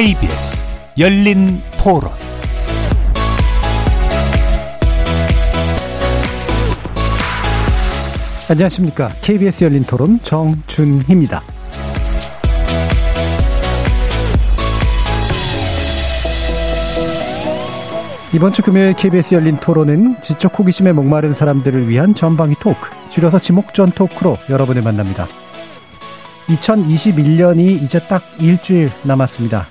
KBS 0.00 0.64
열린 0.96 1.60
토론 1.76 2.10
안녕하십니까. 8.48 9.10
KBS 9.20 9.64
열린 9.64 9.82
토론 9.82 10.18
정준희입니다. 10.22 11.42
이번 18.32 18.52
주 18.54 18.62
금요일 18.62 18.94
KBS 18.94 19.34
열린 19.34 19.58
토론은 19.58 20.22
지적 20.22 20.58
호기심에 20.58 20.92
목마른 20.92 21.34
사람들을 21.34 21.90
위한 21.90 22.14
전방위 22.14 22.54
토크, 22.58 22.88
줄여서 23.10 23.38
지목전 23.40 23.90
토크로 23.90 24.38
여러분을 24.48 24.80
만납니다. 24.80 25.28
2021년이 26.46 27.82
이제 27.82 27.98
딱 27.98 28.22
일주일 28.40 28.88
남았습니다. 29.02 29.66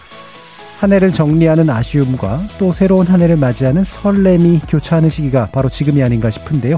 한 0.79 0.93
해를 0.93 1.11
정리하는 1.11 1.69
아쉬움과 1.69 2.41
또 2.57 2.71
새로운 2.71 3.05
한 3.05 3.21
해를 3.21 3.35
맞이하는 3.35 3.83
설렘이 3.83 4.61
교차하는 4.69 5.09
시기가 5.09 5.47
바로 5.47 5.67
지금이 5.67 6.01
아닌가 6.01 6.29
싶은데요. 6.29 6.77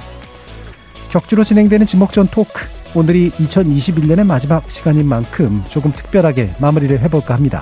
격주로 1.12 1.44
진행되는 1.44 1.86
지목전 1.86 2.28
토크. 2.32 2.66
오늘이 2.96 3.30
2021년의 3.30 4.26
마지막 4.26 4.70
시간인 4.72 5.08
만큼 5.08 5.64
조금 5.68 5.92
특별하게 5.92 6.50
마무리를 6.58 7.00
해볼까 7.00 7.36
합니다. 7.36 7.62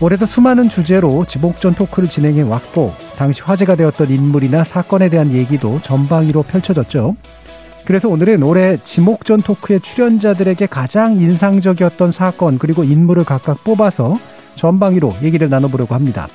올해도 0.00 0.26
수많은 0.26 0.68
주제로 0.68 1.24
지목전 1.26 1.74
토크를 1.74 2.08
진행해 2.08 2.42
왔고 2.42 2.94
당시 3.16 3.42
화제가 3.42 3.74
되었던 3.74 4.10
인물이나 4.10 4.62
사건에 4.62 5.08
대한 5.08 5.32
얘기도 5.32 5.80
전방위로 5.82 6.44
펼쳐졌죠. 6.44 7.16
그래서 7.84 8.08
오늘은 8.08 8.44
올해 8.44 8.78
지목전 8.84 9.40
토크의 9.40 9.80
출연자들에게 9.80 10.66
가장 10.66 11.16
인상적이었던 11.16 12.12
사건 12.12 12.58
그리고 12.60 12.84
인물을 12.84 13.24
각각 13.24 13.64
뽑아서 13.64 14.16
전방위로 14.56 15.14
얘기를 15.22 15.48
나눠보려고 15.48 15.94
합니다. 15.94 16.28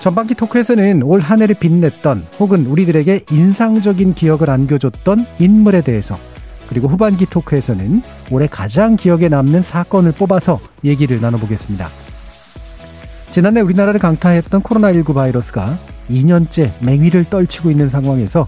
전반기 0.00 0.34
토크에서는 0.34 1.02
올 1.02 1.20
한 1.20 1.40
해를 1.42 1.56
빛냈던 1.58 2.26
혹은 2.38 2.66
우리들에게 2.66 3.24
인상적인 3.30 4.14
기억을 4.14 4.50
안겨줬던 4.50 5.26
인물에 5.38 5.80
대해서 5.80 6.16
그리고 6.68 6.88
후반기 6.88 7.26
토크에서는 7.26 8.02
올해 8.30 8.46
가장 8.46 8.96
기억에 8.96 9.28
남는 9.28 9.62
사건을 9.62 10.12
뽑아서 10.12 10.60
얘기를 10.84 11.20
나눠보겠습니다. 11.20 11.88
지난해 13.32 13.60
우리나라를 13.60 14.00
강타했던 14.00 14.62
코로나19 14.62 15.14
바이러스가 15.14 15.76
2년째 16.10 16.70
맹위를 16.80 17.24
떨치고 17.24 17.70
있는 17.70 17.88
상황에서 17.88 18.46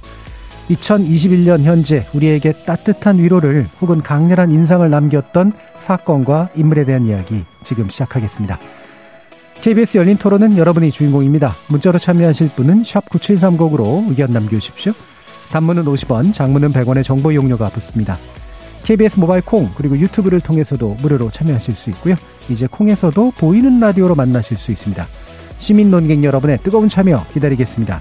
2021년 0.69 1.63
현재 1.63 2.05
우리에게 2.15 2.53
따뜻한 2.53 3.19
위로를 3.19 3.67
혹은 3.81 4.03
강렬한 4.03 4.53
인상을 4.53 4.89
남겼던 4.89 5.53
사건과 5.79 6.51
인물에 6.55 6.85
대한 6.85 7.07
이야기 7.07 7.45
지금 7.65 7.89
시작하겠습니다. 7.89 8.59
KBS 9.61 9.99
열린 9.99 10.17
토론은 10.17 10.57
여러분이 10.57 10.91
주인공입니다. 10.91 11.57
문자로 11.69 11.99
참여하실 11.99 12.51
분은 12.55 12.83
9730으로 12.83 14.09
의견 14.09 14.31
남겨주십시오. 14.31 14.93
단문은 15.51 15.85
50원, 15.85 16.33
장문은 16.33 16.73
100원의 16.73 17.03
정보 17.03 17.33
이용료가 17.33 17.71
붙습니다. 17.71 18.17
KBS 18.85 19.19
모바일 19.19 19.43
콩 19.43 19.69
그리고 19.75 19.99
유튜브를 19.99 20.41
통해서도 20.41 20.97
무료로 21.01 21.31
참여하실 21.31 21.75
수 21.75 21.91
있고요. 21.91 22.15
이제 22.49 22.67
콩에서도 22.71 23.33
보이는 23.33 23.81
라디오로 23.81 24.15
만나실 24.15 24.57
수 24.57 24.71
있습니다. 24.71 25.07
시민 25.59 25.91
논객 25.91 26.23
여러분의 26.23 26.59
뜨거운 26.59 26.89
참여 26.89 27.27
기다리겠습니다. 27.35 28.01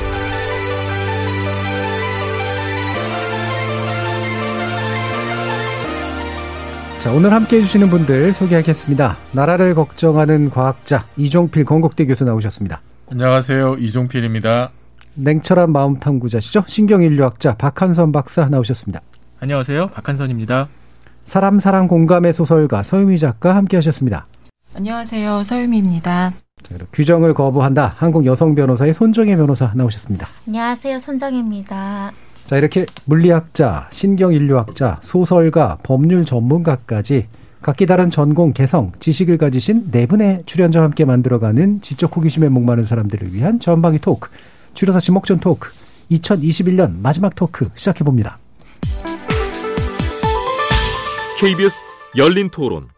자, 7.01 7.11
오늘 7.11 7.33
함께 7.33 7.57
해주시는 7.57 7.89
분들 7.89 8.31
소개하겠습니다. 8.33 9.17
나라를 9.31 9.73
걱정하는 9.73 10.51
과학자 10.51 11.05
이종필 11.17 11.65
건국대 11.65 12.05
교수 12.05 12.23
나오셨습니다. 12.25 12.79
안녕하세요. 13.09 13.77
이종필입니다. 13.79 14.69
냉철한 15.15 15.71
마음 15.71 15.97
탐구자시죠? 15.97 16.63
신경인류학자 16.67 17.55
박한선 17.55 18.11
박사 18.11 18.45
나오셨습니다. 18.45 19.01
안녕하세요. 19.39 19.87
박한선입니다. 19.87 20.67
사람 21.25 21.57
사랑 21.57 21.87
공감의 21.87 22.33
소설가 22.33 22.83
서유미 22.83 23.17
작가 23.17 23.55
함께 23.55 23.77
하셨습니다. 23.77 24.27
안녕하세요. 24.75 25.43
서유미입니다. 25.43 26.33
자, 26.61 26.75
규정을 26.93 27.33
거부한다. 27.33 27.95
한국 27.97 28.27
여성 28.27 28.53
변호사의 28.53 28.93
손정혜 28.93 29.35
변호사 29.35 29.71
나오셨습니다. 29.73 30.27
안녕하세요. 30.47 30.99
손정혜입니다. 30.99 32.11
자, 32.51 32.57
이렇게 32.57 32.85
물리학자, 33.05 33.87
신경인류학자, 33.91 34.99
소설가, 35.03 35.77
법률 35.83 36.25
전문가까지 36.25 37.27
각기 37.61 37.85
다른 37.85 38.09
전공, 38.09 38.51
개성, 38.51 38.91
지식을 38.99 39.37
가지신 39.37 39.89
네 39.89 40.05
분의 40.05 40.43
출연자와 40.47 40.83
함께 40.83 41.05
만들어가는 41.05 41.79
지적 41.79 42.13
호기심에 42.13 42.49
목마른 42.49 42.83
사람들을 42.85 43.33
위한 43.33 43.61
전방위 43.61 43.99
토크, 43.99 44.29
줄여서 44.73 44.99
지목전 44.99 45.39
토크, 45.39 45.69
2021년 46.11 46.97
마지막 47.01 47.33
토크 47.35 47.69
시작해봅니다. 47.77 48.37
KBS 51.39 51.87
열린 52.17 52.49
토론 52.49 52.89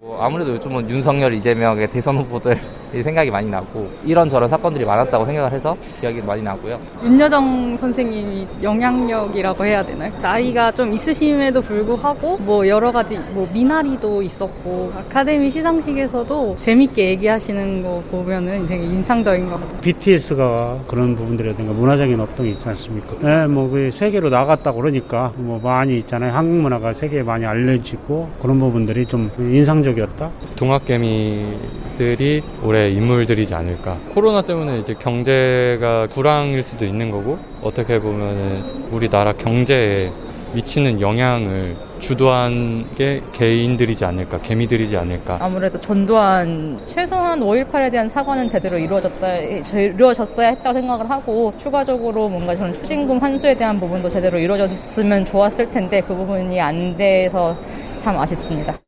뭐 0.00 0.22
아무래도 0.22 0.52
요즘은 0.52 0.88
윤석열, 0.88 1.34
이재명의 1.34 1.90
대선 1.90 2.18
후보들 2.18 2.56
생각이 3.02 3.32
많이 3.32 3.50
나고 3.50 3.90
이런저런 4.04 4.48
사건들이 4.48 4.84
많았다고 4.84 5.26
생각을 5.26 5.50
해서 5.50 5.76
기억이 6.00 6.22
많이 6.22 6.40
나고요. 6.40 6.78
윤여정 7.02 7.76
선생님이 7.76 8.46
영향력이라고 8.62 9.66
해야 9.66 9.84
되나요? 9.84 10.12
나이가 10.22 10.70
좀 10.70 10.94
있으심에도 10.94 11.60
불구하고 11.62 12.38
뭐 12.38 12.66
여러 12.68 12.92
가지 12.92 13.18
뭐 13.32 13.48
미나리도 13.52 14.22
있었고 14.22 14.92
아카데미 14.96 15.50
시상식에서도 15.50 16.58
재밌게 16.60 17.08
얘기하시는 17.10 17.82
거 17.82 18.00
보면은 18.12 18.68
되게 18.68 18.84
인상적인 18.84 19.50
것 19.50 19.60
같아요. 19.60 19.80
BTS가 19.80 20.78
그런 20.86 21.16
부분들이라든가 21.16 21.72
문화적인 21.72 22.20
업동이 22.20 22.50
있지 22.50 22.68
않습니까? 22.68 23.16
네, 23.20 23.48
뭐그 23.48 23.90
세계로 23.90 24.30
나갔다고 24.30 24.80
그러니까 24.80 25.32
뭐 25.36 25.58
많이 25.60 25.98
있잖아요. 25.98 26.32
한국 26.32 26.54
문화가 26.58 26.92
세계에 26.92 27.22
많이 27.24 27.44
알려지고 27.44 28.28
그런 28.40 28.60
부분들이 28.60 29.04
좀 29.04 29.30
인상적 29.38 29.87
이었다. 29.96 30.30
동학개미들이 30.56 32.42
올해 32.64 32.90
인물들이지 32.90 33.54
않을까. 33.54 33.96
코로나 34.14 34.42
때문에 34.42 34.78
이제 34.78 34.94
경제가 34.94 36.08
불황일 36.10 36.62
수도 36.62 36.84
있는 36.84 37.10
거고 37.10 37.38
어떻게 37.62 37.98
보면은 37.98 38.62
우리나라 38.90 39.32
경제에 39.32 40.10
미치는 40.54 41.00
영향을 41.00 41.76
주도한 41.98 42.86
게 42.96 43.20
개인들이지 43.32 44.04
않을까, 44.04 44.38
개미들이지 44.38 44.96
않을까. 44.96 45.36
아무래도 45.40 45.78
전두환 45.78 46.80
최소한 46.86 47.40
5.18에 47.40 47.90
대한 47.90 48.08
사과는 48.08 48.48
제대로 48.48 48.78
이루어졌다, 48.78 49.36
이루어졌어야 49.36 50.48
했다고 50.48 50.72
생각을 50.72 51.10
하고 51.10 51.52
추가적으로 51.58 52.28
뭔가 52.28 52.54
저는 52.54 52.72
추징금 52.72 53.18
환수에 53.18 53.54
대한 53.54 53.78
부분도 53.78 54.08
제대로 54.08 54.38
이루어졌으면 54.38 55.26
좋았을 55.26 55.70
텐데 55.70 56.00
그 56.00 56.14
부분이 56.14 56.58
안 56.60 56.94
돼서 56.94 57.54
참 57.98 58.16
아쉽습니다. 58.18 58.78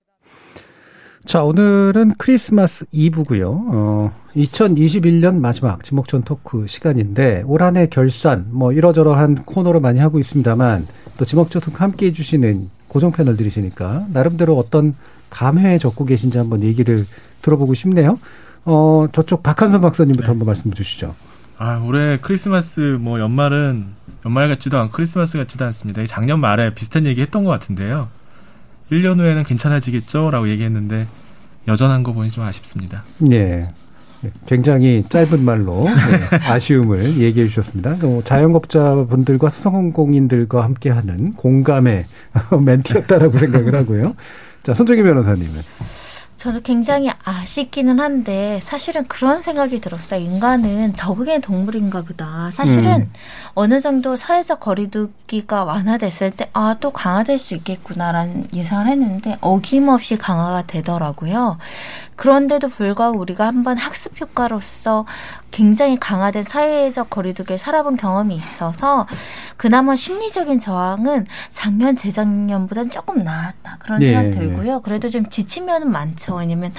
자, 1.26 1.42
오늘은 1.42 2.14
크리스마스 2.16 2.86
이브고요. 2.90 3.50
어, 3.50 4.12
2021년 4.34 5.38
마지막 5.38 5.84
지목전 5.84 6.22
토크 6.22 6.66
시간인데 6.66 7.42
올 7.46 7.62
한해 7.62 7.88
결산 7.88 8.46
뭐 8.50 8.72
이러저러한 8.72 9.44
코너를 9.44 9.80
많이 9.80 9.98
하고 9.98 10.18
있습니다만 10.18 10.86
또 11.18 11.24
지목전 11.24 11.60
토크 11.60 11.78
함께 11.78 12.06
해 12.06 12.12
주시는 12.12 12.70
고정 12.88 13.12
패널들이시니까 13.12 14.06
나름대로 14.12 14.56
어떤 14.56 14.94
감회에 15.28 15.78
적고 15.78 16.06
계신지 16.06 16.38
한번 16.38 16.62
얘기를 16.62 17.06
들어보고 17.42 17.74
싶네요. 17.74 18.18
어, 18.64 19.06
저쪽 19.12 19.42
박한선 19.42 19.82
박사님부터 19.82 20.24
네. 20.24 20.28
한번 20.28 20.46
말씀 20.46 20.72
주시죠. 20.72 21.14
아, 21.58 21.78
올해 21.84 22.18
크리스마스 22.20 22.98
뭐 22.98 23.20
연말은 23.20 23.84
연말 24.24 24.48
같지도 24.48 24.78
않고 24.78 24.92
크리스마스 24.92 25.36
같지도 25.36 25.66
않습니다. 25.66 26.04
작년 26.06 26.40
말에 26.40 26.74
비슷한 26.74 27.04
얘기 27.04 27.20
했던 27.20 27.44
것 27.44 27.50
같은데요. 27.50 28.08
1년 28.90 29.18
후에는 29.18 29.44
괜찮아지겠죠? 29.44 30.30
라고 30.30 30.48
얘기했는데 30.48 31.06
여전한 31.68 32.02
거 32.02 32.12
보니 32.12 32.30
좀 32.30 32.44
아쉽습니다. 32.44 33.04
네. 33.18 33.70
굉장히 34.46 35.02
짧은 35.08 35.42
말로 35.42 35.84
네, 35.84 36.36
아쉬움을 36.44 37.18
얘기해 37.18 37.46
주셨습니다. 37.48 37.96
뭐 38.02 38.22
자영업자분들과 38.22 39.48
소상공인들과 39.48 40.62
함께하는 40.62 41.34
공감의 41.34 42.04
멘트였다라고 42.64 43.38
생각을 43.38 43.74
하고요. 43.74 44.14
자, 44.62 44.74
손정희 44.74 45.02
변호사님은 45.02 45.54
저도 46.40 46.62
굉장히 46.62 47.10
아쉽기는 47.22 48.00
한데 48.00 48.60
사실은 48.62 49.06
그런 49.08 49.42
생각이 49.42 49.78
들었어요. 49.78 50.20
인간은 50.20 50.94
적응의 50.94 51.42
동물인가 51.42 52.00
보다. 52.00 52.50
사실은 52.54 53.02
음. 53.02 53.12
어느 53.52 53.78
정도 53.78 54.16
사회적 54.16 54.58
거리두기가 54.58 55.64
완화됐을 55.64 56.30
때 56.30 56.48
아, 56.54 56.76
또 56.80 56.92
강화될 56.92 57.38
수 57.38 57.54
있겠구나라는 57.56 58.46
예상을 58.54 58.86
했는데 58.86 59.36
어김없이 59.42 60.16
강화가 60.16 60.62
되더라고요. 60.66 61.58
그런데도 62.16 62.68
불구하고 62.68 63.18
우리가 63.18 63.46
한번 63.46 63.76
학습 63.76 64.18
효과로서 64.18 65.04
굉장히 65.50 65.98
강화된 65.98 66.44
사회적 66.44 67.10
거리두기에 67.10 67.58
살아본 67.58 67.96
경험이 67.96 68.36
있어서 68.36 69.06
그나마 69.56 69.96
심리적인 69.96 70.58
저항은 70.58 71.26
작년, 71.50 71.96
재작년보다는 71.96 72.90
조금 72.90 73.24
나았다. 73.24 73.76
그런 73.80 74.00
네, 74.00 74.12
생각 74.12 74.38
들고요. 74.38 74.80
그래도 74.80 75.08
좀 75.08 75.28
지친 75.28 75.66
면은 75.66 75.90
많죠. 75.90 76.36
왜냐면 76.36 76.72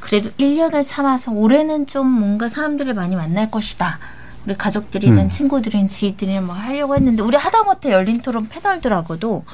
그래도 0.00 0.30
1년을 0.38 0.84
참아서 0.84 1.32
올해는 1.32 1.86
좀 1.86 2.06
뭔가 2.06 2.48
사람들을 2.48 2.92
많이 2.94 3.16
만날 3.16 3.50
것이다. 3.50 3.98
우리 4.46 4.56
가족들이든 4.56 5.18
음. 5.18 5.30
친구들이든 5.30 5.88
지인들이든 5.88 6.44
뭐 6.44 6.54
하려고 6.54 6.94
했는데 6.94 7.22
우리 7.22 7.36
하다못해 7.36 7.90
열린 7.90 8.20
토론 8.20 8.48
패널들하고도 8.48 9.44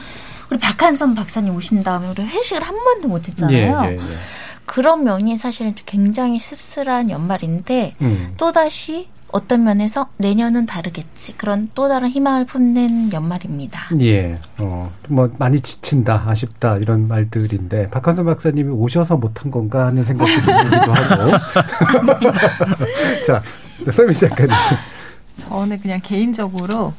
우리 0.50 0.58
박한선 0.58 1.14
박사님 1.14 1.54
오신 1.56 1.82
다음에 1.82 2.08
우리 2.08 2.22
회식을 2.22 2.62
한 2.62 2.76
번도 2.76 3.08
못 3.08 3.26
했잖아요. 3.26 3.80
예, 3.84 3.88
예, 3.88 3.96
예. 3.96 4.18
그런 4.66 5.04
면이 5.04 5.36
사실은 5.36 5.74
굉장히 5.86 6.38
씁쓸한 6.38 7.10
연말인데 7.10 7.94
음. 8.00 8.32
또다시 8.36 9.08
어떤 9.32 9.64
면에서 9.64 10.08
내년은 10.18 10.66
다르겠지. 10.66 11.32
그런 11.38 11.70
또 11.74 11.88
다른 11.88 12.08
희망을 12.10 12.44
품는 12.44 13.14
연말입니다. 13.14 13.80
예. 14.00 14.38
어, 14.58 14.92
뭐 15.08 15.30
많이 15.38 15.60
지친다, 15.60 16.22
아쉽다 16.26 16.76
이런 16.76 17.08
말들인데 17.08 17.88
박한선 17.88 18.26
박사님이 18.26 18.68
오셔서 18.70 19.16
못한 19.16 19.50
건가 19.50 19.86
하는 19.86 20.04
생각이 20.04 20.30
들기도 20.32 20.92
하고. 20.92 21.30
자, 23.26 23.42
설미 23.90 24.14
작가님. 24.14 24.54
저는 25.38 25.80
그냥 25.80 26.00
개인적으로 26.02 26.92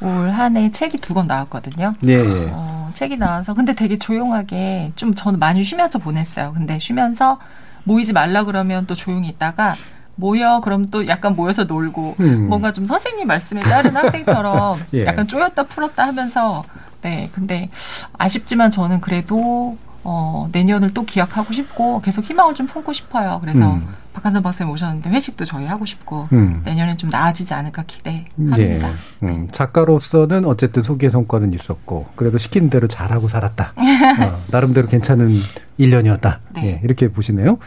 올 0.00 0.30
한 0.30 0.56
해 0.56 0.70
책이 0.70 0.98
두 0.98 1.14
권 1.14 1.26
나왔거든요. 1.26 1.94
예. 2.06 2.12
예. 2.14 2.48
어, 2.52 2.85
책이 2.96 3.18
나와서 3.18 3.52
근데 3.52 3.74
되게 3.74 3.98
조용하게 3.98 4.92
좀 4.96 5.14
저는 5.14 5.38
많이 5.38 5.62
쉬면서 5.62 5.98
보냈어요. 5.98 6.54
근데 6.54 6.78
쉬면서 6.78 7.38
모이지 7.84 8.14
말라 8.14 8.44
그러면 8.44 8.86
또 8.86 8.94
조용히 8.94 9.28
있다가 9.28 9.76
모여 10.14 10.60
그럼 10.64 10.88
또 10.88 11.06
약간 11.06 11.36
모여서 11.36 11.64
놀고 11.64 12.16
음. 12.20 12.48
뭔가 12.48 12.72
좀 12.72 12.86
선생님 12.86 13.28
말씀에 13.28 13.60
따른 13.60 13.94
학생처럼 13.94 14.80
예. 14.94 15.04
약간 15.04 15.28
쪼였다 15.28 15.64
풀었다 15.64 16.06
하면서 16.06 16.64
네 17.02 17.28
근데 17.34 17.68
아쉽지만 18.16 18.70
저는 18.70 19.02
그래도 19.02 19.76
어 20.02 20.48
내년을 20.52 20.94
또 20.94 21.04
기약하고 21.04 21.52
싶고 21.52 22.00
계속 22.00 22.24
희망을 22.24 22.54
좀 22.54 22.66
품고 22.66 22.94
싶어요. 22.94 23.40
그래서 23.42 23.74
음. 23.74 23.86
박한선 24.16 24.42
박사님 24.42 24.72
오셨는데 24.72 25.10
회식도 25.10 25.44
저희 25.44 25.66
하고 25.66 25.84
싶고 25.84 26.26
음. 26.32 26.62
내년엔 26.64 26.96
좀 26.96 27.10
나아지지 27.10 27.52
않을까 27.52 27.84
기대합니다. 27.86 28.58
예. 28.62 28.94
음, 29.22 29.48
작가로서는 29.52 30.46
어쨌든 30.46 30.80
소개 30.82 31.10
성과는 31.10 31.52
있었고 31.52 32.06
그래도 32.16 32.38
시킨 32.38 32.70
대로 32.70 32.88
잘하고 32.88 33.28
살았다. 33.28 33.74
어, 33.76 34.42
나름대로 34.50 34.86
괜찮은 34.88 35.34
1년이었다. 35.78 36.38
네. 36.54 36.66
예, 36.66 36.80
이렇게 36.82 37.08
보시네요. 37.08 37.58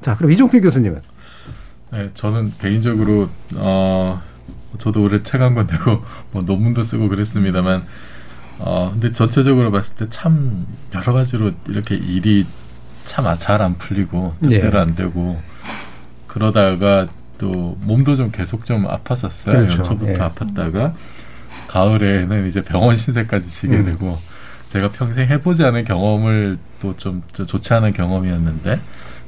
자, 0.00 0.16
그럼 0.16 0.30
이종필 0.30 0.60
교수님은? 0.62 1.00
네, 1.92 2.10
저는 2.14 2.52
개인적으로 2.60 3.28
어 3.56 4.22
저도 4.78 5.02
올해 5.02 5.24
책 5.24 5.40
한 5.42 5.56
권 5.56 5.66
내고 5.66 6.04
뭐 6.30 6.42
논문도 6.42 6.84
쓰고 6.84 7.08
그랬습니다만 7.08 7.82
어 8.60 8.90
근데 8.92 9.10
전체적으로 9.12 9.72
봤을 9.72 9.96
때 9.96 10.06
참 10.08 10.66
여러 10.94 11.12
가지로 11.12 11.50
이렇게 11.66 11.96
일이 11.96 12.46
참 13.06 13.24
잘 13.38 13.60
안 13.60 13.76
풀리고 13.76 14.34
뜻대로 14.40 14.78
예. 14.78 14.82
안 14.82 14.94
되고 14.94 15.40
그러다가 16.32 17.08
또 17.38 17.76
몸도 17.80 18.14
좀 18.14 18.30
계속 18.30 18.64
좀 18.64 18.86
아팠었어요. 18.86 19.44
그렇죠. 19.46 19.78
연초부터 19.78 20.12
예. 20.12 20.16
아팠다가 20.16 20.92
가을에는 21.68 22.46
이제 22.46 22.62
병원 22.62 22.96
신세까지 22.96 23.48
지게 23.50 23.76
음. 23.76 23.84
되고 23.84 24.16
제가 24.68 24.92
평생 24.92 25.26
해보지 25.28 25.64
않은 25.64 25.84
경험을 25.84 26.58
또 26.80 26.94
좀 26.96 27.22
좋지 27.32 27.74
않은 27.74 27.92
경험이었는데 27.92 28.80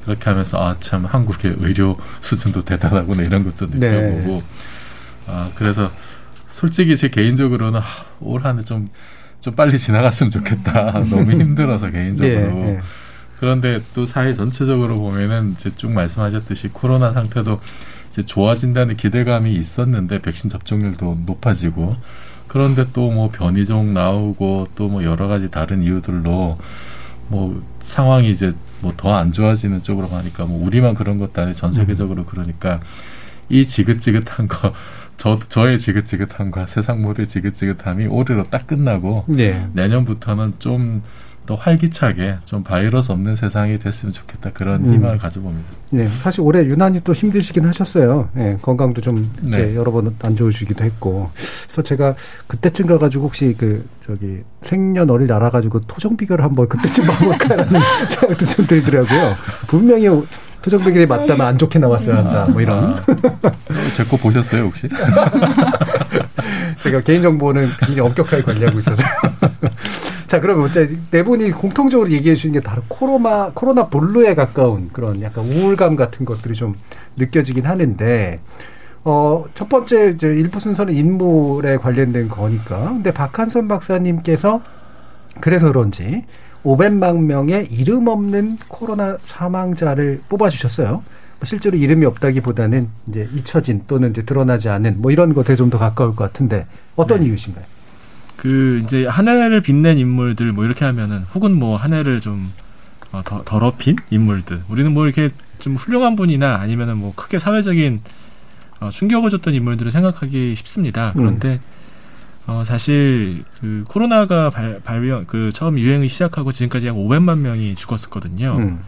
그렇게 0.05 0.25
하면서 0.31 0.59
아 0.65 0.77
참 0.81 1.05
한국의 1.05 1.57
의료 1.59 1.97
수준도 2.21 2.63
대단하구나 2.63 3.23
이런 3.23 3.45
것도 3.45 3.69
네. 3.71 3.91
느껴보고 3.91 4.37
네. 4.37 4.43
아 5.27 5.51
그래서 5.55 5.91
솔직히 6.51 6.97
제 6.97 7.09
개인적으로는 7.09 7.81
아, 7.81 7.85
올 8.21 8.45
한해 8.45 8.63
좀좀 8.63 9.55
빨리 9.57 9.79
지나갔으면 9.79 10.31
좋겠다. 10.31 11.01
너무 11.11 11.31
힘들어서 11.33 11.91
개인적으로. 11.91 12.41
네, 12.41 12.47
네. 12.73 12.81
그런데 13.43 13.83
또 13.93 14.07
사회 14.07 14.35
전체적으로 14.35 15.01
보면은 15.01 15.57
이제 15.59 15.75
쭉 15.75 15.91
말씀하셨듯이 15.91 16.69
코로나 16.69 17.13
상태도 17.13 17.59
이제 18.13 18.25
좋아진다는 18.25 18.97
기대감이 18.97 19.53
있었는데 19.53 20.23
백신 20.23 20.49
접종률도 20.49 21.23
높아지고 21.27 21.97
그런데 22.47 22.87
또 22.93 23.11
뭐 23.11 23.31
변이종 23.33 23.95
나오고 23.95 24.69
또 24.77 24.87
뭐 24.87 25.03
여러 25.03 25.27
가지 25.27 25.51
다른 25.51 25.83
이유들로 25.83 26.57
뭐 27.31 27.63
상황이 27.81 28.31
이제 28.31 28.55
뭐 28.81 28.93
더 28.97 29.13
안 29.13 29.33
좋아지는 29.33 29.83
쪽으로 29.83 30.09
가니까 30.09 30.45
뭐 30.45 30.65
우리만 30.65 30.95
그런 30.95 31.19
것도 31.19 31.43
아니고 31.43 31.57
전 31.57 31.73
세계적으로 31.73 32.25
그러니까 32.25 32.79
이 33.49 33.67
지긋지긋한 33.67 34.47
거 34.47 34.73
저, 35.17 35.41
저의 35.49 35.81
지긋지긋함과 35.81 36.69
세상 36.69 37.03
모두의 37.03 37.27
지긋지긋함이 37.27 38.07
올해로 38.07 38.45
딱 38.51 38.69
끝나고 38.69 39.25
네. 39.27 39.67
내년부터는 39.73 40.55
좀 40.61 41.03
또 41.45 41.57
활기차게 41.57 42.37
좀 42.45 42.63
바이러스 42.63 43.11
없는 43.11 43.35
세상이 43.37 43.79
됐으면 43.81 44.13
좋겠다 44.13 44.51
그런 44.55 44.85
음. 44.85 44.95
희망을 44.95 45.19
가져봅니다. 45.19 45.69
네, 45.91 46.09
사실 46.23 46.41
올해 46.43 46.61
유난히 46.65 47.01
또 47.03 47.13
힘드시긴 47.13 47.65
하셨어요. 47.67 48.29
네, 48.33 48.57
건강도 48.63 49.01
좀 49.01 49.31
네. 49.43 49.75
여러 49.75 49.91
번 49.91 50.15
안 50.23 50.37
좋으시기도 50.37 50.85
했고. 50.85 51.31
그래서 51.67 51.83
제가 51.83 52.15
그때쯤 52.47 52.87
가가지고 52.87 53.25
혹시 53.25 53.55
그 53.59 53.85
저기 54.07 54.43
생년월일 54.63 55.33
알아가지고 55.33 55.81
토정 55.81 56.17
비교를 56.17 56.45
한번 56.45 56.69
그때쯤 56.69 57.07
봐볼까라는 57.07 57.81
생각도 58.09 58.47
좀 58.47 58.67
들더라고요. 58.67 59.35
분명히 59.67 60.07
토정 60.63 60.79
비결이 60.85 61.07
맞다면 61.07 61.41
안 61.45 61.59
좋게 61.59 61.79
나왔어야 61.81 62.19
한다. 62.19 62.47
뭐 62.51 62.61
이런. 62.63 62.95
아, 62.95 63.03
제거 63.97 64.17
보셨어요 64.17 64.63
혹시? 64.63 64.89
제가 66.83 67.01
개인 67.03 67.23
정보는 67.23 67.71
굉장히 67.79 68.01
엄격하게 68.01 68.43
관리하고 68.43 68.79
있어서. 68.79 69.03
자, 70.27 70.41
그러면 70.41 70.71
네 71.11 71.23
분이 71.23 71.51
공통적으로 71.53 72.11
얘기해 72.11 72.35
주시는 72.35 72.55
게 72.55 72.61
다른 72.61 72.83
코로나, 72.89 73.51
코로나 73.55 73.89
블루에 73.89 74.35
가까운 74.35 74.89
그런 74.93 75.21
약간 75.23 75.45
우울감 75.45 75.97
같은 75.97 76.25
것들이 76.25 76.55
좀 76.55 76.75
느껴지긴 77.17 77.67
하는데, 77.67 78.41
어, 79.05 79.45
첫 79.55 79.69
번째, 79.69 80.13
이제 80.15 80.29
일부 80.29 80.59
순서는 80.59 80.95
인물에 80.95 81.77
관련된 81.77 82.29
거니까. 82.29 82.79
근데 82.93 83.13
박한선 83.13 83.69
박사님께서 83.69 84.63
그래서 85.41 85.67
그런지 85.67 86.25
500만 86.65 87.25
명의 87.25 87.67
이름 87.71 88.07
없는 88.07 88.59
코로나 88.69 89.19
사망자를 89.23 90.23
뽑아주셨어요. 90.29 91.03
뭐 91.43 91.47
실제로 91.47 91.77
이름이 91.77 92.07
없다기보다는 92.07 92.89
이제 93.09 93.29
잊혀진 93.35 93.83
또는 93.89 94.13
이제 94.13 94.23
드러나지 94.23 94.69
않은 94.69 95.03
뭐 95.03 95.11
이런 95.11 95.35
것에 95.35 95.57
좀 95.57 95.71
더 95.73 95.79
가까울 95.79 96.15
것 96.15 96.25
같은데 96.25 96.67
어떤 96.95 97.21
네. 97.21 97.27
이유신가요? 97.27 97.65
그 98.37 98.81
이제 98.85 99.07
한 99.07 99.27
해를 99.27 99.61
빛낸 99.61 99.99
인물들 99.99 100.53
뭐 100.53 100.65
이렇게 100.65 100.85
하면은 100.85 101.25
혹은 101.35 101.53
뭐 101.59 101.77
한 101.77 101.95
해를 101.95 102.21
좀 102.21 102.53
어, 103.11 103.23
더, 103.25 103.43
더럽힌 103.45 103.97
인물들 104.11 104.63
우리는 104.69 104.93
뭐 104.93 105.05
이렇게 105.05 105.31
좀 105.59 105.75
훌륭한 105.75 106.15
분이나 106.15 106.57
아니면은 106.57 106.99
뭐 106.99 107.13
크게 107.17 107.41
사회적인 107.41 108.03
어, 108.79 108.91
충격을 108.91 109.31
줬던 109.31 109.53
인물들을 109.55 109.91
생각하기 109.91 110.55
쉽습니다. 110.55 111.13
그런데 111.17 111.55
음. 111.55 111.61
어, 112.47 112.63
사실 112.65 113.43
그 113.61 113.85
코로나가 113.89 114.51
발, 114.51 114.81
발병 114.85 115.25
그 115.27 115.51
처음 115.53 115.77
유행을 115.77 116.09
시작하고 116.09 116.53
지금까지 116.53 116.87
약 116.87 116.95
500만 116.95 117.39
명이 117.39 117.75
죽었었거든요. 117.75 118.57
음. 118.59 118.81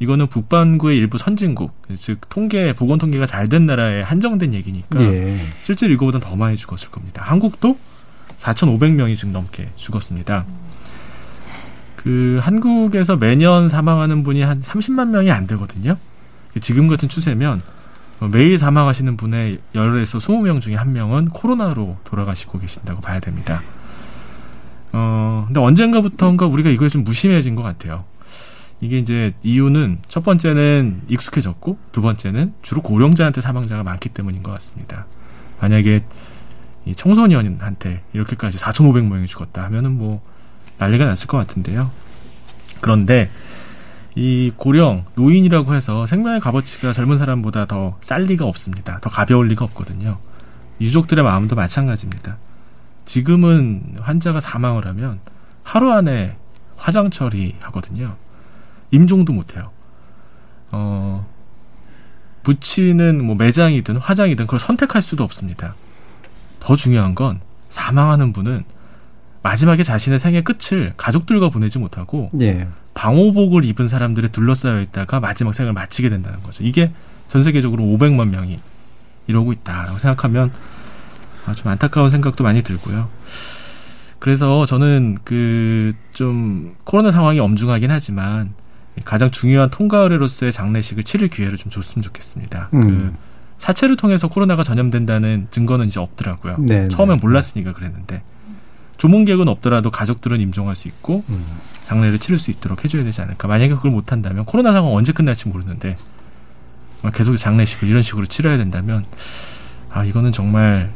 이거는 0.00 0.28
북반구의 0.28 0.96
일부 0.96 1.18
선진국, 1.18 1.72
즉 1.96 2.20
통계 2.28 2.72
보건 2.72 2.98
통계가 2.98 3.26
잘 3.26 3.48
된 3.48 3.66
나라에 3.66 4.02
한정된 4.02 4.54
얘기니까 4.54 5.00
예. 5.02 5.40
실제로 5.64 5.92
이거보다 5.92 6.20
더 6.20 6.36
많이 6.36 6.56
죽었을 6.56 6.90
겁니다. 6.90 7.22
한국도 7.24 7.76
4,500명이 8.38 9.16
지금 9.16 9.32
넘게 9.32 9.70
죽었습니다. 9.76 10.44
그 11.96 12.38
한국에서 12.42 13.16
매년 13.16 13.68
사망하는 13.68 14.22
분이 14.22 14.42
한 14.42 14.62
30만 14.62 15.08
명이 15.08 15.30
안 15.32 15.46
되거든요. 15.48 15.96
지금 16.60 16.88
같은 16.88 17.08
추세면 17.08 17.62
매일 18.32 18.58
사망하시는 18.58 19.16
분의 19.16 19.58
10에서 19.74 20.18
20명 20.20 20.60
중에 20.60 20.74
한 20.76 20.92
명은 20.92 21.30
코로나로 21.30 21.96
돌아가시고 22.04 22.58
계신다고 22.60 23.00
봐야 23.00 23.18
됩니다. 23.20 23.62
어, 24.92 25.44
근데 25.46 25.60
언젠가부터인가 25.60 26.46
우리가 26.46 26.70
이거에 26.70 26.88
좀 26.88 27.02
무심해진 27.04 27.54
것 27.54 27.62
같아요. 27.62 28.04
이게 28.80 28.98
이제 28.98 29.34
이유는 29.42 29.98
첫 30.08 30.22
번째는 30.22 31.02
익숙해졌고 31.08 31.78
두 31.92 32.00
번째는 32.00 32.54
주로 32.62 32.80
고령자한테 32.82 33.40
사망자가 33.40 33.82
많기 33.82 34.08
때문인 34.08 34.42
것 34.42 34.52
같습니다. 34.52 35.06
만약에 35.60 36.04
이 36.86 36.94
청소년한테 36.94 38.02
이렇게까지 38.12 38.58
4,500명이 38.58 39.26
죽었다 39.26 39.64
하면은 39.64 39.92
뭐 39.92 40.22
난리가 40.78 41.04
났을 41.04 41.26
것 41.26 41.38
같은데요. 41.38 41.90
그런데 42.80 43.30
이 44.14 44.52
고령 44.56 45.04
노인이라고 45.16 45.74
해서 45.74 46.06
생명의 46.06 46.40
값어치가 46.40 46.92
젊은 46.92 47.18
사람보다 47.18 47.66
더 47.66 47.98
쌀 48.00 48.22
리가 48.22 48.44
없습니다. 48.46 48.98
더 49.00 49.10
가벼울 49.10 49.48
리가 49.48 49.64
없거든요. 49.64 50.18
유족들의 50.80 51.22
마음도 51.24 51.56
마찬가지입니다. 51.56 52.36
지금은 53.04 53.96
환자가 54.00 54.40
사망을 54.40 54.86
하면 54.86 55.18
하루 55.62 55.92
안에 55.92 56.36
화장 56.76 57.10
처리하거든요. 57.10 58.16
임종도 58.90 59.32
못해요. 59.32 59.70
어, 60.70 61.26
붙이는 62.42 63.24
뭐 63.24 63.34
매장이든 63.36 63.96
화장이든 63.96 64.46
그걸 64.46 64.60
선택할 64.60 65.02
수도 65.02 65.24
없습니다. 65.24 65.74
더 66.60 66.76
중요한 66.76 67.14
건 67.14 67.40
사망하는 67.68 68.32
분은 68.32 68.64
마지막에 69.42 69.82
자신의 69.82 70.18
생의 70.18 70.42
끝을 70.44 70.92
가족들과 70.96 71.48
보내지 71.48 71.78
못하고 71.78 72.30
예. 72.40 72.66
방호복을 72.94 73.64
입은 73.64 73.88
사람들에 73.88 74.28
둘러싸여 74.28 74.80
있다가 74.80 75.20
마지막 75.20 75.54
생을 75.54 75.72
마치게 75.72 76.08
된다는 76.10 76.42
거죠. 76.42 76.64
이게 76.64 76.90
전 77.28 77.44
세계적으로 77.44 77.82
500만 77.84 78.30
명이 78.30 78.58
이러고 79.26 79.52
있다라고 79.52 79.98
생각하면 79.98 80.50
아, 81.46 81.54
좀 81.54 81.68
안타까운 81.68 82.10
생각도 82.10 82.44
많이 82.44 82.62
들고요. 82.62 83.08
그래서 84.18 84.66
저는 84.66 85.18
그 85.24 85.94
좀 86.18 86.74
코로나 86.82 87.12
상황이 87.12 87.38
엄중하긴 87.38 87.92
하지만 87.92 88.52
가장 89.04 89.30
중요한 89.30 89.70
통과 89.70 89.98
의례로서의 89.98 90.52
장례식을 90.52 91.04
치를 91.04 91.28
기회를 91.28 91.58
좀 91.58 91.70
줬으면 91.70 92.02
좋겠습니다. 92.02 92.70
음. 92.74 92.80
그 92.80 93.14
사체를 93.58 93.96
통해서 93.96 94.28
코로나가 94.28 94.62
전염된다는 94.62 95.48
증거는 95.50 95.88
이제 95.88 96.00
없더라고요. 96.00 96.56
네, 96.60 96.88
처음엔 96.88 97.18
몰랐으니까 97.20 97.72
그랬는데 97.72 98.22
조문객은 98.98 99.48
없더라도 99.48 99.90
가족들은 99.90 100.40
임종할 100.40 100.76
수 100.76 100.88
있고 100.88 101.24
음. 101.28 101.44
장례를 101.86 102.18
치를 102.18 102.38
수 102.38 102.50
있도록 102.50 102.84
해줘야 102.84 103.04
되지 103.04 103.20
않을까. 103.22 103.48
만약에 103.48 103.74
그걸 103.74 103.90
못한다면 103.90 104.44
코로나 104.44 104.72
상황 104.72 104.94
언제 104.94 105.12
끝날지 105.12 105.48
모르는데 105.48 105.96
계속 107.14 107.36
장례식을 107.36 107.88
이런 107.88 108.02
식으로 108.02 108.26
치러야 108.26 108.56
된다면 108.58 109.06
아 109.90 110.04
이거는 110.04 110.32
정말 110.32 110.90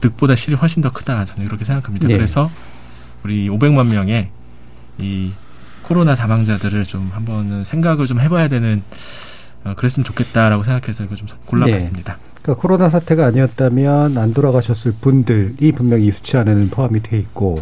득보다 0.00 0.36
실이 0.36 0.56
훨씬 0.56 0.82
더 0.82 0.90
크다 0.92 1.24
저는 1.24 1.46
이렇게 1.46 1.64
생각합니다. 1.64 2.08
네. 2.08 2.16
그래서 2.16 2.50
우리 3.22 3.48
500만 3.48 3.88
명의 3.88 4.30
이 4.98 5.32
코로나 5.86 6.16
사망자들을 6.16 6.84
좀 6.84 7.10
한번은 7.12 7.64
생각을 7.64 8.06
좀 8.06 8.20
해봐야 8.20 8.48
되는 8.48 8.82
어, 9.64 9.74
그랬으면 9.76 10.04
좋겠다라고 10.04 10.64
생각해서 10.64 11.04
이거 11.04 11.14
좀 11.14 11.28
골라봤습니다. 11.46 12.18
그러니까 12.42 12.60
코로나 12.60 12.88
사태가 12.90 13.26
아니었다면 13.26 14.18
안 14.18 14.34
돌아가셨을 14.34 14.94
분들이 15.00 15.72
분명히 15.72 16.06
이 16.06 16.10
수치 16.10 16.36
안에는 16.36 16.70
포함이 16.70 17.02
돼 17.02 17.18
있고 17.18 17.58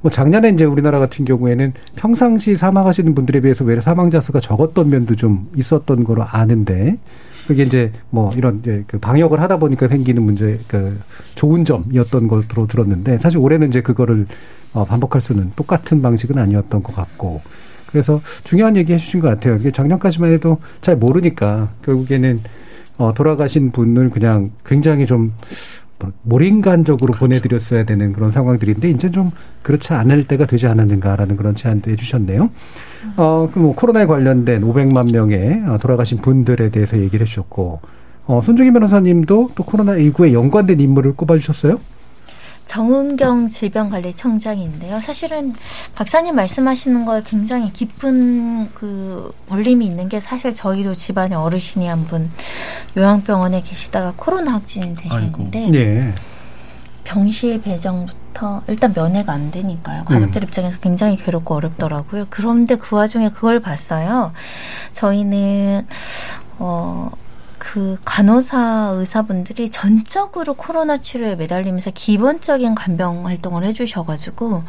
뭐 0.00 0.10
작년에 0.10 0.50
이제 0.50 0.64
우리나라 0.64 0.98
같은 0.98 1.24
경우에는 1.24 1.72
평상시 1.96 2.56
사망하시는 2.56 3.14
분들에 3.14 3.40
비해서 3.40 3.64
외래 3.64 3.80
사망자 3.80 4.20
수가 4.20 4.40
적었던 4.40 4.90
면도 4.90 5.14
좀 5.16 5.48
있었던 5.56 6.04
거로 6.04 6.24
아는데 6.24 6.98
그게 7.46 7.62
이제 7.62 7.92
뭐 8.10 8.30
이런 8.36 8.60
이제 8.60 8.84
그 8.86 8.98
방역을 8.98 9.40
하다 9.40 9.56
보니까 9.56 9.88
생기는 9.88 10.22
문제 10.22 10.60
그 10.68 11.00
좋은 11.34 11.64
점이었던 11.64 12.28
것으로 12.28 12.66
들었는데 12.66 13.18
사실 13.18 13.38
올해는 13.38 13.68
이제 13.68 13.80
그거를 13.82 14.26
어 14.74 14.84
반복할 14.84 15.20
수는 15.20 15.52
똑같은 15.56 16.02
방식은 16.02 16.38
아니었던 16.38 16.82
것 16.82 16.94
같고 16.94 17.40
그래서 17.90 18.20
중요한 18.44 18.76
얘기 18.76 18.92
해주신 18.92 19.20
것 19.20 19.28
같아요. 19.28 19.56
이게 19.56 19.70
작년까지만 19.70 20.32
해도 20.32 20.58
잘 20.80 20.96
모르니까 20.96 21.70
결국에는 21.84 22.40
어, 22.98 23.14
돌아가신 23.14 23.70
분을 23.70 24.10
그냥 24.10 24.50
굉장히 24.64 25.06
좀 25.06 25.32
몰인간적으로 26.22 27.12
그렇죠. 27.12 27.20
보내드렸어야 27.20 27.84
되는 27.84 28.12
그런 28.12 28.30
상황들인데 28.30 28.90
이제 28.90 29.10
좀 29.10 29.30
그렇지 29.62 29.92
않을 29.94 30.24
때가 30.24 30.46
되지 30.46 30.66
않았는가라는 30.66 31.36
그런 31.36 31.54
제안도 31.54 31.90
해주셨네요. 31.90 32.50
어, 33.16 33.50
그뭐 33.52 33.74
코로나에 33.74 34.06
관련된 34.06 34.62
500만 34.62 35.12
명의 35.12 35.62
어, 35.66 35.78
돌아가신 35.78 36.18
분들에 36.18 36.70
대해서 36.70 36.98
얘기를 36.98 37.26
해주셨고 37.26 37.80
어, 38.26 38.40
손중희 38.42 38.72
변호사님도 38.72 39.50
또 39.54 39.64
코로나 39.64 39.94
19에 39.94 40.32
연관된 40.32 40.78
인물을 40.80 41.14
꼽아주셨어요. 41.14 41.80
정은경 42.68 43.48
질병관리청장인데요. 43.50 45.00
사실은 45.00 45.54
박사님 45.94 46.36
말씀하시는 46.36 47.04
거에 47.06 47.22
굉장히 47.26 47.72
깊은 47.72 48.72
그 48.74 49.32
원림이 49.48 49.84
있는 49.86 50.08
게 50.08 50.20
사실 50.20 50.52
저희도 50.54 50.94
집안에 50.94 51.34
어르신이 51.34 51.86
한 51.86 52.06
분 52.06 52.30
요양병원에 52.96 53.62
계시다가 53.62 54.12
코로나 54.16 54.52
확진이 54.52 54.94
되셨는데 54.94 55.68
네. 55.70 56.14
병실 57.04 57.60
배정부터 57.62 58.62
일단 58.68 58.92
면회가 58.94 59.32
안 59.32 59.50
되니까요. 59.50 60.04
가족들 60.04 60.42
입장에서 60.44 60.78
굉장히 60.80 61.16
괴롭고 61.16 61.54
어렵더라고요. 61.54 62.26
그런데 62.30 62.76
그 62.76 62.96
와중에 62.96 63.30
그걸 63.30 63.60
봤어요. 63.60 64.32
저희는 64.92 65.86
어. 66.58 67.10
그 67.58 67.98
간호사 68.04 68.92
의사분들이 68.96 69.70
전적으로 69.70 70.54
코로나 70.54 70.98
치료에 70.98 71.36
매달리면서 71.36 71.90
기본적인 71.94 72.74
간병 72.74 73.26
활동을 73.26 73.64
해주셔가지고 73.64 74.62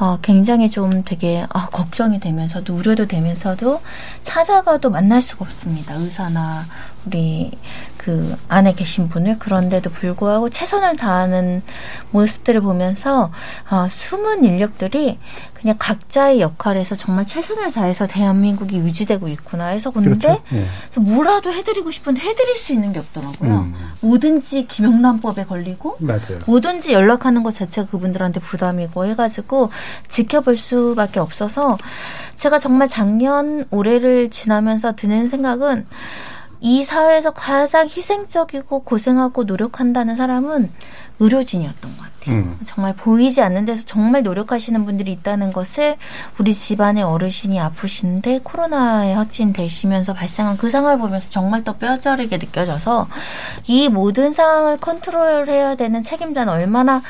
어, 0.00 0.18
굉장히 0.22 0.70
좀 0.70 1.04
되게 1.04 1.46
아, 1.50 1.66
걱정이 1.66 2.18
되면서도 2.18 2.74
우려도 2.74 3.06
되면서도 3.06 3.80
찾아가도 4.22 4.90
만날 4.90 5.22
수가 5.22 5.44
없습니다. 5.44 5.94
의사나 5.94 6.64
우리 7.06 7.52
그 7.96 8.36
안에 8.48 8.74
계신 8.74 9.08
분을 9.08 9.38
그런데도 9.38 9.90
불구하고 9.90 10.50
최선을 10.50 10.96
다하는 10.96 11.62
모습들을 12.10 12.60
보면서 12.60 13.30
어, 13.70 13.86
숨은 13.88 14.44
인력들이 14.44 15.18
그냥 15.64 15.76
각자의 15.78 16.42
역할에서 16.42 16.94
정말 16.94 17.26
최선을 17.26 17.72
다해서 17.72 18.06
대한민국이 18.06 18.76
유지되고 18.76 19.28
있구나 19.28 19.68
해서 19.68 19.90
근데 19.90 20.10
그렇죠. 20.10 20.42
예. 20.52 20.66
그래서 20.90 21.00
뭐라도 21.00 21.50
해드리고 21.50 21.90
싶은데 21.90 22.20
해드릴 22.20 22.58
수 22.58 22.74
있는 22.74 22.92
게 22.92 22.98
없더라고요. 22.98 23.60
음. 23.60 23.74
뭐든지 24.02 24.66
김영란법에 24.66 25.44
걸리고 25.44 25.96
맞아요. 26.00 26.40
뭐든지 26.44 26.92
연락하는 26.92 27.42
것 27.42 27.54
자체가 27.54 27.88
그분들한테 27.88 28.40
부담이고 28.40 29.06
해가지고 29.06 29.70
지켜볼 30.08 30.58
수밖에 30.58 31.18
없어서 31.18 31.78
제가 32.36 32.58
정말 32.58 32.86
작년 32.86 33.64
올해를 33.70 34.28
지나면서 34.28 34.94
드는 34.96 35.28
생각은 35.28 35.86
이 36.60 36.82
사회에서 36.82 37.30
가장 37.30 37.86
희생적이고 37.86 38.80
고생하고 38.80 39.44
노력한다는 39.44 40.16
사람은 40.16 40.70
의료진이었던 41.20 41.96
것 41.96 42.02
같아요. 42.02 42.36
음. 42.36 42.58
정말 42.64 42.94
보이지 42.94 43.40
않는 43.40 43.64
데서 43.64 43.84
정말 43.84 44.22
노력하시는 44.22 44.84
분들이 44.84 45.12
있다는 45.12 45.52
것을 45.52 45.96
우리 46.38 46.52
집안의 46.52 47.04
어르신이 47.04 47.60
아프신데 47.60 48.40
코로나에 48.42 49.14
확진되시면서 49.14 50.14
발생한 50.14 50.56
그 50.56 50.70
상황을 50.70 50.98
보면서 50.98 51.30
정말 51.30 51.62
더 51.62 51.76
뼈저리게 51.76 52.38
느껴져서 52.38 53.08
이 53.66 53.88
모든 53.88 54.32
상황을 54.32 54.78
컨트롤해야 54.78 55.76
되는 55.76 56.02
책임자는 56.02 56.52
얼마나 56.52 57.02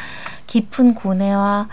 깊은 0.47 0.95
고뇌와 0.95 1.69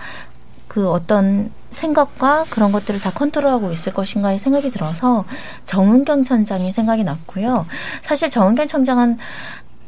그 0.68 0.90
어떤 0.90 1.52
생각과 1.72 2.46
그런 2.50 2.72
것들을 2.72 3.00
다 3.00 3.12
컨트롤하고 3.12 3.72
있을 3.72 3.94
것인가의 3.94 4.40
생각이 4.40 4.72
들어서 4.72 5.26
정은경 5.66 6.24
청장이 6.24 6.72
생각이 6.72 7.04
났고요. 7.04 7.66
사실 8.02 8.30
정은경 8.30 8.68
청장은 8.68 9.18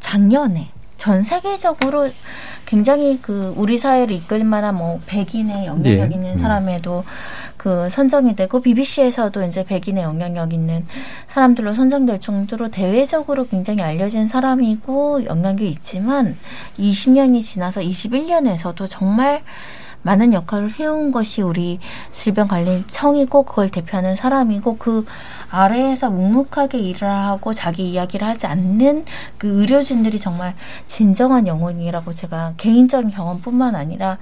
작년에 0.00 0.70
전 0.96 1.22
세계적으로 1.22 2.10
굉장히 2.66 3.18
그 3.20 3.52
우리 3.56 3.78
사회를 3.78 4.14
이끌 4.14 4.44
만한 4.44 4.76
뭐 4.76 5.00
백인의 5.06 5.66
영향력 5.66 6.10
예. 6.10 6.14
있는 6.14 6.32
음. 6.32 6.36
사람에도 6.36 7.04
그 7.56 7.88
선정이 7.90 8.36
되고 8.36 8.60
BBC에서도 8.60 9.44
이제 9.44 9.64
백인의 9.64 10.02
영향력 10.02 10.52
있는 10.52 10.86
사람들로 11.28 11.74
선정될 11.74 12.20
정도로 12.20 12.70
대외적으로 12.70 13.46
굉장히 13.46 13.82
알려진 13.82 14.26
사람이고 14.26 15.24
영향력이 15.26 15.68
있지만 15.70 16.36
20년이 16.78 17.42
지나서 17.42 17.80
21년에서도 17.80 18.86
정말 18.88 19.42
많은 20.04 20.32
역할을 20.32 20.72
해온 20.78 21.10
것이 21.10 21.42
우리 21.42 21.80
질병관리청이고 22.12 23.42
그걸 23.44 23.70
대표하는 23.70 24.16
사람이고 24.16 24.76
그 24.76 25.06
아래에서 25.54 26.10
묵묵하게 26.10 26.78
일을 26.78 27.08
하고 27.08 27.52
자기 27.54 27.90
이야기를 27.90 28.26
하지 28.26 28.46
않는 28.46 29.04
그 29.38 29.60
의료진들이 29.60 30.18
정말 30.18 30.54
진정한 30.86 31.46
영혼이라고 31.46 32.12
제가 32.12 32.54
개인적인 32.56 33.10
경험뿐만 33.10 33.74
아니라 33.76 34.18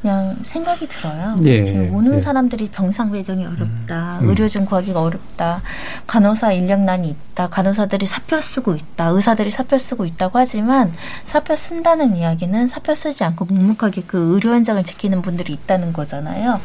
그냥 0.00 0.36
생각이 0.42 0.86
들어요. 0.86 1.36
예, 1.44 1.64
지금 1.64 1.92
오는 1.92 2.14
예. 2.14 2.18
사람들이 2.20 2.68
병상 2.70 3.10
배정이 3.10 3.44
어렵다. 3.44 4.20
음. 4.20 4.28
의료진 4.28 4.64
구하기가 4.64 5.02
어렵다. 5.02 5.60
간호사 6.06 6.52
인력난이 6.52 7.08
있다. 7.08 7.48
간호사들이 7.48 8.06
사표 8.06 8.40
쓰고 8.40 8.76
있다. 8.76 9.08
의사들이 9.08 9.50
사표 9.50 9.76
쓰고 9.76 10.04
있다고 10.04 10.38
하지만 10.38 10.92
사표 11.24 11.56
쓴다는 11.56 12.16
이야기는 12.16 12.68
사표 12.68 12.94
쓰지 12.94 13.24
않고 13.24 13.46
묵묵하게 13.46 14.04
그 14.06 14.34
의료 14.34 14.54
현장을 14.54 14.82
지키는 14.84 15.20
분들이 15.20 15.52
있다는 15.52 15.92
거잖아요. 15.92 16.60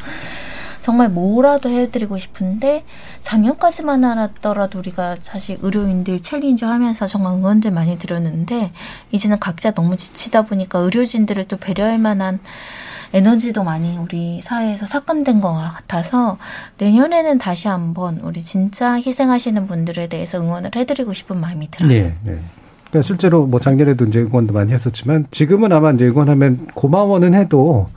정말 0.83 1.07
뭐라도 1.07 1.69
해드리고 1.69 2.19
싶은데 2.19 2.83
작년까지만 3.21 4.03
알았더라도 4.03 4.79
우리가 4.79 5.15
사실 5.21 5.57
의료인들 5.61 6.21
챌린저 6.21 6.67
하면서 6.67 7.07
정말 7.07 7.35
응원들 7.35 7.71
많이 7.71 7.97
드렸는데 7.97 8.73
이제는 9.13 9.39
각자 9.39 9.71
너무 9.71 9.95
지치다 9.95 10.41
보니까 10.41 10.79
의료진들을 10.79 11.45
또 11.45 11.55
배려할 11.55 11.99
만한 11.99 12.41
에너지도 13.13 13.63
많이 13.63 13.97
우리 13.97 14.41
사회에서 14.41 14.85
삭감된 14.85 15.39
것 15.39 15.53
같아서 15.53 16.37
내년에는 16.79 17.37
다시 17.37 17.69
한번 17.69 18.19
우리 18.21 18.41
진짜 18.41 18.95
희생하시는 18.95 19.65
분들에 19.67 20.07
대해서 20.07 20.41
응원을 20.41 20.71
해드리고 20.75 21.13
싶은 21.13 21.39
마음이 21.39 21.71
들어요. 21.71 21.87
네, 21.87 22.13
네. 22.23 22.39
그러니까 22.89 23.07
실제로 23.07 23.47
뭐 23.47 23.61
작년에도 23.61 24.03
이제 24.03 24.19
응원도 24.19 24.51
많이 24.51 24.73
했었지만 24.73 25.27
지금은 25.31 25.71
아마 25.71 25.91
이제 25.91 26.05
응원하면 26.07 26.67
고마워는 26.73 27.35
해도 27.35 27.87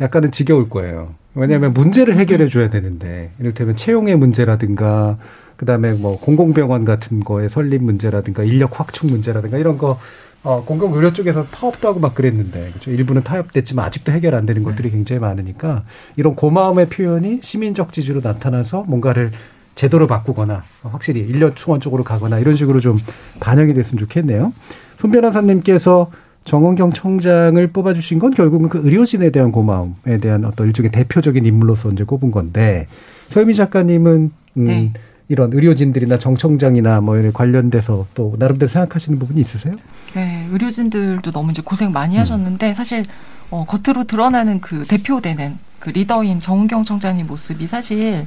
약간은 0.00 0.32
지겨울 0.32 0.68
거예요. 0.68 1.21
왜냐하면 1.34 1.72
문제를 1.72 2.16
해결해 2.16 2.48
줘야 2.48 2.70
되는데 2.70 3.30
이를테면 3.38 3.76
채용의 3.76 4.16
문제라든가 4.16 5.18
그다음에 5.56 5.92
뭐 5.92 6.18
공공병원 6.18 6.84
같은 6.84 7.20
거에 7.20 7.48
설립 7.48 7.82
문제라든가 7.82 8.42
인력 8.42 8.78
확충 8.78 9.10
문제라든가 9.10 9.58
이런 9.58 9.78
거 9.78 9.98
어, 10.44 10.64
공공 10.64 10.92
의료 10.94 11.12
쪽에서 11.12 11.44
타협도 11.44 11.86
하고 11.86 12.00
막 12.00 12.14
그랬는데 12.14 12.70
그렇죠. 12.70 12.90
일부는 12.90 13.22
타협됐지만 13.22 13.84
아직도 13.86 14.10
해결 14.10 14.34
안 14.34 14.44
되는 14.44 14.64
것들이 14.64 14.90
굉장히 14.90 15.20
많으니까 15.20 15.84
이런 16.16 16.34
고마움의 16.34 16.88
표현이 16.88 17.40
시민적 17.42 17.92
지지로 17.92 18.20
나타나서 18.22 18.84
뭔가를 18.88 19.30
제도로 19.76 20.06
바꾸거나 20.06 20.64
확실히 20.82 21.20
인력 21.20 21.54
충원 21.56 21.80
쪽으로 21.80 22.02
가거나 22.02 22.40
이런 22.40 22.56
식으로 22.56 22.80
좀 22.80 22.98
반영이 23.40 23.72
됐으면 23.74 23.98
좋겠네요. 23.98 24.52
손 24.98 25.10
변호사님께서 25.12 26.10
정원경 26.44 26.92
청장을 26.92 27.64
뽑아주신 27.68 28.18
건 28.18 28.32
결국은 28.32 28.68
그 28.68 28.80
의료진에 28.84 29.30
대한 29.30 29.52
고마움에 29.52 30.18
대한 30.20 30.44
어떤 30.44 30.66
일종의 30.66 30.90
대표적인 30.90 31.44
인물로서 31.44 31.90
이제 31.90 32.04
꼽은 32.04 32.30
건데 32.30 32.88
서유미 33.28 33.54
작가님은 33.54 34.30
음, 34.56 34.64
네. 34.64 34.92
이런 35.28 35.52
의료진들이나 35.52 36.18
정청장이나 36.18 37.00
뭐 37.00 37.16
이런 37.16 37.32
관련돼서 37.32 38.06
또 38.14 38.34
나름대로 38.38 38.68
생각하시는 38.68 39.18
부분이 39.18 39.40
있으세요? 39.40 39.74
네, 40.14 40.46
의료진들도 40.50 41.30
너무 41.32 41.52
이제 41.52 41.62
고생 41.64 41.92
많이 41.92 42.16
하셨는데 42.16 42.70
음. 42.70 42.74
사실 42.74 43.06
어, 43.50 43.64
겉으로 43.64 44.04
드러나는 44.04 44.60
그 44.60 44.84
대표되는 44.84 45.58
그 45.78 45.90
리더인 45.90 46.40
정은경 46.40 46.84
청장님 46.84 47.26
모습이 47.26 47.66
사실 47.66 48.26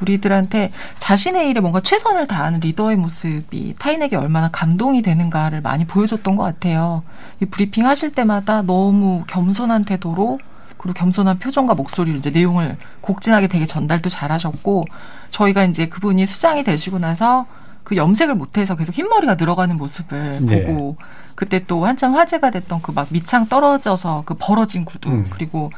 우리들한테 0.00 0.70
자신의 0.98 1.48
일에 1.48 1.60
뭔가 1.60 1.80
최선을 1.80 2.26
다하는 2.26 2.60
리더의 2.60 2.96
모습이 2.96 3.74
타인에게 3.78 4.16
얼마나 4.16 4.48
감동이 4.50 5.02
되는가를 5.02 5.60
많이 5.60 5.86
보여줬던 5.86 6.36
것 6.36 6.42
같아요. 6.42 7.02
이 7.40 7.44
브리핑 7.46 7.86
하실 7.86 8.12
때마다 8.12 8.62
너무 8.62 9.24
겸손한 9.26 9.84
태도로 9.84 10.38
그리고 10.76 10.94
겸손한 10.94 11.38
표정과 11.38 11.74
목소리로 11.74 12.16
이제 12.16 12.30
내용을 12.30 12.76
곡진하게 13.02 13.48
되게 13.48 13.66
전달도 13.66 14.08
잘하셨고 14.08 14.86
저희가 15.30 15.64
이제 15.64 15.88
그분이 15.88 16.24
수장이 16.26 16.64
되시고 16.64 16.98
나서 16.98 17.46
그 17.84 17.96
염색을 17.96 18.34
못해서 18.34 18.76
계속 18.76 18.96
흰머리가 18.96 19.34
늘어가는 19.34 19.76
모습을 19.76 20.38
네. 20.42 20.64
보고 20.64 20.96
그때 21.34 21.64
또 21.66 21.86
한참 21.86 22.14
화제가 22.14 22.50
됐던 22.50 22.82
그 22.82 22.92
막 22.92 23.08
밑창 23.10 23.46
떨어져서 23.48 24.22
그 24.26 24.34
벌어진 24.38 24.84
구두 24.84 25.10
음. 25.10 25.26
그리고 25.30 25.70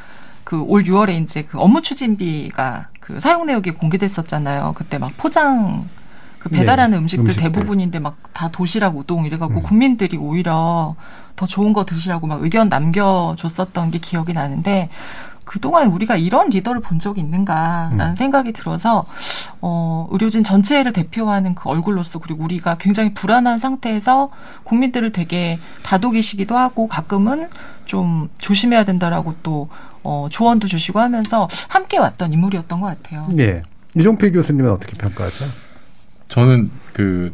그 0.45 0.63
올 0.63 0.85
6월에 0.85 1.23
이제 1.23 1.43
그 1.45 1.59
업무 1.59 1.83
추진비가 1.83 2.89
그 3.01 3.21
사용 3.21 3.47
내역이 3.47 3.73
공개됐었잖아요. 3.73 4.75
그때 4.77 4.99
막 4.99 5.13
포장 5.17 5.89
그 6.39 6.49
배달하는 6.49 6.93
네, 6.93 6.99
음식들, 6.99 7.31
음식들, 7.31 7.43
대부분인데 7.51 7.99
막 8.01 8.17
다 8.33 8.49
도시락 8.49 8.97
우동 8.97 9.25
이래갖고 9.25 9.61
음. 9.61 9.63
국민들이 9.63 10.17
오히려 10.17 10.97
더 11.37 11.47
좋은 11.47 11.73
거 11.73 11.85
드시라고 11.85 12.27
막 12.27 12.43
의견 12.43 12.69
남겨줬었던 12.69 13.91
게 13.93 13.99
기억이 13.99 14.33
나는데 14.33 14.89
그동안 15.45 15.89
우리가 15.91 16.17
이런 16.17 16.49
리더를 16.51 16.81
본 16.81 16.99
적이 16.99 17.21
있는가라는 17.21 18.01
음. 18.01 18.15
생각이 18.17 18.53
들어서 18.53 19.05
어 19.61 20.09
의료진 20.11 20.45
전체를 20.45 20.93
대표하는 20.93 21.55
그 21.55 21.69
얼굴로서 21.69 22.19
그리고 22.21 22.45
우리가 22.45 22.77
굉장히 22.79 23.13
불안한 23.13 23.59
상태에서 23.59 24.31
국민들을 24.65 25.13
되게 25.13 25.59
다독이시기도 25.83 26.57
하고 26.57 26.89
가끔은 26.89 27.49
좀 27.85 28.29
조심해야 28.39 28.85
된다라고 28.85 29.35
또 29.43 29.69
어, 30.04 30.28
조언도 30.30 30.66
주시고 30.66 31.00
하면서 31.00 31.49
함께 31.69 31.99
왔던 31.99 32.32
인물이었던 32.32 32.80
것 32.80 32.86
같아요. 32.86 33.28
네. 33.30 33.62
이종필 33.97 34.32
교수님은 34.32 34.71
어떻게 34.71 34.93
평가하세요? 34.95 35.49
저는 36.28 36.71
그 36.93 37.32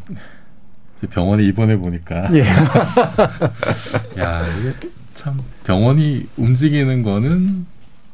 병원에 1.11 1.45
입원해 1.45 1.77
보니까 1.77 2.29
예. 2.35 2.41
야 4.19 4.45
이게 4.59 4.75
참 5.15 5.41
병원이 5.65 6.27
움직이는 6.37 7.03
거는 7.03 7.67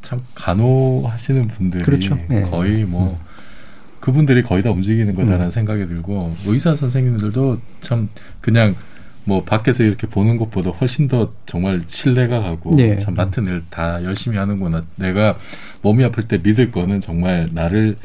참 0.02 0.20
간호하시는 0.34 1.48
분들이 1.48 1.82
그렇죠. 1.82 2.18
네. 2.28 2.42
거의 2.42 2.84
뭐 2.84 3.18
음. 3.18 3.34
그분들이 4.00 4.42
거의 4.42 4.62
다 4.62 4.70
움직이는 4.70 5.14
거다라는 5.14 5.46
음. 5.46 5.50
생각이 5.50 5.86
들고 5.86 6.36
의사 6.46 6.76
선생님들도 6.76 7.58
참 7.80 8.10
그냥 8.42 8.76
뭐 9.24 9.42
밖에서 9.44 9.82
이렇게 9.82 10.06
보는 10.06 10.36
것보다 10.36 10.70
훨씬 10.70 11.08
더 11.08 11.32
정말 11.46 11.82
신뢰가 11.86 12.40
가고 12.40 12.72
네. 12.76 12.98
참 12.98 13.14
맡은 13.14 13.46
일 13.46 13.62
다 13.70 14.02
열심히 14.04 14.36
하는구나. 14.38 14.84
내가 14.96 15.38
몸이 15.82 16.04
아플 16.04 16.28
때 16.28 16.38
믿을 16.42 16.70
거는 16.70 17.00
정말 17.00 17.48
나를 17.52 17.96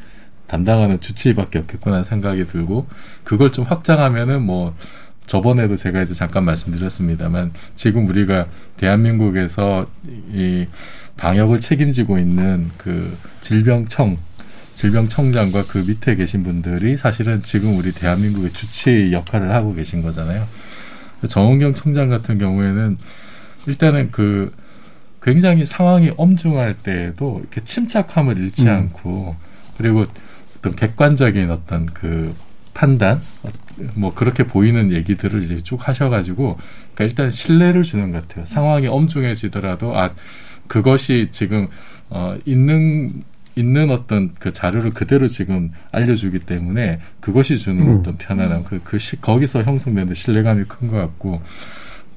담당하는 0.47 0.99
주치의밖에 0.99 1.60
없겠구나 1.60 2.03
생각이 2.03 2.47
들고 2.47 2.88
그걸 3.23 3.51
좀 3.51 3.65
확장하면은 3.65 4.41
뭐 4.41 4.75
저번에도 5.27 5.75
제가 5.75 6.01
이제 6.01 6.13
잠깐 6.15 6.43
말씀드렸습니다만 6.45 7.51
지금 7.75 8.08
우리가 8.08 8.47
대한민국에서 8.77 9.86
이 10.34 10.65
방역을 11.17 11.60
책임지고 11.60 12.17
있는 12.17 12.71
그 12.77 13.15
질병청 13.41 14.17
질병청장과 14.73 15.63
그 15.67 15.84
밑에 15.86 16.15
계신 16.15 16.43
분들이 16.43 16.95
사실은 16.97 17.43
지금 17.43 17.77
우리 17.77 17.91
대한민국의 17.91 18.51
주치의 18.53 19.12
역할을 19.12 19.53
하고 19.53 19.75
계신 19.75 20.01
거잖아요. 20.01 20.47
정은경 21.27 21.73
청장 21.73 22.10
같은 22.10 22.38
경우에는 22.38 22.97
일단은 23.67 24.12
그 24.12 24.53
굉장히 25.21 25.65
상황이 25.65 26.12
엄중할 26.15 26.77
때에도 26.77 27.39
이렇게 27.41 27.63
침착함을 27.63 28.38
잃지 28.38 28.63
음. 28.63 28.69
않고 28.69 29.36
그리고 29.77 30.05
어떤 30.58 30.75
객관적인 30.75 31.51
어떤 31.51 31.86
그 31.88 32.34
판단 32.73 33.21
뭐 33.95 34.13
그렇게 34.13 34.43
보이는 34.43 34.91
얘기들을 34.91 35.43
이제 35.43 35.62
쭉 35.62 35.88
하셔가지고 35.88 36.58
그러니까 36.93 37.03
일단 37.03 37.32
신뢰를 37.32 37.84
주는 37.84 38.12
것 38.12 38.27
같아요. 38.27 38.45
상황이 38.45 38.88
엄중해지더라도 38.88 39.97
아 39.97 40.12
그것이 40.67 41.29
지금 41.32 41.67
어 42.10 42.38
있는 42.45 43.23
있는 43.60 43.91
어떤 43.91 44.32
그 44.39 44.54
자료를 44.54 44.91
그대로 44.91 45.28
지금 45.28 45.72
알려주기 45.91 46.39
때문에 46.39 47.00
그것이 47.19 47.58
주는 47.58 47.82
음. 47.82 48.00
어떤 48.00 48.17
편안함, 48.17 48.63
그, 48.63 48.80
그 48.84 48.98
시, 49.00 49.19
거기서 49.19 49.63
형성되는 49.63 50.13
신뢰감이 50.13 50.63
큰 50.65 50.89
것 50.89 50.98
같고, 50.98 51.41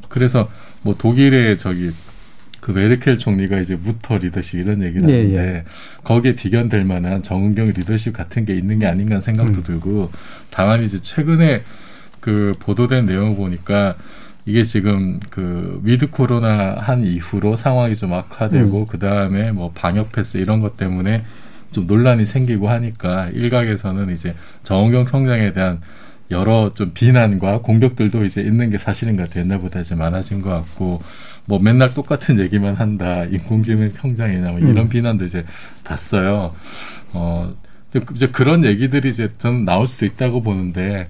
그래서 0.08 0.50
뭐 0.82 0.96
독일의 0.96 1.58
저기 1.58 1.90
그 2.60 2.70
메르켈 2.70 3.18
총리가 3.18 3.58
이제 3.58 3.74
Mutter 3.74 4.18
리더십 4.18 4.60
이런 4.60 4.82
얘기를 4.84 5.08
예, 5.10 5.16
하는데 5.16 5.38
예. 5.38 5.64
거기에 6.04 6.36
비견될 6.36 6.84
만한 6.84 7.22
정은경 7.22 7.72
리더십 7.76 8.12
같은 8.12 8.44
게 8.44 8.54
있는 8.54 8.78
게 8.78 8.86
아닌가 8.86 9.20
생각도 9.20 9.58
음. 9.58 9.62
들고 9.64 10.12
다만 10.50 10.84
이제 10.84 11.02
최근에 11.02 11.62
그 12.20 12.52
보도된 12.60 13.06
내용을 13.06 13.34
보니까 13.34 13.96
이게 14.44 14.64
지금 14.64 15.20
그 15.30 15.80
with 15.84 16.10
코로나 16.10 16.74
한 16.74 17.06
이후로 17.06 17.56
상황이 17.56 17.94
좀 17.94 18.12
악화되고 18.12 18.80
음. 18.80 18.86
그 18.88 18.98
다음에 18.98 19.52
뭐 19.52 19.70
방역 19.72 20.10
패스 20.12 20.38
이런 20.38 20.60
것 20.60 20.76
때문에 20.76 21.24
좀 21.70 21.86
논란이 21.86 22.24
생기고 22.26 22.68
하니까 22.68 23.28
일각에서는 23.30 24.12
이제 24.12 24.34
정은경 24.62 25.06
청장에 25.06 25.52
대한 25.52 25.80
여러 26.30 26.72
좀 26.74 26.92
비난과 26.92 27.58
공격들도 27.58 28.24
이제 28.24 28.40
있는 28.40 28.70
게 28.70 28.78
사실인 28.78 29.16
것 29.16 29.28
같아요. 29.28 29.44
옛날보다 29.44 29.80
이제 29.80 29.94
많아진 29.94 30.42
것 30.42 30.50
같고 30.50 31.02
뭐 31.44 31.58
맨날 31.58 31.94
똑같은 31.94 32.40
얘기만 32.40 32.74
한다. 32.74 33.24
인공지능 33.24 33.90
성장이나 33.90 34.50
뭐 34.50 34.58
이런 34.58 34.78
음. 34.78 34.88
비난도 34.88 35.24
이제 35.24 35.44
봤어요. 35.84 36.54
어 37.12 37.54
이제 38.14 38.28
그런 38.28 38.64
얘기들이 38.64 39.10
이제 39.10 39.30
저는 39.38 39.64
나올 39.64 39.86
수도 39.86 40.06
있다고 40.06 40.42
보는데 40.42 41.08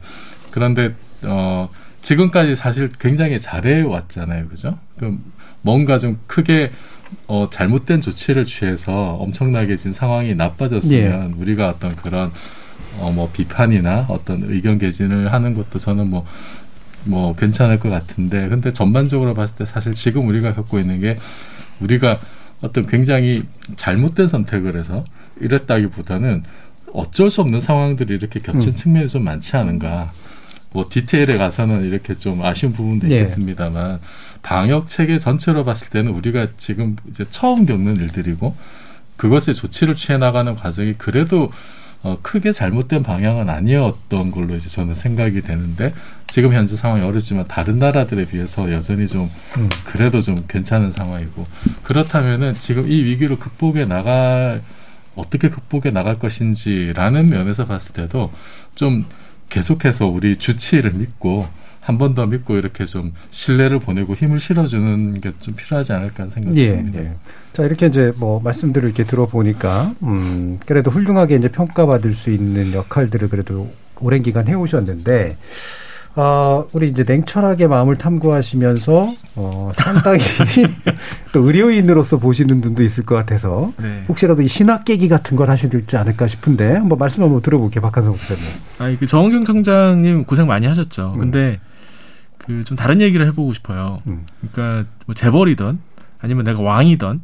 그런데 0.50 0.94
어 1.24 1.68
지금까지 2.02 2.56
사실 2.56 2.90
굉장히 2.98 3.40
잘해 3.40 3.82
왔잖아요. 3.82 4.48
그죠? 4.48 4.78
그 4.98 5.18
뭔가 5.62 5.98
좀 5.98 6.18
크게 6.26 6.70
어, 7.26 7.48
잘못된 7.50 8.00
조치를 8.00 8.46
취해서 8.46 9.14
엄청나게 9.14 9.76
지금 9.76 9.92
상황이 9.92 10.34
나빠졌으면 10.34 11.34
예. 11.36 11.40
우리가 11.40 11.68
어떤 11.68 11.94
그런 11.96 12.32
어, 12.98 13.10
뭐 13.12 13.30
비판이나 13.32 14.06
어떤 14.08 14.42
의견 14.44 14.78
개진을 14.78 15.32
하는 15.32 15.54
것도 15.54 15.78
저는 15.78 16.08
뭐, 16.08 16.26
뭐 17.04 17.34
괜찮을 17.36 17.78
것 17.78 17.88
같은데 17.88 18.48
근데 18.48 18.72
전반적으로 18.72 19.34
봤을 19.34 19.54
때 19.56 19.66
사실 19.66 19.94
지금 19.94 20.26
우리가 20.28 20.54
겪고 20.54 20.78
있는 20.78 21.00
게 21.00 21.18
우리가 21.80 22.18
어떤 22.60 22.86
굉장히 22.86 23.44
잘못된 23.76 24.28
선택을 24.28 24.76
해서 24.76 25.04
이랬다기보다는 25.40 26.44
어쩔 26.92 27.30
수 27.30 27.40
없는 27.40 27.60
상황들이 27.60 28.14
이렇게 28.14 28.40
겹친 28.40 28.70
음. 28.70 28.74
측면이 28.74 29.08
좀 29.08 29.24
많지 29.24 29.56
않은가. 29.56 30.12
뭐 30.72 30.86
디테일에 30.90 31.36
가서는 31.36 31.84
이렇게 31.84 32.14
좀 32.14 32.44
아쉬운 32.44 32.72
부분도 32.72 33.06
네. 33.06 33.16
있겠습니다만 33.16 34.00
방역 34.42 34.88
체계 34.88 35.18
전체로 35.18 35.64
봤을 35.64 35.90
때는 35.90 36.12
우리가 36.12 36.48
지금 36.56 36.96
이제 37.10 37.24
처음 37.30 37.66
겪는 37.66 37.96
일들이고 37.96 38.56
그것에 39.16 39.52
조치를 39.52 39.94
취해 39.94 40.18
나가는 40.18 40.54
과정이 40.56 40.94
그래도 40.94 41.52
어, 42.02 42.18
크게 42.20 42.50
잘못된 42.50 43.04
방향은 43.04 43.48
아니었던 43.48 44.32
걸로 44.32 44.56
이제 44.56 44.68
저는 44.68 44.96
생각이 44.96 45.42
되는데 45.42 45.94
지금 46.26 46.52
현재 46.52 46.74
상황이 46.74 47.04
어렵지만 47.04 47.46
다른 47.46 47.78
나라들에 47.78 48.26
비해서 48.26 48.72
여전히 48.72 49.06
좀 49.06 49.30
음. 49.58 49.68
그래도 49.84 50.20
좀 50.20 50.36
괜찮은 50.48 50.90
상황이고 50.90 51.46
그렇다면은 51.84 52.54
지금 52.54 52.90
이 52.90 53.04
위기를 53.04 53.36
극복해 53.36 53.84
나갈 53.84 54.62
어떻게 55.14 55.50
극복해 55.50 55.90
나갈 55.90 56.18
것인지라는 56.18 57.28
면에서 57.28 57.66
봤을 57.66 57.92
때도 57.92 58.32
좀 58.74 59.04
계속해서 59.52 60.06
우리 60.06 60.36
주치의를 60.36 60.92
믿고 60.94 61.46
한 61.80 61.98
번 61.98 62.14
더 62.14 62.26
믿고 62.26 62.56
이렇게 62.56 62.84
좀 62.84 63.12
신뢰를 63.32 63.80
보내고 63.80 64.14
힘을 64.14 64.38
실어주는 64.38 65.20
게 65.20 65.32
좀 65.40 65.54
필요하지 65.56 65.92
않을까 65.92 66.26
생각이 66.28 66.60
예. 66.60 66.84
예. 66.94 67.12
자, 67.52 67.64
이렇게 67.64 67.86
이제 67.86 68.12
뭐 68.16 68.40
말씀들을 68.40 68.88
이렇게 68.88 69.02
들어보니까, 69.04 69.94
음, 70.04 70.58
그래도 70.64 70.90
훌륭하게 70.92 71.36
이제 71.36 71.48
평가받을 71.48 72.14
수 72.14 72.30
있는 72.30 72.72
역할들을 72.72 73.28
그래도 73.28 73.72
오랜 74.00 74.22
기간 74.22 74.46
해오셨는데, 74.46 75.36
아, 76.14 76.64
우리 76.72 76.88
이제 76.88 77.04
냉철하게 77.04 77.66
마음을 77.66 77.96
탐구하시면서, 77.96 79.14
어, 79.36 79.72
상당히 79.74 80.20
또 81.32 81.46
의료인으로서 81.46 82.18
보시는 82.18 82.60
분도 82.60 82.82
있을 82.82 83.06
것 83.06 83.14
같아서, 83.14 83.72
네. 83.80 84.04
혹시라도 84.08 84.42
이 84.42 84.48
신학 84.48 84.84
깨기 84.84 85.08
같은 85.08 85.36
걸 85.36 85.48
하시지 85.48 85.96
않을까 85.96 86.28
싶은데, 86.28 86.74
한번 86.74 86.98
말씀 86.98 87.22
한번 87.22 87.40
들어볼게요, 87.40 87.80
박한성 87.80 88.12
목사님. 88.12 88.42
아니 88.78 88.98
그 88.98 89.06
정은경 89.06 89.44
청장님 89.44 90.24
고생 90.24 90.46
많이 90.46 90.66
하셨죠. 90.66 91.16
근데 91.18 91.60
그좀 92.38 92.76
다른 92.76 93.00
얘기를 93.00 93.26
해보고 93.28 93.54
싶어요. 93.54 94.02
음. 94.06 94.26
그러니까 94.52 94.88
뭐 95.06 95.14
재벌이던 95.14 95.78
아니면 96.20 96.44
내가 96.44 96.62
왕이던 96.62 97.20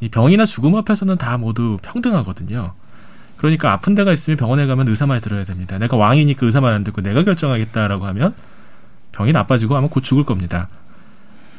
이 0.00 0.08
병이나 0.10 0.44
죽음 0.44 0.76
앞에서는 0.76 1.16
다 1.16 1.38
모두 1.38 1.78
평등하거든요. 1.82 2.74
그러니까 3.38 3.72
아픈 3.72 3.94
데가 3.94 4.12
있으면 4.12 4.36
병원에 4.36 4.66
가면 4.66 4.88
의사 4.88 5.06
말 5.06 5.20
들어야 5.20 5.44
됩니다. 5.44 5.78
내가 5.78 5.96
왕이니까 5.96 6.44
의사 6.46 6.60
말 6.60 6.74
안 6.74 6.84
듣고 6.84 7.00
내가 7.00 7.22
결정하겠다라고 7.24 8.04
하면 8.06 8.34
병이 9.12 9.32
나빠지고 9.32 9.76
아마 9.76 9.88
곧 9.88 10.02
죽을 10.02 10.24
겁니다. 10.24 10.68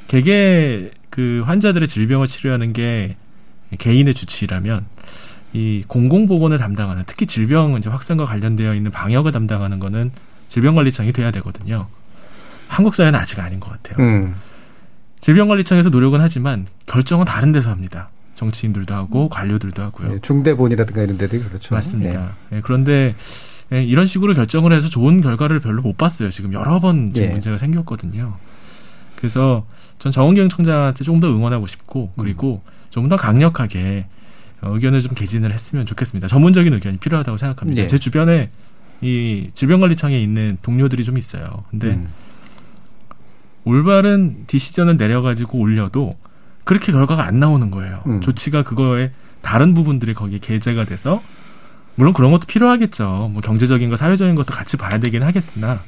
개개 0.08 0.92
그 1.10 1.42
환자들의 1.46 1.88
질병을 1.88 2.28
치료하는 2.28 2.74
게 2.74 3.15
개인의 3.78 4.13
주치라면 4.13 4.86
이 5.54 5.84
공공보건을 5.88 6.58
담당하는 6.58 7.04
특히 7.08 7.26
질병 7.26 7.76
이제 7.78 7.89
확산과 7.89 8.26
관련되어 8.26 8.76
있는 8.76 8.92
방역을 8.92 9.32
담당하는 9.32 9.80
거는 9.80 10.12
질병관리청이 10.50 11.13
돼야 11.13 11.32
되거든요. 11.32 11.88
한국 12.68 12.94
사회는 12.96 13.18
아직 13.20 13.39
아닌 13.39 13.60
것 13.60 13.72
같아요. 13.72 14.06
음. 14.06 14.36
질병관리청에서 15.22 15.89
노력은 15.89 16.22
하지만 16.22 16.68
결정은 16.86 17.26
다른 17.26 17.52
데서 17.52 17.70
합니다. 17.72 18.10
정치인들도 18.39 18.95
하고 18.95 19.28
관료들도 19.28 19.82
하고요. 19.82 20.13
예, 20.13 20.19
중대본이라든가 20.21 21.04
이런 21.04 21.17
데도 21.17 21.39
그렇죠. 21.39 21.75
맞습니다. 21.75 22.36
예, 22.54 22.62
그런데 22.62 23.13
예, 23.73 23.84
이런 23.84 24.06
식으로 24.06 24.34
결정을 24.34 24.71
해서 24.71 24.88
좋은 24.88 25.19
결과를 25.21 25.60
별로 25.60 25.82
못 25.82 25.97
봤어요. 25.97 26.30
지금 26.30 26.54
여러 26.54 26.80
번 26.80 27.13
지금 27.13 27.28
예. 27.28 27.32
문제가 27.32 27.58
생겼거든요. 27.58 28.38
그래서 29.17 29.65
전 29.99 30.13
정은경 30.13 30.47
청장한테 30.47 31.04
조금 31.04 31.19
더 31.19 31.28
응원하고 31.28 31.67
싶고 31.67 32.13
그리고 32.15 32.62
좀더 32.91 33.17
강력하게 33.17 34.06
어, 34.62 34.73
의견을 34.73 35.02
좀 35.02 35.13
개진을 35.13 35.54
했으면 35.54 35.86
좋겠습니다. 35.86 36.28
전문적인 36.30 36.73
의견이 36.73 36.97
필요하다고 36.97 37.38
생각합니다. 37.38 37.84
예. 37.84 37.88
제 37.88 37.97
주변에 37.97 38.49
이 39.02 39.52
질병관리청에 39.54 40.17
있는 40.19 40.58
동료들이 40.62 41.04
좀 41.04 41.17
있어요. 41.17 41.65
근데 41.69 41.88
음. 41.88 42.08
올바른 43.65 44.45
디시전을 44.47 44.95
내려가지고 44.95 45.60
올려도 45.60 46.12
그렇게 46.63 46.91
결과가 46.91 47.26
안 47.26 47.39
나오는 47.39 47.72
거예요. 47.72 48.04
음. 48.08 48.22
조치가 48.22 48.63
그거에 48.63 49.12
다른 49.41 49.74
부분들이 49.74 50.13
거기에 50.13 50.39
게재가 50.39 50.86
돼서 50.86 51.22
물론 51.95 52.13
그런 52.13 52.32
것도 52.32 52.45
필요하겠죠. 52.48 53.30
뭐 53.34 53.41
경제적인 53.41 53.89
거, 53.89 53.98
사회적인 53.98 54.36
것도 54.36 54.54
같이 54.54 54.78
봐야 54.78 55.00
되긴 55.00 55.24
하겠으나 55.24 55.82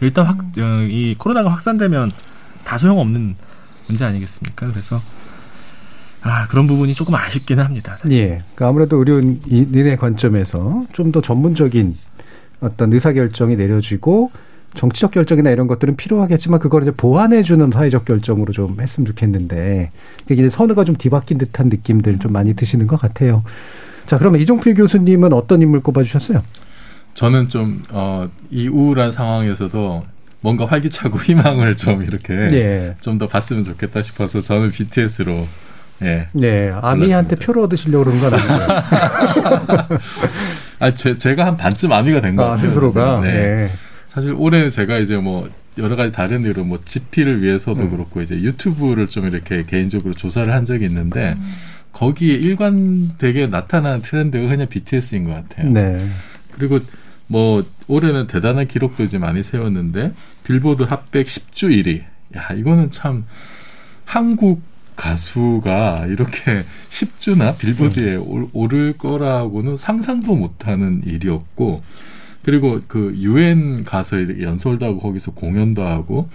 일단 0.00 0.26
확, 0.26 0.38
어, 0.58 0.82
이 0.88 1.14
코로나가 1.18 1.50
확산되면 1.50 2.10
다 2.64 2.78
소용없는 2.78 3.36
문제 3.88 4.04
아니겠습니까? 4.04 4.68
그래서 4.68 5.00
아 6.22 6.46
그런 6.46 6.66
부분이 6.66 6.94
조금 6.94 7.14
아쉽기는 7.14 7.64
합니다. 7.64 7.96
예. 8.10 8.38
그러니까 8.38 8.68
아무래도 8.68 8.98
의료인의 8.98 9.96
관점에서 9.96 10.86
좀 10.92 11.10
더 11.12 11.20
전문적인 11.20 11.96
어떤 12.60 12.92
의사 12.92 13.12
결정이 13.12 13.56
내려지고 13.56 14.30
정치적 14.74 15.10
결정이나 15.10 15.50
이런 15.50 15.66
것들은 15.66 15.96
필요하겠지만 15.96 16.60
그걸 16.60 16.82
이제 16.82 16.90
보완해주는 16.90 17.70
사회적 17.70 18.04
결정으로 18.04 18.52
좀 18.52 18.80
했으면 18.80 19.06
좋겠는데 19.06 19.90
이제 20.30 20.50
선우가 20.50 20.84
좀 20.84 20.96
뒤바뀐 20.96 21.38
듯한 21.38 21.68
느낌들 21.68 22.18
좀 22.18 22.32
많이 22.32 22.54
드시는 22.54 22.86
것 22.86 23.00
같아요. 23.00 23.42
자, 24.06 24.18
그러면 24.18 24.40
이종필 24.40 24.74
교수님은 24.74 25.32
어떤 25.32 25.62
인물 25.62 25.80
꼽아주셨어요? 25.82 26.42
저는 27.14 27.48
좀, 27.48 27.82
어, 27.90 28.28
이 28.50 28.68
우울한 28.68 29.12
상황에서도 29.12 30.04
뭔가 30.40 30.66
활기차고 30.66 31.18
희망을 31.22 31.76
좀 31.76 32.02
이렇게 32.02 32.34
예. 32.34 32.96
좀더 33.00 33.28
봤으면 33.28 33.62
좋겠다 33.62 34.02
싶어서 34.02 34.40
저는 34.40 34.70
BTS로 34.70 35.46
예. 36.02 36.26
네, 36.32 36.72
아미한테 36.82 37.36
표를 37.36 37.62
얻으시려고 37.62 38.06
그런 38.06 38.20
건 38.20 38.34
아니고요. 38.34 38.66
아, 40.80 40.94
제, 40.94 41.16
제가 41.16 41.46
한 41.46 41.56
반쯤 41.56 41.92
아미가 41.92 42.20
된것 42.20 42.44
아, 42.44 42.50
같아요. 42.50 42.68
스스로가? 42.68 43.20
네. 43.20 43.32
네. 43.32 43.68
사실 44.12 44.32
올해 44.36 44.68
제가 44.70 44.98
이제 44.98 45.16
뭐 45.16 45.48
여러 45.78 45.96
가지 45.96 46.12
다른 46.12 46.42
이유로 46.42 46.64
뭐 46.64 46.80
GP를 46.84 47.42
위해서도 47.42 47.80
음. 47.80 47.90
그렇고 47.90 48.20
이제 48.20 48.34
유튜브를 48.36 49.08
좀 49.08 49.26
이렇게 49.26 49.64
개인적으로 49.64 50.14
조사를 50.14 50.52
한 50.52 50.66
적이 50.66 50.84
있는데 50.86 51.36
거기에 51.92 52.34
일관되게 52.34 53.46
나타나는 53.46 54.02
트렌드가 54.02 54.48
그냥 54.48 54.68
BTS인 54.68 55.24
것 55.24 55.32
같아요. 55.32 55.70
네. 55.70 56.10
그리고 56.52 56.80
뭐 57.26 57.64
올해는 57.88 58.26
대단한 58.26 58.68
기록도 58.68 59.02
이제 59.04 59.16
많이 59.18 59.42
세웠는데 59.42 60.12
빌보드 60.44 60.84
핫백 60.84 61.26
10주 61.26 61.70
1위. 61.84 62.02
야 62.36 62.52
이거는 62.54 62.90
참 62.90 63.24
한국 64.04 64.62
가수가 64.96 66.06
이렇게 66.08 66.62
10주나 66.90 67.56
빌보드에 67.56 68.16
올- 68.16 68.48
오를 68.52 68.92
거라고는 68.98 69.78
상상도 69.78 70.34
못하는 70.34 71.00
일이었고 71.06 71.82
그리고 72.44 72.80
그 72.88 73.14
유엔 73.18 73.84
가서 73.84 74.40
연설도 74.40 74.84
하고 74.84 75.00
거기서 75.00 75.32
공연도 75.32 75.86
하고 75.86 76.28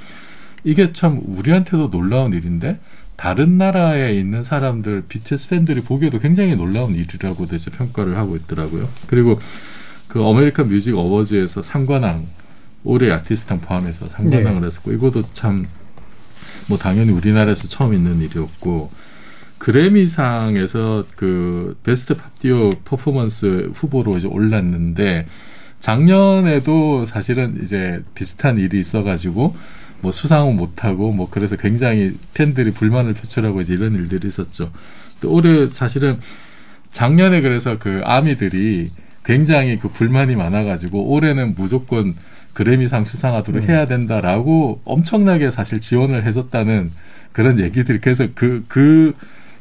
이게 0.64 0.94
참 0.94 1.22
우리한테도 1.26 1.92
놀라운 1.92 2.34
일인데 2.34 2.80
다른 3.16 3.58
나라에 3.58 4.14
있는 4.14 4.44
사람들 4.44 5.04
BTS 5.10 5.50
팬들이 5.50 5.82
보기에도 5.82 6.20
굉장히 6.20 6.56
놀라운 6.56 6.94
일이라고 6.96 7.46
이제 7.46 7.72
평가를 7.72 8.18
하고 8.18 8.36
있더라고요. 8.36 8.88
그리고 9.08 9.40
그 10.08 10.24
American 10.24 10.70
Music 10.70 10.96
Awards에서 10.96 11.62
삼관왕 11.64 12.28
올해 12.84 13.12
아티스트상 13.12 13.60
포함해서 13.62 14.08
상관왕을 14.10 14.62
네. 14.62 14.68
했었고 14.68 14.92
이것도 14.92 15.34
참 15.34 15.66
뭐 16.68 16.78
당연히 16.78 17.12
우리나라에서 17.12 17.68
처음 17.68 17.94
있는 17.94 18.22
일이었고 18.22 18.92
그래미상에서 19.58 21.06
그 21.16 21.78
베스트 21.84 22.16
팝디오 22.16 22.72
퍼포먼스 22.86 23.72
후보로 23.74 24.18
이제 24.18 24.28
올랐는데 24.28 25.28
작년에도 25.80 27.06
사실은 27.06 27.60
이제 27.64 28.04
비슷한 28.16 28.58
일이 28.58 28.80
있어가지고 28.80 29.56
뭐 30.02 30.12
수상은 30.12 30.56
못하고 30.56 31.12
뭐 31.12 31.30
그래서 31.30 31.56
굉장히 31.56 32.18
팬들이 32.34 32.72
불만을 32.72 33.14
표출하고 33.14 33.62
이제 33.62 33.74
이런 33.74 33.96
일들이 33.96 34.28
있었죠. 34.28 34.72
또 35.22 35.32
올해 35.32 35.68
사실은 35.70 36.20
작년에 36.92 37.42
그래서 37.42 37.78
그 37.80 38.02
아미들이 38.04 38.92
굉장히 39.24 39.78
그 39.78 39.90
불만이 39.90 40.36
많아가지고 40.36 41.10
올해는 41.10 41.56
무조건 41.56 42.16
그래미상 42.54 43.06
수상하도록 43.06 43.64
음. 43.64 43.70
해야 43.70 43.86
된다라고 43.86 44.82
엄청나게 44.84 45.52
사실 45.52 45.80
지원을 45.80 46.26
해줬다는 46.26 46.92
그런 47.32 47.60
얘기들이 47.60 48.00
그래서 48.00 48.28
그, 48.34 48.66
그 48.68 49.14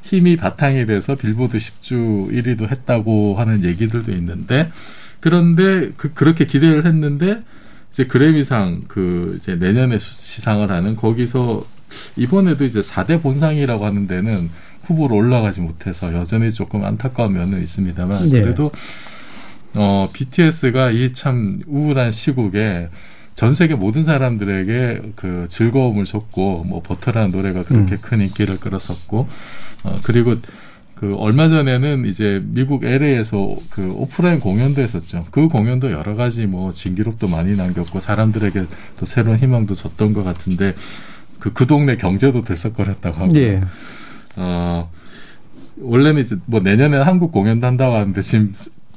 힘이 0.02 0.36
바탕이 0.36 0.86
돼서 0.86 1.14
빌보드 1.14 1.58
10주 1.58 2.30
1위도 2.30 2.70
했다고 2.70 3.34
하는 3.38 3.64
얘기들도 3.64 4.12
있는데 4.12 4.70
그런데 5.30 5.90
그, 5.96 6.12
그렇게 6.14 6.46
기대를 6.46 6.86
했는데 6.86 7.42
이제 7.90 8.06
그래미상 8.06 8.82
그 8.86 9.36
이제 9.40 9.56
내년에 9.56 9.98
수- 9.98 10.14
시상을 10.14 10.70
하는 10.70 10.94
거기서 10.94 11.64
이번에도 12.16 12.64
이제 12.64 12.78
4대 12.80 13.20
본상이라고 13.20 13.84
하는 13.84 14.06
데는 14.06 14.50
후보로 14.84 15.16
올라가지 15.16 15.60
못해서 15.62 16.14
여전히 16.14 16.52
조금 16.52 16.84
안타까운 16.84 17.32
면은 17.32 17.60
있습니다만 17.60 18.30
네. 18.30 18.40
그래도 18.40 18.70
어 19.74 20.08
BTS가 20.12 20.92
이 20.92 21.12
참 21.12 21.60
우울한 21.66 22.12
시국에 22.12 22.88
전 23.34 23.52
세계 23.52 23.74
모든 23.74 24.04
사람들에게 24.04 25.12
그 25.16 25.46
즐거움을 25.50 26.04
줬고 26.04 26.62
뭐 26.68 26.82
버터라는 26.82 27.32
노래가 27.32 27.64
그렇게 27.64 27.94
음. 27.96 27.98
큰 28.00 28.20
인기를 28.20 28.60
끌었었고 28.60 29.28
어 29.82 29.98
그리고 30.04 30.36
그 30.96 31.14
얼마 31.16 31.48
전에는 31.48 32.06
이제 32.06 32.42
미국 32.44 32.84
LA에서 32.84 33.56
그 33.70 33.92
오프라인 33.92 34.40
공연도 34.40 34.82
했었죠. 34.82 35.26
그 35.30 35.48
공연도 35.48 35.92
여러 35.92 36.16
가지 36.16 36.46
뭐 36.46 36.72
진기록도 36.72 37.28
많이 37.28 37.54
남겼고 37.56 38.00
사람들에게 38.00 38.64
또 38.98 39.06
새로운 39.06 39.38
희망도 39.38 39.74
줬던 39.74 40.12
것 40.12 40.24
같은데 40.24 40.74
그 41.38 41.52
그 41.52 41.66
동네 41.66 41.96
경제도 41.96 42.42
들썩거렸다고 42.42 43.16
하고 43.16 43.36
예. 43.36 43.62
어 44.36 44.90
원래는 45.78 46.20
이제 46.22 46.36
뭐 46.46 46.60
내년에 46.60 46.98
한국 46.98 47.32
공연도 47.32 47.66
한다고 47.66 47.94
하는데 47.96 48.20
지금 48.22 48.52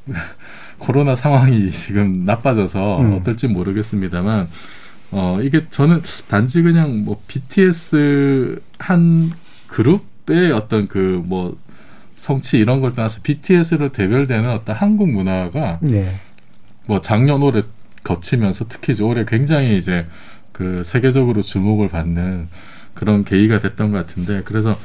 코로나 0.77 1.15
상황이 1.15 1.69
지금 1.71 2.25
나빠져서 2.25 3.01
음. 3.01 3.13
어떨지 3.13 3.47
모르겠습니다만 3.47 4.47
어 5.11 5.39
이게 5.41 5.65
저는 5.69 6.01
단지 6.27 6.61
그냥 6.61 7.03
뭐 7.03 7.21
BTS 7.27 8.61
한 8.77 9.31
그룹의 9.67 10.51
어떤 10.51 10.87
그뭐 10.87 11.57
성취 12.19 12.57
이런 12.57 12.81
걸 12.81 12.93
떠나서 12.93 13.21
BTS로 13.23 13.93
대별되는 13.93 14.49
어떤 14.49 14.75
한국 14.75 15.09
문화가 15.09 15.79
네. 15.81 16.19
뭐 16.85 17.01
작년 17.01 17.41
올해 17.41 17.61
거치면서 18.03 18.65
특히 18.67 18.93
이제 18.93 19.03
올해 19.03 19.23
굉장히 19.25 19.77
이제 19.77 20.05
그 20.51 20.83
세계적으로 20.83 21.41
주목을 21.41 21.87
받는 21.87 22.49
그런 22.93 23.23
계기가 23.23 23.61
됐던 23.61 23.91
것 23.91 24.05
같은데 24.05 24.41
그래서 24.43 24.77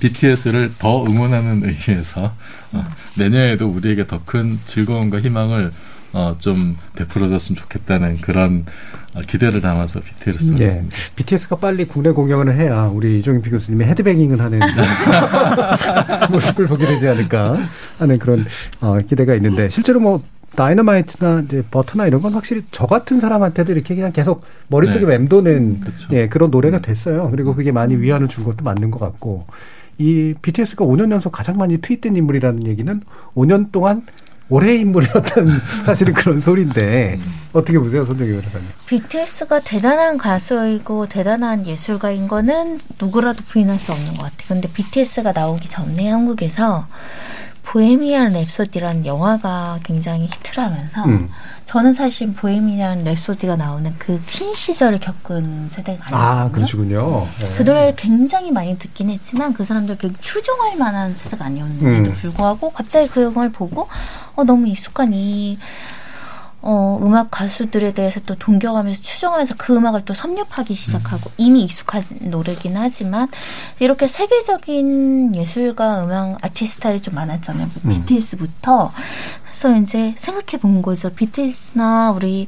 BTS를 0.00 0.72
더 0.78 1.04
응원하는 1.06 1.62
의미에서 1.86 2.34
어, 2.72 2.84
내년에도 3.16 3.68
우리에게 3.68 4.08
더 4.08 4.20
큰 4.24 4.58
즐거움과 4.66 5.20
희망을 5.20 5.70
어, 6.12 6.36
좀 6.38 6.76
베풀어줬으면 6.96 7.60
좋겠다는 7.60 8.20
그런 8.20 8.66
어, 9.14 9.20
기대를 9.20 9.60
담아서 9.60 10.00
BTS를 10.00 10.60
예. 10.60 10.70
씁니다. 10.70 10.96
BTS가 11.16 11.56
빨리 11.56 11.86
국내 11.86 12.10
공연을 12.10 12.54
해야 12.54 12.84
우리 12.86 13.18
이종인 13.18 13.42
교수님이 13.42 13.84
헤드뱅잉을 13.84 14.40
하는 14.40 14.60
모습을 16.30 16.66
보게 16.66 16.86
되지 16.86 17.08
않을까 17.08 17.68
하는 17.98 18.18
그런 18.18 18.44
어, 18.80 18.98
기대가 18.98 19.34
있는데 19.34 19.68
실제로 19.68 20.00
뭐 20.00 20.22
다이너마이트나 20.56 21.44
이제 21.46 21.62
버트나 21.70 22.06
이런 22.06 22.20
건 22.20 22.34
확실히 22.34 22.62
저 22.70 22.86
같은 22.86 23.20
사람한테도 23.20 23.72
이렇게 23.72 23.94
그냥 23.94 24.12
계속 24.12 24.44
머릿속에 24.68 25.06
네. 25.06 25.18
맴도는 25.18 25.80
그렇죠. 25.80 26.08
예, 26.12 26.28
그런 26.28 26.50
노래가 26.50 26.80
됐어요. 26.80 27.30
그리고 27.30 27.54
그게 27.54 27.72
많이 27.72 27.96
위안을 27.96 28.28
준 28.28 28.44
것도 28.44 28.62
맞는 28.64 28.90
것 28.90 29.00
같고 29.00 29.46
이 29.98 30.34
BTS가 30.42 30.84
5년 30.84 31.10
연속 31.10 31.32
가장 31.32 31.56
많이 31.56 31.78
트윗된 31.78 32.16
인물이라는 32.16 32.66
얘기는 32.66 33.00
5년 33.34 33.72
동안 33.72 34.02
올해 34.52 34.74
인물이었던 34.76 35.62
사실은 35.86 36.12
그런 36.12 36.38
소리인데 36.38 37.18
어떻게 37.54 37.78
보세요, 37.78 38.04
손정희 38.04 38.32
변호사님? 38.32 38.68
BTS가 38.84 39.60
대단한 39.60 40.18
가수이고 40.18 41.06
대단한 41.08 41.66
예술가인 41.66 42.28
거는 42.28 42.78
누구라도 43.00 43.42
부인할 43.48 43.78
수 43.78 43.92
없는 43.92 44.08
것 44.12 44.24
같아요. 44.24 44.48
근데 44.48 44.68
BTS가 44.70 45.32
나오기 45.32 45.70
전에 45.70 46.10
한국에서 46.10 46.86
보헤미안 47.64 48.32
랩소디라는 48.32 49.06
영화가 49.06 49.78
굉장히 49.84 50.24
히트를 50.26 50.64
하면서 50.64 51.04
음. 51.04 51.28
저는 51.64 51.94
사실 51.94 52.32
보헤미안 52.32 53.04
랩소디가 53.04 53.56
나오는 53.56 53.94
그 53.98 54.20
퀸 54.26 54.52
시절을 54.54 54.98
겪은 55.00 55.68
세대가 55.70 56.04
아니거든요. 56.06 56.20
아, 56.20 56.50
그러시군요. 56.50 57.28
네. 57.40 57.48
그 57.56 57.62
노래를 57.62 57.94
굉장히 57.96 58.50
많이 58.50 58.78
듣긴 58.78 59.10
했지만 59.10 59.52
그 59.54 59.64
사람들 59.64 59.96
그 59.98 60.12
추종할 60.20 60.76
만한 60.76 61.14
세대가 61.16 61.46
아니었는데도 61.46 62.10
음. 62.10 62.12
불구하고 62.12 62.70
갑자기 62.70 63.08
그 63.08 63.22
영화를 63.22 63.52
보고 63.52 63.88
어, 64.34 64.44
너무 64.44 64.66
익숙한 64.68 65.12
이 65.14 65.56
어, 66.64 66.98
음악 67.02 67.30
가수들에 67.32 67.92
대해서 67.92 68.20
또 68.24 68.36
동경하면서 68.36 69.02
추정하면서 69.02 69.56
그 69.58 69.74
음악을 69.74 70.04
또 70.04 70.14
섭렵하기 70.14 70.74
시작하고 70.74 71.30
음. 71.30 71.34
이미 71.36 71.62
익숙한 71.64 72.02
노래긴 72.20 72.76
하지만 72.76 73.28
이렇게 73.80 74.06
세계적인 74.06 75.34
예술가 75.34 76.04
음악 76.04 76.44
아티스트들이 76.44 77.02
좀 77.02 77.16
많았잖아요. 77.16 77.66
뭐 77.66 77.92
음. 77.92 78.04
BTS부터 78.06 78.92
그래서 79.44 79.76
이제 79.76 80.14
생각해 80.16 80.60
본 80.60 80.82
거죠. 80.82 81.10
BTS나 81.10 82.12
우리 82.12 82.46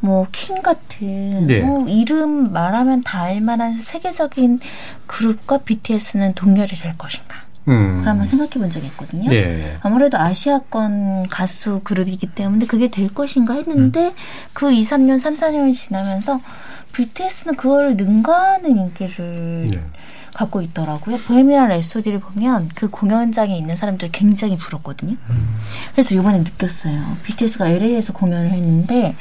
뭐퀸 0.00 0.62
같은 0.62 1.46
네. 1.46 1.60
뭐 1.60 1.88
이름 1.88 2.48
말하면 2.48 3.02
다 3.02 3.22
알만한 3.22 3.80
세계적인 3.80 4.58
그룹과 5.06 5.58
BTS는 5.58 6.34
동열이 6.34 6.76
될 6.76 6.98
것인가? 6.98 7.45
음. 7.68 8.00
그러면 8.00 8.26
생각해 8.26 8.52
본 8.52 8.70
적이 8.70 8.86
있거든요. 8.88 9.30
네. 9.30 9.78
아무래도 9.82 10.18
아시아권 10.18 11.28
가수 11.28 11.80
그룹이기 11.82 12.28
때문에 12.28 12.66
그게 12.66 12.88
될 12.88 13.12
것인가 13.12 13.54
했는데 13.54 14.06
음. 14.08 14.12
그 14.52 14.72
2, 14.72 14.82
3년, 14.82 15.18
3, 15.18 15.34
4년이 15.34 15.74
지나면서 15.74 16.38
BTS는 16.92 17.56
그걸 17.56 17.96
능가하는 17.96 18.70
인기를 18.70 19.68
네. 19.70 19.80
갖고 20.34 20.60
있더라고요. 20.62 21.18
보헤미안 21.26 21.68
레소디를 21.68 22.20
보면 22.20 22.70
그 22.74 22.88
공연장에 22.90 23.56
있는 23.56 23.74
사람들 23.74 24.10
굉장히 24.12 24.56
부럽거든요. 24.56 25.16
음. 25.30 25.56
그래서 25.92 26.14
이번에 26.14 26.38
느꼈어요. 26.38 27.16
BTS가 27.24 27.68
LA에서 27.68 28.12
공연을 28.12 28.50
했는데 28.50 29.16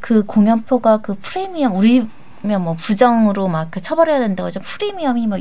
그 0.00 0.24
공연표가 0.24 0.98
그 0.98 1.16
프리미엄 1.20 1.76
우리 1.76 2.08
뭐 2.46 2.74
부정으로 2.74 3.48
막 3.48 3.66
그 3.70 3.82
처벌해야 3.82 4.20
된다고 4.20 4.46
해서 4.46 4.60
프리미엄이 4.60 5.26
뭐, 5.26 5.38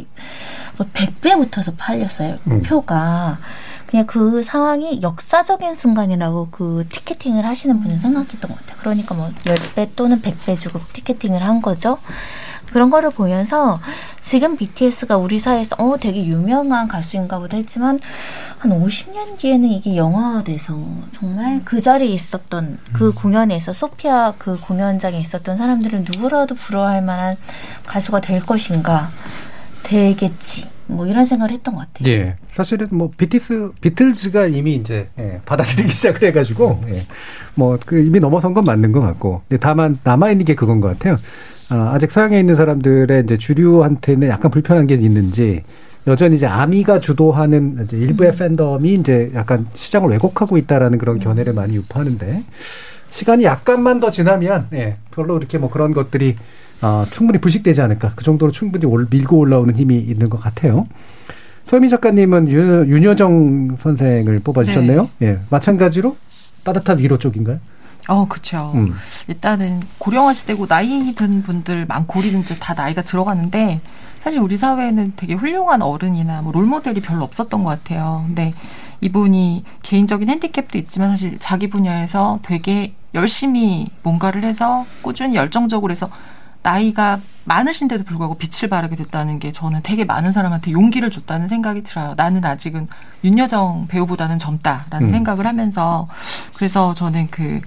뭐 0.77 0.87
100배 0.93 1.37
붙어서 1.37 1.73
팔렸어요. 1.77 2.37
음. 2.47 2.61
표가. 2.63 3.39
그냥 3.87 4.05
그 4.07 4.43
상황이 4.43 4.99
역사적인 5.01 5.75
순간이라고 5.75 6.49
그 6.51 6.83
티켓팅을 6.89 7.45
하시는 7.45 7.79
분은 7.79 7.99
생각했던 7.99 8.49
것 8.49 8.59
같아요. 8.59 8.77
그러니까 8.79 9.15
뭐 9.15 9.29
10배 9.43 9.91
또는 9.95 10.21
100배 10.21 10.59
주고 10.59 10.79
티켓팅을 10.91 11.41
한 11.43 11.61
거죠. 11.61 11.97
그런 12.75 12.89
거를 12.89 13.09
보면서 13.09 13.79
지금 14.19 14.57
BTS가 14.57 15.15
우리 15.15 15.39
사회에서 15.39 15.77
어 15.79 15.95
되게 15.97 16.25
유명한 16.25 16.89
가수인가 16.89 17.39
보다 17.39 17.55
했지만 17.55 18.01
한 18.57 18.71
50년 18.71 19.37
뒤에는 19.37 19.69
이게 19.69 19.95
영화화돼서 19.95 20.77
정말 21.11 21.61
그 21.63 21.79
자리에 21.79 22.09
있었던 22.09 22.77
그 22.91 23.07
음. 23.07 23.13
공연에서 23.15 23.71
소피아 23.71 24.33
그 24.37 24.59
공연장에 24.59 25.17
있었던 25.21 25.55
사람들은 25.55 26.03
누구라도 26.11 26.55
부러워할 26.55 27.01
만한 27.01 27.37
가수가 27.85 28.19
될 28.19 28.45
것인가 28.45 29.09
되겠지. 29.83 30.67
뭐 30.87 31.07
이런 31.07 31.25
생각을 31.25 31.53
했던 31.53 31.75
것 31.75 31.87
같아요. 31.93 32.11
예. 32.11 32.35
사실은 32.51 32.89
뭐 32.91 33.09
비티스 33.15 33.71
비틀즈가 33.79 34.47
이미 34.47 34.75
이제 34.75 35.07
예, 35.17 35.39
받아들이기 35.45 35.93
시작을 35.93 36.27
해가지고 36.27 36.83
예, 36.89 37.05
뭐그 37.55 38.03
이미 38.03 38.19
넘어선 38.19 38.53
건 38.53 38.65
맞는 38.67 38.91
것 38.91 38.99
같고. 38.99 39.43
다만 39.61 39.97
남아 40.03 40.31
있는 40.31 40.43
게 40.43 40.55
그건 40.55 40.81
것 40.81 40.89
같아요. 40.89 41.17
아, 41.69 41.91
아직 41.93 42.11
서양에 42.11 42.39
있는 42.39 42.55
사람들의 42.55 43.23
이제 43.23 43.37
주류한테는 43.37 44.27
약간 44.27 44.51
불편한 44.51 44.85
게 44.87 44.95
있는지 44.95 45.63
여전히 46.07 46.35
이제 46.35 46.45
아미가 46.45 46.99
주도하는 46.99 47.83
이제 47.83 47.97
일부의 47.97 48.31
음. 48.31 48.35
팬덤이 48.35 48.93
이제 48.93 49.31
약간 49.33 49.65
시장을 49.73 50.11
왜곡하고 50.11 50.57
있다라는 50.57 50.99
그런 50.99 51.19
견해를 51.19 51.53
음. 51.53 51.55
많이 51.55 51.75
유포하는데 51.75 52.43
시간이 53.09 53.43
약간만 53.45 53.99
더 53.99 54.11
지나면 54.11 54.67
예, 54.73 54.97
별로 55.11 55.37
이렇게 55.37 55.57
뭐 55.57 55.69
그런 55.69 55.93
것들이 55.93 56.35
어, 56.81 57.05
충분히 57.09 57.39
부식되지 57.39 57.81
않을까 57.81 58.11
그 58.15 58.23
정도로 58.23 58.51
충분히 58.51 58.85
올, 58.85 59.07
밀고 59.09 59.37
올라오는 59.37 59.75
힘이 59.75 59.97
있는 59.97 60.29
것 60.29 60.39
같아요. 60.39 60.85
소미 61.63 61.89
작가님은 61.89 62.49
윤, 62.49 62.87
윤여정 62.87 63.77
선생을 63.77 64.39
뽑아주셨네요. 64.43 65.09
네. 65.19 65.27
예, 65.27 65.39
마찬가지로 65.49 66.15
따뜻한 66.63 66.99
위로 66.99 67.17
쪽인가요? 67.17 67.59
어, 68.07 68.27
그렇죠. 68.27 68.71
음. 68.75 68.95
일단은 69.27 69.81
고령화 69.97 70.33
시대고 70.33 70.67
나이 70.67 71.13
든 71.15 71.41
분들 71.43 71.85
많고 71.85 72.19
우리는 72.19 72.41
이제 72.41 72.57
다 72.59 72.73
나이가 72.73 73.01
들어가는데 73.01 73.81
사실 74.21 74.39
우리 74.39 74.57
사회에는 74.57 75.13
되게 75.15 75.33
훌륭한 75.35 75.81
어른이나 75.81 76.41
뭐 76.41 76.51
롤모델이 76.51 77.01
별로 77.01 77.23
없었던 77.23 77.63
것 77.63 77.69
같아요. 77.69 78.23
근데 78.25 78.53
이분이 79.01 79.63
개인적인 79.83 80.29
핸디캡도 80.29 80.77
있지만 80.79 81.11
사실 81.11 81.37
자기 81.39 81.69
분야에서 81.69 82.39
되게 82.41 82.93
열심히 83.13 83.87
뭔가를 84.03 84.43
해서 84.43 84.85
꾸준히 85.01 85.35
열정적으로 85.35 85.91
해서 85.91 86.09
나이가 86.63 87.19
많으신데도 87.43 88.03
불구하고 88.05 88.35
빛을 88.39 88.69
발하게 88.69 88.95
됐다는 88.95 89.37
게 89.37 89.51
저는 89.51 89.81
되게 89.83 90.03
많은 90.03 90.31
사람한테 90.31 90.71
용기를 90.71 91.11
줬다는 91.11 91.47
생각이 91.47 91.83
들어요. 91.83 92.15
나는 92.17 92.43
아직은 92.43 92.87
윤여정 93.23 93.85
배우보다는 93.87 94.39
젊다라는 94.39 95.07
음. 95.07 95.11
생각을 95.11 95.45
하면서 95.45 96.07
그래서 96.55 96.95
저는 96.95 97.27
그 97.29 97.61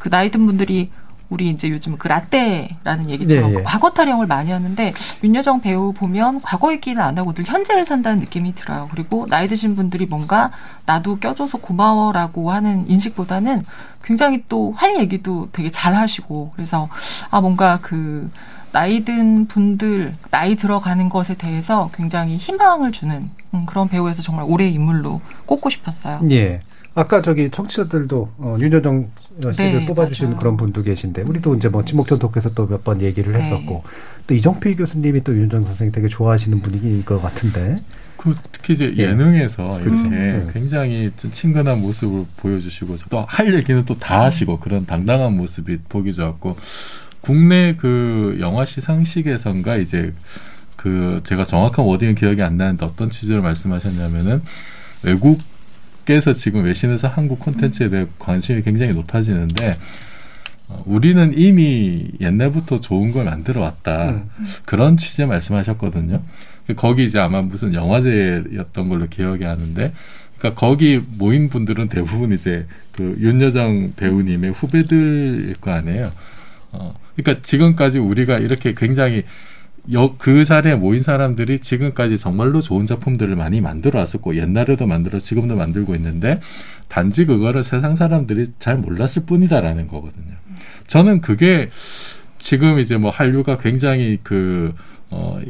그 0.00 0.10
나이 0.10 0.32
든 0.32 0.46
분들이 0.46 0.90
우리 1.28 1.48
이제 1.48 1.70
요즘 1.70 1.96
그 1.96 2.08
라떼라는 2.08 3.08
얘기처럼 3.08 3.52
네, 3.52 3.58
예. 3.58 3.62
과거 3.62 3.90
타령을 3.90 4.26
많이 4.26 4.50
하는데 4.50 4.92
윤여정 5.22 5.60
배우 5.60 5.92
보면 5.92 6.42
과거 6.42 6.72
얘기는 6.72 7.00
안 7.00 7.16
하고 7.16 7.32
늘 7.32 7.44
현재를 7.46 7.84
산다는 7.84 8.18
느낌이 8.18 8.56
들어요. 8.56 8.88
그리고 8.90 9.28
나이 9.28 9.46
드신 9.46 9.76
분들이 9.76 10.06
뭔가 10.06 10.50
나도 10.86 11.20
껴줘서 11.20 11.58
고마워라고 11.58 12.50
하는 12.50 12.90
인식보다는 12.90 13.62
굉장히 14.02 14.42
또 14.48 14.72
할 14.72 14.98
얘기도 14.98 15.48
되게 15.52 15.70
잘 15.70 15.94
하시고 15.94 16.50
그래서 16.56 16.88
아 17.30 17.40
뭔가 17.40 17.78
그 17.80 18.28
나이 18.72 19.04
든 19.04 19.46
분들 19.46 20.14
나이 20.32 20.56
들어가는 20.56 21.08
것에 21.08 21.34
대해서 21.34 21.90
굉장히 21.94 22.38
희망을 22.38 22.90
주는 22.90 23.30
음, 23.54 23.66
그런 23.66 23.88
배우에서 23.88 24.20
정말 24.22 24.46
올해의 24.48 24.72
인물로 24.74 25.20
꼽고 25.46 25.70
싶었어요. 25.70 26.20
예. 26.32 26.60
아까 26.94 27.22
저기 27.22 27.50
청취자들도 27.50 28.32
어, 28.38 28.56
윤여정 28.58 29.10
씨를 29.52 29.80
네, 29.80 29.86
뽑아주신 29.86 30.36
그런 30.36 30.56
분도 30.56 30.82
계신데 30.82 31.22
우리도 31.22 31.54
이제 31.56 31.68
뭐 31.68 31.84
지목전 31.84 32.18
토크에서 32.18 32.52
또 32.54 32.66
몇 32.66 32.84
번 32.84 33.00
얘기를 33.02 33.32
네. 33.32 33.38
했었고 33.40 33.82
네. 33.84 33.90
또 34.26 34.34
이정필 34.34 34.76
교수님이 34.76 35.24
또 35.24 35.34
윤여정 35.36 35.64
선생님 35.64 35.92
되게 35.92 36.08
좋아하시는 36.08 36.60
분위기일 36.60 37.04
것 37.04 37.20
같은데. 37.20 37.80
그 38.16 38.36
특히 38.52 38.74
이제 38.74 38.92
예. 38.98 39.14
능에서 39.14 39.80
이렇게 39.80 39.96
음. 39.96 40.50
굉장히 40.52 41.10
좀 41.16 41.32
친근한 41.32 41.80
모습을 41.80 42.26
보여주시고 42.36 42.96
또 43.08 43.24
할 43.26 43.54
얘기는 43.54 43.82
또 43.86 43.94
다 43.98 44.24
하시고 44.24 44.60
그런 44.60 44.84
당당한 44.84 45.34
모습이 45.38 45.78
보기 45.88 46.12
좋았고 46.12 46.56
국내 47.22 47.74
그 47.76 48.36
영화 48.40 48.66
시상식에선가 48.66 49.76
이제 49.78 50.12
그 50.76 51.22
제가 51.24 51.44
정확한 51.44 51.84
워딩은 51.86 52.14
기억이 52.14 52.42
안 52.42 52.56
나는데 52.58 52.84
어떤 52.84 53.08
취지를 53.10 53.40
말씀하셨냐면은 53.40 54.42
외국 55.02 55.38
업계에서 56.10 56.32
지금 56.32 56.64
외신에서 56.64 57.08
한국 57.08 57.38
콘텐츠에 57.38 57.88
대해 57.88 58.06
관심이 58.18 58.62
굉장히 58.62 58.92
높아지는데 58.92 59.76
어, 60.68 60.82
우리는 60.86 61.32
이미 61.36 62.08
옛날부터 62.20 62.80
좋은 62.80 63.12
걸 63.12 63.24
만들어 63.24 63.62
왔다 63.62 64.10
음. 64.10 64.46
그런 64.64 64.96
취재 64.96 65.24
말씀하셨거든요. 65.24 66.22
거기 66.76 67.04
이제 67.04 67.18
아마 67.18 67.40
무슨 67.42 67.74
영화제였던 67.74 68.88
걸로 68.88 69.08
기억이 69.08 69.42
하는데, 69.42 69.92
그러니까 70.38 70.60
거기 70.60 71.00
모인 71.18 71.48
분들은 71.48 71.88
대부분 71.88 72.32
이제 72.32 72.66
그 72.92 73.16
윤여정 73.18 73.94
배우님의 73.96 74.52
후배들일 74.52 75.56
거 75.60 75.72
아니에요. 75.72 76.12
어, 76.70 76.94
그러니까 77.16 77.44
지금까지 77.44 77.98
우리가 77.98 78.38
이렇게 78.38 78.74
굉장히 78.74 79.18
여, 79.18 79.22
그 80.18 80.44
자리에 80.44 80.74
모인 80.74 81.02
사람들이 81.02 81.60
지금까지 81.60 82.18
정말로 82.18 82.60
좋은 82.60 82.86
작품들을 82.86 83.34
많이 83.36 83.60
만들어 83.60 83.98
왔었고 83.98 84.36
옛날에도 84.36 84.86
만들어 84.86 85.18
지금도 85.18 85.56
만들고 85.56 85.94
있는데 85.96 86.40
단지 86.88 87.24
그거를 87.24 87.64
세상 87.64 87.96
사람들이 87.96 88.52
잘 88.58 88.76
몰랐을 88.76 89.24
뿐이다라는 89.26 89.88
거거든요. 89.88 90.34
저는 90.86 91.20
그게 91.20 91.70
지금 92.38 92.78
이제 92.78 92.96
뭐 92.96 93.10
한류가 93.10 93.58
굉장히 93.58 94.18
그, 94.22 94.74
어, 95.10 95.40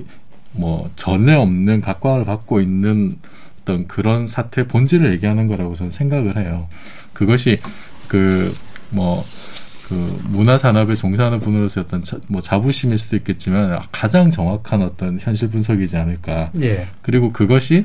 뭐 0.52 0.90
전에 0.96 1.34
없는 1.34 1.80
각광을 1.80 2.24
받고 2.24 2.60
있는 2.60 3.16
어떤 3.62 3.86
그런 3.86 4.26
사태 4.26 4.66
본질을 4.66 5.12
얘기하는 5.12 5.46
거라고 5.46 5.74
저는 5.74 5.92
생각을 5.92 6.36
해요. 6.36 6.68
그것이 7.12 7.58
그뭐 8.08 9.24
그 9.90 10.22
문화 10.28 10.56
산업에 10.56 10.94
종사하는 10.94 11.40
분으로서 11.40 11.82
어떤 11.82 12.02
자, 12.02 12.18
뭐 12.28 12.40
자부심일 12.40 12.98
수도 12.98 13.16
있겠지만 13.16 13.80
가장 13.92 14.30
정확한 14.30 14.82
어떤 14.82 15.18
현실 15.20 15.50
분석이지 15.50 15.96
않을까. 15.96 16.50
예. 16.60 16.86
그리고 17.02 17.32
그것이 17.32 17.84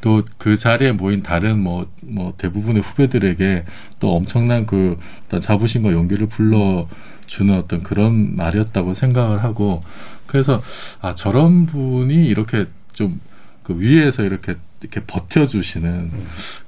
또 0.00 0.22
그 0.38 0.56
자리에 0.56 0.92
모인 0.92 1.22
다른 1.22 1.58
뭐, 1.58 1.90
뭐 2.02 2.34
대부분의 2.38 2.82
후배들에게 2.82 3.64
또 3.98 4.14
엄청난 4.14 4.66
그 4.66 4.98
어떤 5.26 5.40
자부심과 5.40 5.90
용기를 5.90 6.28
불러 6.28 6.86
주는 7.26 7.56
어떤 7.58 7.82
그런 7.82 8.36
말이었다고 8.36 8.94
생각을 8.94 9.42
하고 9.42 9.82
그래서 10.26 10.62
아 11.00 11.14
저런 11.16 11.66
분이 11.66 12.26
이렇게 12.26 12.66
좀 12.92 13.20
그 13.66 13.80
위에서 13.80 14.22
이렇게 14.22 14.54
이렇게 14.80 15.00
버텨주시는 15.06 16.12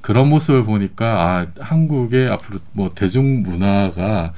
그런 0.01 0.29
모습을 0.29 0.65
보니까 0.65 1.07
아 1.07 1.47
한국의 1.61 2.29
앞으로 2.29 2.59
뭐 2.73 2.91
대중 2.95 3.43
문화가 3.43 4.33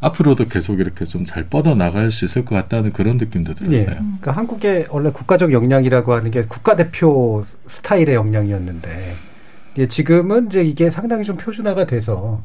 앞으로도 0.00 0.46
계속 0.46 0.80
이렇게 0.80 1.06
좀 1.06 1.24
잘 1.24 1.44
뻗어 1.48 1.74
나갈 1.74 2.10
수 2.10 2.26
있을 2.26 2.44
것 2.44 2.54
같다는 2.54 2.92
그런 2.92 3.16
느낌도 3.16 3.54
들었어요. 3.54 3.78
예. 3.78 3.84
그러니까 3.86 4.32
한국의 4.32 4.86
원래 4.90 5.10
국가적 5.10 5.52
역량이라고 5.52 6.12
하는 6.12 6.30
게 6.30 6.42
국가 6.42 6.76
대표 6.76 7.42
스타일의 7.66 8.14
역량이었는데 8.14 9.16
예, 9.78 9.88
지금은 9.88 10.48
이제 10.48 10.62
이게 10.62 10.90
상당히 10.90 11.24
좀 11.24 11.36
표준화가 11.36 11.86
돼서 11.86 12.42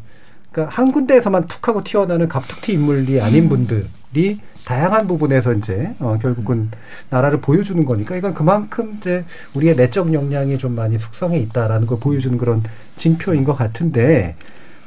그러니까 0.52 0.76
한 0.76 0.92
군데에서만 0.92 1.48
툭 1.48 1.68
하고 1.68 1.84
튀어나오는 1.84 2.28
갑툭튀 2.30 2.72
인물이 2.72 3.22
아닌 3.22 3.50
분들이 3.50 4.40
다양한 4.70 5.08
부분에서 5.08 5.54
이제 5.54 5.96
어, 5.98 6.20
결국은 6.22 6.70
나라를 7.10 7.42
보여주는 7.42 7.84
거니까 7.86 8.16
이건 8.16 8.36
그만큼 8.36 8.98
이제 9.00 9.26
우리의 9.56 9.76
내적 9.76 10.14
역량이 10.14 10.60
좀 10.60 10.76
많이 10.76 11.00
숙성해 11.00 11.40
있다라는 11.40 11.88
걸 11.88 11.98
보여주는 12.00 12.38
그런 12.38 12.62
징표인 12.96 13.46
것 13.46 13.58
같은데 13.58 14.36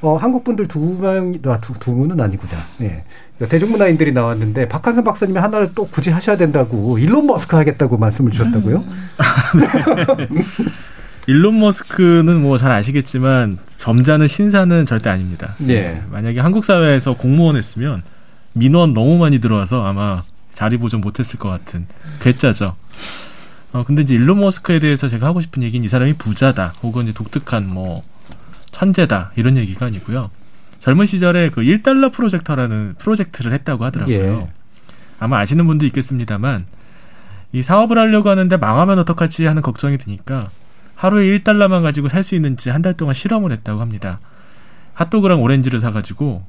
어, 0.01 0.14
한국 0.14 0.45
분들 0.45 0.68
두 0.68 0.79
명, 0.79 1.35
아, 1.47 1.61
두, 1.61 1.73
두 1.81 1.97
분은 1.97 2.21
아니구나. 2.21 2.53
예. 2.83 3.03
그러니까 3.37 3.51
대중문화인들이 3.51 4.12
나왔는데 4.12 4.68
박한선 4.68 5.03
박사님이 5.03 5.40
하나를 5.40 5.71
또 5.75 5.88
굳이 5.88 6.11
하셔야 6.11 6.37
된다고 6.37 6.97
일론 6.99 7.27
머스크 7.27 7.57
하겠다고 7.57 7.97
말씀을 7.97 8.31
주셨다고요? 8.31 8.85
일론 11.27 11.59
머스크는 11.59 12.40
뭐 12.40 12.57
잘 12.57 12.71
아시겠지만 12.71 13.59
점잖은 13.79 14.29
신사는 14.29 14.87
절대 14.87 15.11
아닙니다. 15.11 15.57
예. 15.68 16.03
만약에 16.12 16.38
한국 16.38 16.64
사회에서 16.64 17.16
공무원 17.16 17.57
했으면 17.57 18.05
민원 18.55 18.93
너무 18.93 19.19
많이 19.19 19.38
들어와서 19.38 19.85
아마 19.85 20.23
자리 20.53 20.77
보존 20.77 21.01
못했을 21.01 21.38
것 21.38 21.49
같은 21.49 21.87
괴짜죠. 22.21 22.77
어 23.73 23.85
근데 23.85 24.03
이제 24.03 24.15
일론 24.15 24.41
머스크에 24.41 24.79
대해서 24.79 25.09
제가 25.09 25.27
하고 25.27 25.41
싶은 25.41 25.62
얘기는 25.62 25.83
이 25.85 25.88
사람이 25.88 26.15
부자다 26.15 26.75
혹은 26.83 27.05
이제 27.05 27.12
독특한 27.12 27.67
뭐 27.69 28.03
천재다 28.71 29.33
이런 29.37 29.57
얘기가 29.57 29.87
아니고요. 29.87 30.31
젊은 30.81 31.07
시절에 31.07 31.51
그 31.51 31.62
1달러 31.62 32.12
프로젝터라는 32.12 32.97
프로젝트를 32.99 33.53
했다고 33.55 33.85
하더라고요. 33.85 34.17
예. 34.17 34.49
아마 35.19 35.38
아시는 35.38 35.67
분도 35.67 35.87
있겠습니다만 35.87 36.67
이 37.53 37.62
사업을 37.62 37.97
하려고 37.99 38.29
하는데 38.29 38.55
망하면 38.57 38.99
어떡하지 38.99 39.47
하는 39.47 39.62
걱정이 39.62 39.97
드니까 39.99 40.51
하루에 40.97 41.27
1달러만 41.38 41.83
가지고 41.83 42.09
살 42.09 42.23
수 42.23 42.35
있는지 42.35 42.71
한 42.71 42.83
달 42.83 42.95
동안 42.95 43.15
실험을 43.15 43.53
했다고 43.53 43.81
합니다. 43.81 44.21
핫도그랑 44.95 45.41
오렌지를 45.43 45.81
사가지고 45.81 46.45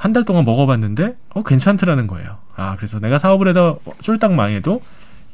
한 0.00 0.14
달 0.14 0.24
동안 0.24 0.46
먹어봤는데 0.46 1.14
어 1.34 1.42
괜찮더라는 1.42 2.06
거예요. 2.06 2.38
아 2.56 2.74
그래서 2.76 2.98
내가 2.98 3.18
사업을 3.18 3.48
해도 3.48 3.80
쫄딱 4.02 4.32
망해도 4.32 4.80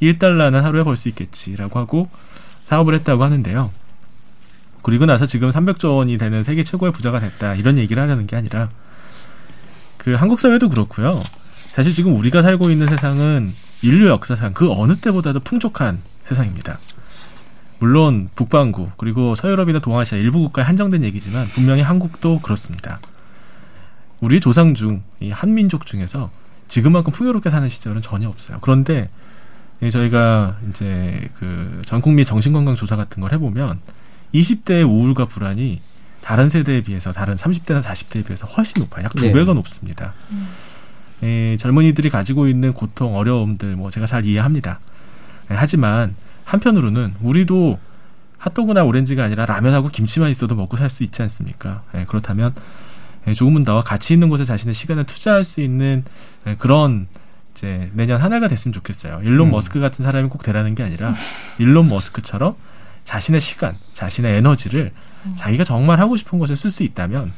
1달러는 0.01 0.61
하루에 0.61 0.83
벌 0.83 0.97
수 0.97 1.07
있겠지라고 1.07 1.79
하고 1.79 2.09
사업을 2.65 2.93
했다고 2.95 3.23
하는데요. 3.23 3.71
그리고 4.81 5.05
나서 5.05 5.25
지금 5.25 5.49
300조 5.49 5.95
원이 5.95 6.17
되는 6.17 6.43
세계 6.43 6.63
최고의 6.65 6.91
부자가 6.91 7.19
됐다 7.21 7.55
이런 7.55 7.77
얘기를 7.77 8.03
하려는 8.03 8.27
게 8.27 8.35
아니라 8.35 8.69
그 9.97 10.13
한국 10.15 10.39
사회도 10.39 10.67
그렇고요. 10.69 11.21
사실 11.71 11.93
지금 11.93 12.15
우리가 12.17 12.41
살고 12.41 12.69
있는 12.69 12.87
세상은 12.87 13.51
인류 13.81 14.09
역사상 14.09 14.53
그 14.53 14.69
어느 14.71 14.97
때보다도 14.97 15.39
풍족한 15.41 15.99
세상입니다. 16.23 16.77
물론 17.79 18.27
북반구 18.35 18.89
그리고 18.97 19.35
서유럽이나 19.35 19.79
동아시아 19.79 20.17
일부 20.17 20.39
국가에 20.39 20.65
한정된 20.65 21.05
얘기지만 21.05 21.47
분명히 21.53 21.83
한국도 21.83 22.41
그렇습니다. 22.41 22.99
우리 24.19 24.39
조상 24.39 24.73
중 24.73 25.03
이 25.19 25.31
한민족 25.31 25.85
중에서 25.85 26.29
지금만큼 26.67 27.11
풍요롭게 27.11 27.49
사는 27.49 27.67
시절은 27.69 28.01
전혀 28.01 28.27
없어요. 28.29 28.57
그런데 28.61 29.09
이 29.81 29.89
저희가 29.91 30.57
이제 30.69 31.29
그 31.35 31.81
전 31.85 32.01
국민 32.01 32.25
정신건강 32.25 32.75
조사 32.75 32.95
같은 32.95 33.21
걸 33.21 33.31
해보면 33.33 33.79
20대의 34.33 34.87
우울과 34.87 35.25
불안이 35.25 35.81
다른 36.21 36.49
세대에 36.49 36.81
비해서 36.81 37.13
다른 37.13 37.35
30대나 37.35 37.81
40대에 37.81 38.25
비해서 38.25 38.45
훨씬 38.47 38.81
높아요. 38.81 39.05
약두 39.05 39.23
네. 39.23 39.31
배가 39.31 39.53
높습니다. 39.53 40.13
에, 41.23 41.57
젊은이들이 41.57 42.09
가지고 42.09 42.47
있는 42.47 42.73
고통, 42.73 43.15
어려움들 43.15 43.75
뭐 43.75 43.89
제가 43.89 44.05
잘 44.05 44.25
이해합니다. 44.25 44.79
에, 45.49 45.55
하지만 45.55 46.15
한편으로는 46.43 47.15
우리도 47.21 47.79
핫도그나 48.39 48.83
오렌지가 48.83 49.23
아니라 49.23 49.45
라면하고 49.45 49.87
김치만 49.89 50.29
있어도 50.29 50.53
먹고 50.55 50.75
살 50.77 50.89
수 50.89 51.03
있지 51.03 51.21
않습니까? 51.23 51.83
에, 51.95 52.05
그렇다면 52.05 52.51
에, 52.51 52.53
조금은 53.33 53.63
더 53.63 53.81
가치 53.81 54.13
있는 54.13 54.29
곳에 54.29 54.45
자신의 54.45 54.73
시간을 54.73 55.05
투자할 55.05 55.43
수 55.43 55.61
있는 55.61 56.03
에, 56.45 56.55
그런 56.55 57.07
이제 57.55 57.89
내년 57.93 58.21
한 58.21 58.33
해가 58.33 58.47
됐으면 58.47 58.73
좋겠어요. 58.73 59.21
일론 59.23 59.47
음. 59.47 59.51
머스크 59.51 59.79
같은 59.79 60.05
사람이 60.05 60.29
꼭 60.29 60.43
되라는 60.43 60.75
게 60.75 60.83
아니라 60.83 61.13
일론 61.57 61.87
머스크처럼 61.87 62.55
자신의 63.03 63.41
시간, 63.41 63.75
자신의 63.93 64.37
에너지를 64.37 64.91
자기가 65.37 65.63
정말 65.63 65.99
하고 65.99 66.15
싶은 66.17 66.39
것에 66.39 66.55
쓸 66.55 66.71
수 66.71 66.83
있다면 66.83 67.33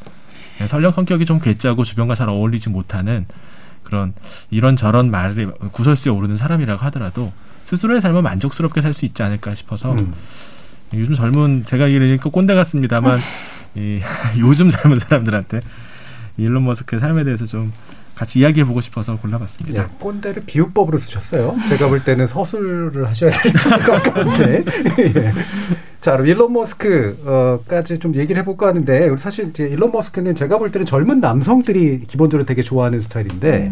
예, 0.62 0.68
설령 0.68 0.92
성격이 0.92 1.26
좀 1.26 1.40
괴짜고 1.40 1.84
주변과 1.84 2.16
잘 2.16 2.28
어울리지 2.30 2.70
못하는 2.70 3.26
그런 3.84 4.14
이런 4.52 4.76
저런 4.76 5.10
말이 5.10 5.46
구설수에 5.72 6.12
오르는 6.12 6.38
사람이라고 6.38 6.84
하더라도 6.86 7.32
스스로의 7.66 8.02
삶을 8.02 8.22
만족스럽게 8.22 8.82
살 8.82 8.94
수 8.94 9.06
있지 9.06 9.24
않을까 9.24 9.56
싶어서 9.56 9.94
음. 9.94 10.14
요즘 10.94 11.16
젊은 11.16 11.64
제가 11.66 11.88
이러니까 11.88 12.30
꼰대 12.30 12.56
같습니다만 12.56 13.20
이, 13.76 14.00
요즘 14.40 14.70
젊은 14.70 15.00
사람들한테 15.00 15.60
일론 16.38 16.66
머스크의 16.66 17.00
삶에 17.00 17.24
대해서 17.24 17.46
좀 17.46 17.74
같이 18.20 18.40
이야기해보고 18.40 18.82
싶어서 18.82 19.16
골라봤습니다. 19.18 19.82
예, 19.82 19.88
꼰대를 19.98 20.44
비유법으로 20.46 20.98
쓰셨어요. 20.98 21.56
제가 21.70 21.88
볼 21.88 22.04
때는 22.04 22.28
서술을 22.28 23.08
하셔야 23.08 23.32
될 23.32 23.54
것 23.86 24.04
같은데. 24.04 24.64
예. 25.00 25.34
자, 26.02 26.12
그럼 26.14 26.28
일론 26.28 26.52
머스크까지 26.54 28.00
좀 28.00 28.16
얘기를 28.16 28.42
해볼까 28.42 28.68
하는데, 28.68 29.16
사실 29.18 29.48
이제 29.50 29.64
일론 29.68 29.92
머스크는 29.94 30.36
제가 30.36 30.58
볼 30.58 30.70
때는 30.72 30.86
젊은 30.86 31.22
남성들이 31.22 32.06
기본적으로 32.08 32.46
되게 32.46 32.62
좋아하는 32.62 33.00
스타일인데, 33.00 33.72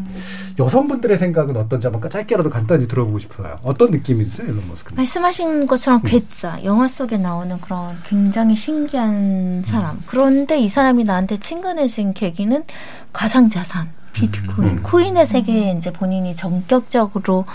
여성분들의 0.60 1.18
생각은 1.18 1.58
어떤지 1.58 1.88
한번 1.88 2.10
짧게라도 2.10 2.50
간단히 2.50 2.88
들어보고 2.88 3.20
싶어요. 3.20 3.58
어떤 3.64 3.91
느낌이세요, 3.91 4.48
일론 4.48 4.66
머스크는? 4.70 4.95
말씀하신 4.95 5.66
것처럼 5.66 6.02
괴짜 6.04 6.60
영화 6.64 6.88
속에 6.88 7.18
나오는 7.18 7.60
그런 7.60 7.98
굉장히 8.06 8.56
신기한 8.56 9.64
사람. 9.66 10.00
그런데 10.06 10.58
이 10.60 10.70
사람이 10.70 11.04
나한테 11.04 11.36
친근해진 11.38 12.14
계기는 12.14 12.64
가상자산. 13.12 13.97
비트코인, 14.18 14.70
음. 14.70 14.84
코인의 14.84 15.28
세계에 15.28 15.76
이제 15.78 15.91
본인이 15.91 16.36
전격적으로 16.36 17.45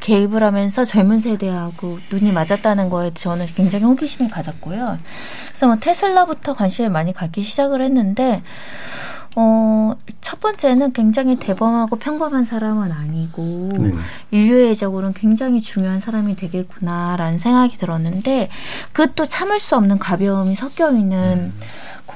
개입을 0.00 0.42
하면서 0.42 0.84
젊은 0.84 1.20
세대하고 1.20 1.98
눈이 2.10 2.32
맞았다는 2.32 2.88
거에 2.88 3.12
저는 3.14 3.46
굉장히 3.54 3.84
호기심이 3.84 4.30
가졌고요. 4.30 4.96
그래서 5.48 5.66
뭐 5.66 5.76
테슬라부터 5.76 6.54
관심을 6.54 6.90
많이 6.90 7.12
갖기 7.12 7.42
시작을 7.42 7.82
했는데, 7.82 8.42
어, 9.38 9.92
첫 10.22 10.40
번째는 10.40 10.94
굉장히 10.94 11.36
대범하고 11.36 11.96
평범한 11.96 12.46
사람은 12.46 12.90
아니고, 12.90 13.68
네. 13.78 13.92
인류애적으로는 14.30 15.12
굉장히 15.12 15.60
중요한 15.60 16.00
사람이 16.00 16.36
되겠구나라는 16.36 17.38
생각이 17.38 17.76
들었는데, 17.76 18.48
그또 18.92 19.26
참을 19.26 19.60
수 19.60 19.76
없는 19.76 19.98
가벼움이 19.98 20.56
섞여 20.56 20.90
있는 20.90 21.52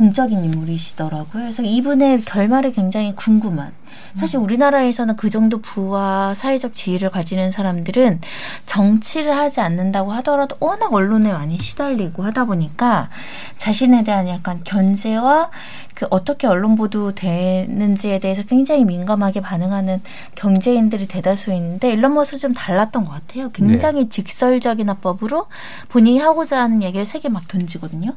공적인 0.00 0.42
인물이시더라고요. 0.46 1.26
그래서 1.30 1.62
이분의 1.62 2.22
결말이 2.22 2.72
굉장히 2.72 3.14
궁금한. 3.14 3.72
사실 4.16 4.38
우리나라에서는 4.38 5.16
그 5.16 5.28
정도 5.28 5.60
부와 5.60 6.34
사회적 6.34 6.72
지위를 6.72 7.10
가지는 7.10 7.50
사람들은 7.50 8.20
정치를 8.64 9.36
하지 9.36 9.60
않는다고 9.60 10.12
하더라도 10.12 10.56
워낙 10.58 10.94
언론에 10.94 11.30
많이 11.30 11.58
시달리고 11.58 12.22
하다 12.22 12.46
보니까 12.46 13.10
자신에 13.58 14.02
대한 14.02 14.26
약간 14.26 14.62
견제와 14.64 15.50
그 15.94 16.06
어떻게 16.08 16.46
언론 16.46 16.76
보도 16.76 17.14
되는지에 17.14 18.20
대해서 18.20 18.42
굉장히 18.44 18.86
민감하게 18.86 19.42
반응하는 19.42 20.00
경제인들이 20.34 21.08
대다수인데 21.08 21.90
일론 21.92 22.14
머스크 22.14 22.38
좀 22.38 22.54
달랐던 22.54 23.04
것 23.04 23.10
같아요. 23.10 23.50
굉장히 23.50 24.08
직설적인 24.08 24.88
화법으로 24.88 25.46
본인이 25.90 26.20
하고자 26.20 26.62
하는 26.62 26.82
얘기를 26.82 27.04
세게 27.04 27.28
막 27.28 27.46
던지거든요. 27.48 28.14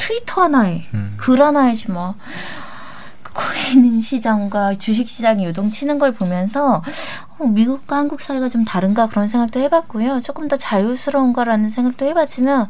트위터 0.00 0.42
하나에 0.42 0.86
글 1.18 1.42
하나에지 1.42 1.90
뭐 1.90 2.14
코인 3.32 4.00
시장과 4.00 4.74
주식 4.76 5.08
시장이 5.08 5.44
요동치는 5.44 5.98
걸 5.98 6.12
보면서 6.12 6.82
어, 7.38 7.46
미국과 7.46 7.96
한국 7.96 8.20
사이가 8.20 8.48
좀 8.48 8.64
다른가 8.64 9.06
그런 9.06 9.28
생각도 9.28 9.60
해봤고요. 9.60 10.20
조금 10.20 10.48
더 10.48 10.56
자유스러운가라는 10.56 11.70
생각도 11.70 12.06
해봤지만 12.06 12.66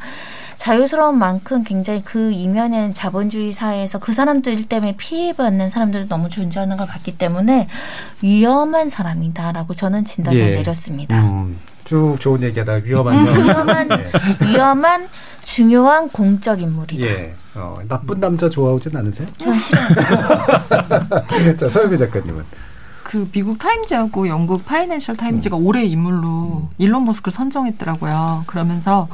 자유스러운 0.59 1.19
만큼 1.19 1.65
굉장히 1.65 2.03
그 2.05 2.31
이면에는 2.33 2.93
자본주의 2.93 3.53
사회에서 3.53 3.99
그 3.99 4.13
사람들 4.13 4.65
때문에 4.65 4.97
피해받는 4.99 5.71
사람들도 5.71 6.09
너무 6.09 6.29
존재하는 6.29 6.77
걸 6.77 6.87
봤기 6.87 7.17
때문에 7.17 7.69
위험한 8.21 8.91
사람이다라고 8.91 9.75
저는 9.75 10.05
진단을 10.05 10.39
예. 10.39 10.51
내렸습니다. 10.51 11.19
음, 11.19 11.59
쭉 11.85 12.17
좋은 12.21 12.43
얘기하다 12.43 12.73
위험한 12.85 13.19
음, 13.21 13.27
사람. 13.27 13.43
위험한 13.43 13.89
예. 13.93 14.47
위험한 14.47 15.09
중요한 15.43 16.09
공적 16.09 16.61
인물이다. 16.61 17.05
예. 17.05 17.35
어, 17.55 17.81
나쁜 17.89 18.21
남자 18.21 18.49
좋아오진 18.49 18.97
않으세요? 18.97 19.27
전 19.37 19.59
싫어요. 19.59 19.89
자, 21.59 21.69
서유미 21.69 21.99
작가님은. 21.99 22.45
그 23.03 23.29
미국 23.33 23.59
타임즈하고 23.59 24.29
영국 24.29 24.65
파이낸셜 24.65 25.17
타임즈가 25.17 25.57
올해 25.57 25.85
인물로 25.85 26.69
일론 26.79 27.05
머스크를 27.07 27.33
선정했더라고요. 27.33 28.45
그러면서 28.47 29.09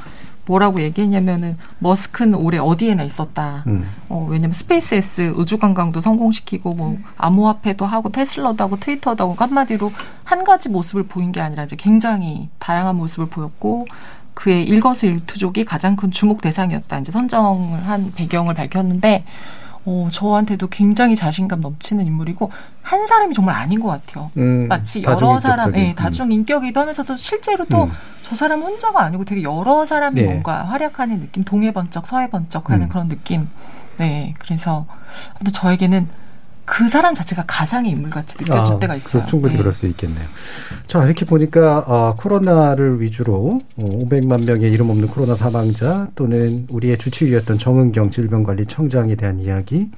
뭐라고 0.46 0.80
얘기했냐면은 0.80 1.56
머스크는 1.80 2.34
올해 2.36 2.58
어디에나 2.58 3.02
있었다. 3.02 3.64
음. 3.66 3.84
어, 4.08 4.26
왜냐면 4.28 4.52
스페이스X 4.52 5.32
우주 5.36 5.58
관광도 5.58 6.00
성공시키고 6.00 6.74
뭐 6.74 6.98
암호화폐도 7.16 7.84
하고 7.84 8.10
테슬라도 8.10 8.64
하고 8.64 8.78
트위터도 8.78 9.24
하고 9.24 9.34
한마디로 9.34 9.92
한 10.24 10.44
가지 10.44 10.68
모습을 10.68 11.04
보인 11.04 11.32
게 11.32 11.40
아니라 11.40 11.64
이제 11.64 11.74
굉장히 11.76 12.48
다양한 12.58 12.96
모습을 12.96 13.26
보였고 13.26 13.86
그의 14.36 14.64
일거수일투족이 14.64 15.64
가장 15.64 15.96
큰 15.96 16.10
주목 16.10 16.42
대상이었다. 16.42 16.98
이제 16.98 17.10
선정을 17.10 17.86
한 17.88 18.12
배경을 18.14 18.54
밝혔는데 18.54 19.24
어, 19.86 20.08
저한테도 20.10 20.66
굉장히 20.66 21.16
자신감 21.16 21.60
넘치는 21.60 22.04
인물이고 22.04 22.50
한 22.82 23.06
사람이 23.06 23.34
정말 23.34 23.54
아닌 23.54 23.80
것 23.80 23.88
같아요. 23.88 24.30
음, 24.36 24.66
마치 24.68 25.02
여러 25.02 25.40
사람. 25.40 25.74
예, 25.76 25.94
다중 25.94 26.30
인격이기도 26.32 26.80
하면서도 26.80 27.16
실제로 27.16 27.64
또 27.64 27.84
음. 27.84 27.92
저 28.22 28.34
사람 28.34 28.62
혼자가 28.62 29.02
아니고 29.04 29.24
되게 29.24 29.42
여러 29.42 29.86
사람이 29.86 30.20
네. 30.20 30.26
뭔가 30.26 30.64
활약하는 30.64 31.20
느낌, 31.20 31.42
동해 31.42 31.72
번쩍, 31.72 32.06
서해 32.06 32.28
번쩍 32.28 32.70
하는 32.70 32.86
음. 32.86 32.88
그런 32.90 33.08
느낌. 33.08 33.48
네, 33.96 34.34
그래서 34.38 34.86
저에게는 35.50 36.08
그 36.66 36.88
사람 36.88 37.14
자체가 37.14 37.44
가상의 37.46 37.92
인물 37.92 38.10
같이 38.10 38.36
느껴질 38.38 38.74
아, 38.74 38.78
때가 38.80 38.96
있어요. 38.96 39.08
그래서 39.08 39.26
충분히 39.26 39.54
네. 39.54 39.58
그럴 39.58 39.72
수 39.72 39.86
있겠네요. 39.86 40.26
자, 40.86 41.04
이렇게 41.04 41.24
보니까 41.24 41.78
어, 41.86 42.14
코로나를 42.18 43.00
위주로 43.00 43.60
어, 43.76 43.84
500만 43.84 44.44
명의 44.44 44.72
이름 44.72 44.90
없는 44.90 45.06
코로나 45.08 45.36
사망자 45.36 46.08
또는 46.16 46.66
우리의 46.68 46.98
주치의였던 46.98 47.58
정은경 47.58 48.10
질병관리청장에 48.10 49.14
대한 49.14 49.38
이야기, 49.38 49.90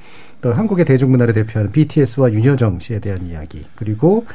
또 0.42 0.52
한국의 0.52 0.84
대중문화를 0.84 1.34
대표하는 1.34 1.72
BTS와 1.72 2.32
윤여정 2.32 2.78
씨에 2.80 3.00
대한 3.00 3.26
이야기, 3.26 3.64
그리고 3.74 4.26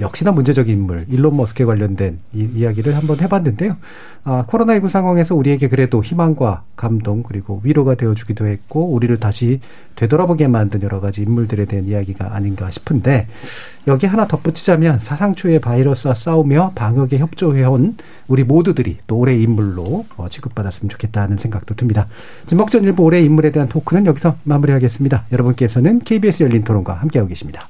역시나 0.00 0.32
문제적인 0.32 0.72
인물 0.72 1.06
일론 1.08 1.36
머스크에 1.36 1.66
관련된 1.66 2.18
이, 2.32 2.48
이야기를 2.54 2.96
한번 2.96 3.20
해봤는데요. 3.20 3.76
아, 4.24 4.44
코로나19 4.46 4.88
상황에서 4.88 5.34
우리에게 5.34 5.68
그래도 5.68 6.02
희망과 6.02 6.62
감동 6.76 7.22
그리고 7.22 7.60
위로가 7.64 7.96
되어주기도 7.96 8.46
했고 8.46 8.92
우리를 8.92 9.18
다시 9.18 9.60
되돌아보게 9.96 10.48
만든 10.48 10.82
여러 10.82 11.00
가지 11.00 11.22
인물들에 11.22 11.64
대한 11.64 11.86
이야기가 11.86 12.34
아닌가 12.34 12.70
싶은데 12.70 13.26
여기 13.88 14.06
하나 14.06 14.26
덧붙이자면 14.26 15.00
사상 15.00 15.34
초의 15.34 15.60
바이러스와 15.60 16.14
싸우며 16.14 16.72
방역에 16.74 17.18
협조해온 17.18 17.96
우리 18.28 18.44
모두들이 18.44 18.98
또 19.06 19.18
올해의 19.18 19.42
인물로 19.42 20.06
어, 20.16 20.28
취급받았으면 20.28 20.88
좋겠다는 20.88 21.36
생각도 21.36 21.74
듭니다. 21.74 22.06
진목전 22.46 22.84
일부 22.84 23.02
올해의 23.02 23.24
인물에 23.24 23.50
대한 23.50 23.68
토크는 23.68 24.06
여기서 24.06 24.36
마무리하겠습니다. 24.44 25.26
여러분께서는 25.32 25.98
KBS 25.98 26.44
열린 26.44 26.62
토론과 26.62 26.94
함께하고 26.94 27.28
계십니다. 27.28 27.68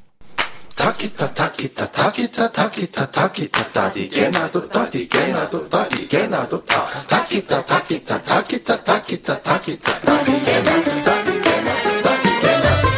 타키타 0.77 1.35
타키타 1.35 1.87
타키타 1.93 2.53
타키타 2.53 3.11
타키타 3.11 3.69
타디게 3.73 4.31
나도 4.31 4.69
타디게 4.69 5.27
나도 5.29 5.69
타디게 5.69 6.27
나도 6.27 6.65
타 6.65 6.85
타키타 7.07 7.65
타키타 7.65 8.23
타키타 8.23 8.83
타키타 8.83 9.43
타키타 9.43 10.01
타디게 10.01 10.63
나도 10.63 11.03
타디게나도 11.05 12.03
타디게나도 12.03 12.89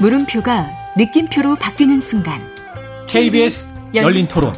물음표가 0.00 0.66
느낌표로 0.96 1.56
바뀌는 1.56 2.00
순간 2.00 2.40
KBS 3.06 3.66
열린 3.94 4.28
토론. 4.28 4.54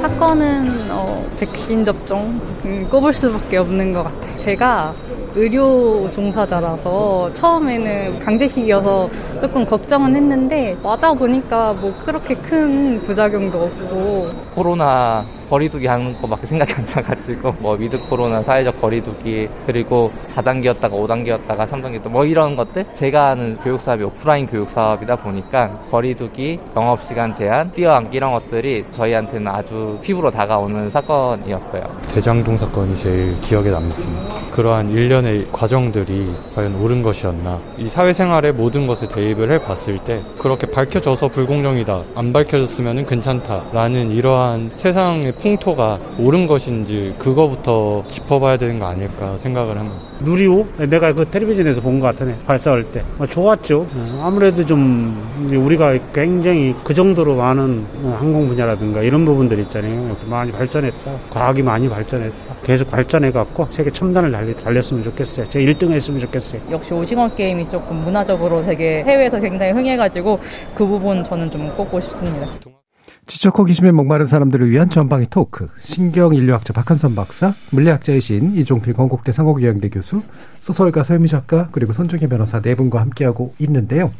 사건은 0.00 0.90
어, 0.90 1.26
백신 1.38 1.84
접종 1.84 2.40
음, 2.64 2.86
꼽을 2.90 3.12
수밖에 3.14 3.56
없는 3.56 3.92
것 3.92 4.02
같아요. 4.04 4.31
제가 4.42 4.92
의료 5.34 6.10
종사자라서 6.10 7.32
처음에는 7.32 8.18
강제식이어서 8.20 9.08
조금 9.40 9.64
걱정은 9.64 10.14
했는데 10.14 10.76
맞아 10.82 11.12
보니까 11.12 11.72
뭐 11.74 11.94
그렇게 12.04 12.34
큰 12.34 13.00
부작용도 13.02 13.62
없고 13.62 14.28
코로나 14.54 15.24
거리두기 15.48 15.86
하는 15.86 16.16
거밖에 16.18 16.46
생각이 16.46 16.72
안 16.72 16.86
나가지고 16.86 17.54
뭐 17.60 17.74
with 17.74 17.98
코로나 18.00 18.42
사회적 18.42 18.80
거리두기 18.80 19.48
그리고 19.66 20.10
4단계였다가 20.28 20.90
5단계였다가 20.90 21.66
3단계였다 21.66 22.08
뭐 22.08 22.24
이런 22.24 22.56
것들 22.56 22.84
제가 22.92 23.30
하는 23.30 23.56
교육 23.58 23.80
사업이 23.80 24.02
오프라인 24.04 24.46
교육 24.46 24.68
사업이다 24.68 25.16
보니까 25.16 25.82
거리두기 25.90 26.58
영업 26.74 27.02
시간 27.02 27.34
제한 27.34 27.70
띄어 27.72 27.96
앉기 27.96 28.16
이런 28.16 28.32
것들이 28.32 28.84
저희한테는 28.92 29.48
아주 29.48 29.98
피부로 30.02 30.30
다가오는 30.30 30.90
사건이었어요. 30.90 31.82
대장동 32.14 32.56
사건이 32.56 32.96
제일 32.96 33.38
기억에 33.42 33.70
남습니다. 33.70 34.31
그러한 34.52 34.90
일련의 34.90 35.48
과정들이 35.50 36.34
과연 36.54 36.74
옳은 36.74 37.02
것이었나. 37.02 37.60
이 37.78 37.88
사회생활의 37.88 38.52
모든 38.52 38.86
것에 38.86 39.08
대입을 39.08 39.50
해봤을 39.52 39.98
때 40.04 40.20
그렇게 40.38 40.66
밝혀져서 40.66 41.28
불공정이다. 41.28 42.02
안 42.14 42.32
밝혀졌으면 42.32 43.06
괜찮다라는 43.06 44.10
이러한 44.10 44.72
세상의 44.76 45.32
풍토가 45.32 45.98
옳은 46.18 46.46
것인지 46.46 47.14
그거부터 47.18 48.04
짚어봐야 48.08 48.56
되는 48.58 48.78
거 48.78 48.86
아닐까 48.86 49.36
생각을 49.38 49.78
합니다. 49.78 50.11
누리호? 50.20 50.66
내가 50.88 51.12
그 51.12 51.24
텔레비전에서 51.24 51.80
본 51.80 51.98
것 52.00 52.06
같으네. 52.06 52.34
발사할 52.46 52.84
때. 52.92 53.02
어, 53.18 53.26
좋았죠. 53.26 53.86
어, 53.94 54.22
아무래도 54.24 54.64
좀 54.64 55.20
우리가 55.50 55.96
굉장히 56.12 56.74
그 56.84 56.94
정도로 56.94 57.36
많은 57.36 57.84
어, 58.02 58.16
항공 58.18 58.48
분야라든가 58.48 59.02
이런 59.02 59.24
부분들 59.24 59.58
있잖아요. 59.60 60.16
많이 60.28 60.52
발전했다. 60.52 61.12
과학이 61.30 61.62
많이 61.62 61.88
발전했다. 61.88 62.54
계속 62.62 62.90
발전해 62.90 63.30
갖고 63.32 63.66
세계 63.68 63.90
첨단을 63.90 64.30
달리, 64.30 64.54
달렸으면 64.56 65.02
좋겠어요. 65.04 65.48
제가 65.48 65.64
1등 65.72 65.90
했으면 65.90 66.20
좋겠어요. 66.20 66.60
역시 66.70 66.94
오징어 66.94 67.28
게임이 67.34 67.68
조금 67.68 67.96
문화적으로 67.96 68.64
되게 68.64 69.02
해외에서 69.04 69.40
굉장히 69.40 69.72
흥해가지고 69.72 70.38
그 70.74 70.86
부분 70.86 71.24
저는 71.24 71.50
좀 71.50 71.68
꼽고 71.76 72.00
싶습니다. 72.00 72.46
지적 73.26 73.56
호기심에 73.56 73.92
목마른 73.92 74.26
사람들을 74.26 74.68
위한 74.70 74.90
전방위 74.90 75.26
토크. 75.30 75.68
신경인류학자 75.82 76.72
박한선 76.72 77.14
박사, 77.14 77.54
물리학자이신 77.70 78.56
이종필 78.56 78.94
건국대 78.94 79.30
상호교양대 79.30 79.90
교수, 79.90 80.22
소설가 80.60 81.04
서유미 81.04 81.28
작가, 81.28 81.68
그리고 81.70 81.92
손정혜 81.92 82.26
변호사 82.26 82.60
네 82.60 82.74
분과 82.74 83.00
함께하고 83.00 83.54
있는데요. 83.60 84.12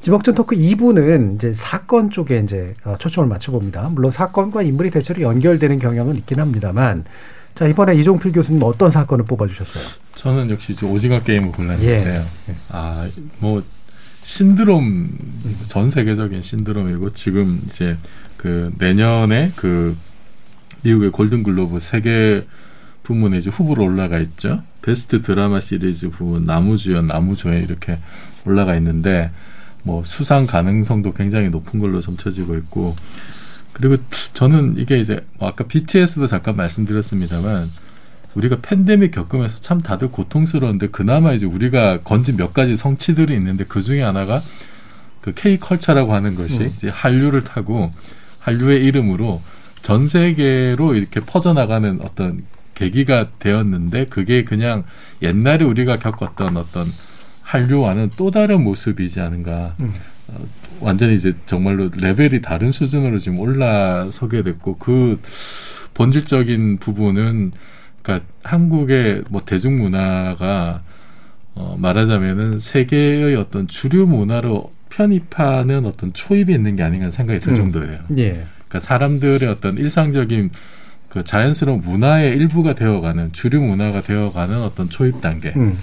지목전 0.00 0.34
토크 0.34 0.56
2부는 0.56 1.36
이제 1.36 1.54
사건 1.56 2.10
쪽에 2.10 2.40
이제 2.40 2.74
어, 2.84 2.96
초점을 2.98 3.28
맞춰봅니다. 3.28 3.88
물론 3.90 4.10
사건과 4.10 4.62
인물이 4.62 4.90
대체로 4.90 5.22
연결되는 5.22 5.78
경향은 5.78 6.16
있긴 6.16 6.38
합니다만, 6.40 7.04
자, 7.54 7.66
이번에 7.66 7.94
이종필 7.96 8.32
교수님 8.32 8.62
어떤 8.62 8.90
사건을 8.90 9.24
뽑아주셨어요? 9.24 9.84
저는 10.16 10.50
역시 10.50 10.76
오징어 10.84 11.20
게임을 11.22 11.52
골랐는데요. 11.52 12.24
예. 12.48 12.54
아, 12.70 13.08
뭐 13.38 13.62
신드롬 14.30 15.08
전 15.66 15.90
세계적인 15.90 16.44
신드롬이고 16.44 17.14
지금 17.14 17.60
이제 17.66 17.98
그 18.36 18.72
내년에 18.78 19.50
그 19.56 19.96
미국의 20.82 21.10
골든 21.10 21.42
글로브 21.42 21.80
세계 21.80 22.46
부문에 23.02 23.38
이제 23.38 23.50
후보로 23.50 23.84
올라가 23.84 24.20
있죠. 24.20 24.62
베스트 24.82 25.20
드라마 25.22 25.58
시리즈 25.58 26.10
부문 26.10 26.46
나무주연, 26.46 27.08
나무조연 27.08 27.64
이렇게 27.64 27.98
올라가 28.44 28.76
있는데 28.76 29.32
뭐 29.82 30.04
수상 30.04 30.46
가능성도 30.46 31.12
굉장히 31.12 31.50
높은 31.50 31.80
걸로 31.80 32.00
점쳐지고 32.00 32.54
있고 32.58 32.94
그리고 33.72 33.96
저는 34.34 34.76
이게 34.78 35.00
이제 35.00 35.26
뭐 35.40 35.48
아까 35.48 35.64
BTS도 35.64 36.28
잠깐 36.28 36.54
말씀드렸습니다만 36.54 37.68
우리가 38.34 38.58
팬데믹 38.62 39.12
겪으면서 39.12 39.60
참 39.60 39.80
다들 39.80 40.10
고통스러운데 40.10 40.88
그나마 40.88 41.32
이제 41.32 41.46
우리가 41.46 42.00
건진 42.02 42.36
몇 42.36 42.52
가지 42.52 42.76
성취들이 42.76 43.34
있는데 43.34 43.64
그 43.64 43.82
중에 43.82 44.02
하나가 44.02 44.40
그 45.20 45.34
K 45.34 45.58
컬처라고 45.58 46.14
하는 46.14 46.34
것이 46.34 46.60
음. 46.60 46.66
이제 46.66 46.88
한류를 46.88 47.44
타고 47.44 47.92
한류의 48.38 48.84
이름으로 48.84 49.42
전 49.82 50.08
세계로 50.08 50.94
이렇게 50.94 51.20
퍼져나가는 51.20 51.98
어떤 52.02 52.44
계기가 52.74 53.28
되었는데 53.38 54.06
그게 54.06 54.44
그냥 54.44 54.84
옛날에 55.20 55.64
우리가 55.64 55.98
겪었던 55.98 56.56
어떤 56.56 56.86
한류와는 57.42 58.12
또 58.16 58.30
다른 58.30 58.62
모습이지 58.62 59.20
않은가. 59.20 59.74
음. 59.80 59.92
어, 60.28 60.46
완전히 60.80 61.14
이제 61.14 61.32
정말로 61.46 61.90
레벨이 61.94 62.40
다른 62.40 62.72
수준으로 62.72 63.18
지금 63.18 63.40
올라서게 63.40 64.42
됐고 64.42 64.78
그 64.78 65.20
본질적인 65.94 66.78
부분은 66.78 67.52
그러니까 68.02 68.26
한국의 68.42 69.24
뭐 69.30 69.42
대중문화가 69.44 70.82
어 71.54 71.76
말하자면은 71.78 72.58
세계의 72.58 73.36
어떤 73.36 73.66
주류 73.66 74.06
문화로 74.06 74.72
편입하는 74.90 75.86
어떤 75.86 76.12
초입이 76.12 76.52
있는 76.52 76.76
게 76.76 76.82
아닌가 76.82 77.10
생각이 77.10 77.40
들 77.40 77.50
음. 77.50 77.54
정도예요. 77.54 78.00
예. 78.18 78.44
그러니까 78.68 78.80
사람들의 78.80 79.48
어떤 79.48 79.78
일상적인 79.78 80.50
그 81.08 81.24
자연스러운 81.24 81.80
문화의 81.80 82.36
일부가 82.36 82.74
되어가는 82.74 83.32
주류 83.32 83.60
문화가 83.60 84.00
되어가는 84.00 84.62
어떤 84.62 84.88
초입 84.88 85.20
단계. 85.20 85.52
음. 85.56 85.76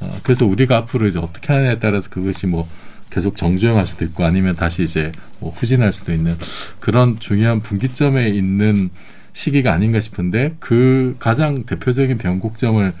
어, 0.00 0.18
그래서 0.22 0.44
우리가 0.44 0.76
앞으로 0.76 1.06
이제 1.06 1.18
어떻게 1.18 1.52
하느냐에 1.52 1.78
따라서 1.78 2.10
그것이 2.10 2.46
뭐 2.46 2.68
계속 3.10 3.36
정주행할 3.36 3.86
수도 3.86 4.04
있고 4.04 4.24
아니면 4.24 4.56
다시 4.56 4.82
이제 4.82 5.12
뭐 5.40 5.52
후진할 5.52 5.92
수도 5.92 6.12
있는 6.12 6.36
그런 6.80 7.18
중요한 7.18 7.60
분기점에 7.60 8.28
있는 8.28 8.90
시기가 9.34 9.72
아닌가 9.72 10.00
싶은데 10.00 10.54
그 10.60 11.16
가장 11.18 11.64
대표적인 11.64 12.16
변곡점을 12.18 12.92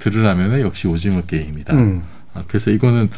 들으라면은 0.00 0.60
역시 0.62 0.88
오징어 0.88 1.20
게임이다. 1.22 1.74
음. 1.74 2.02
아, 2.34 2.42
그래서 2.48 2.70
이거는 2.72 3.08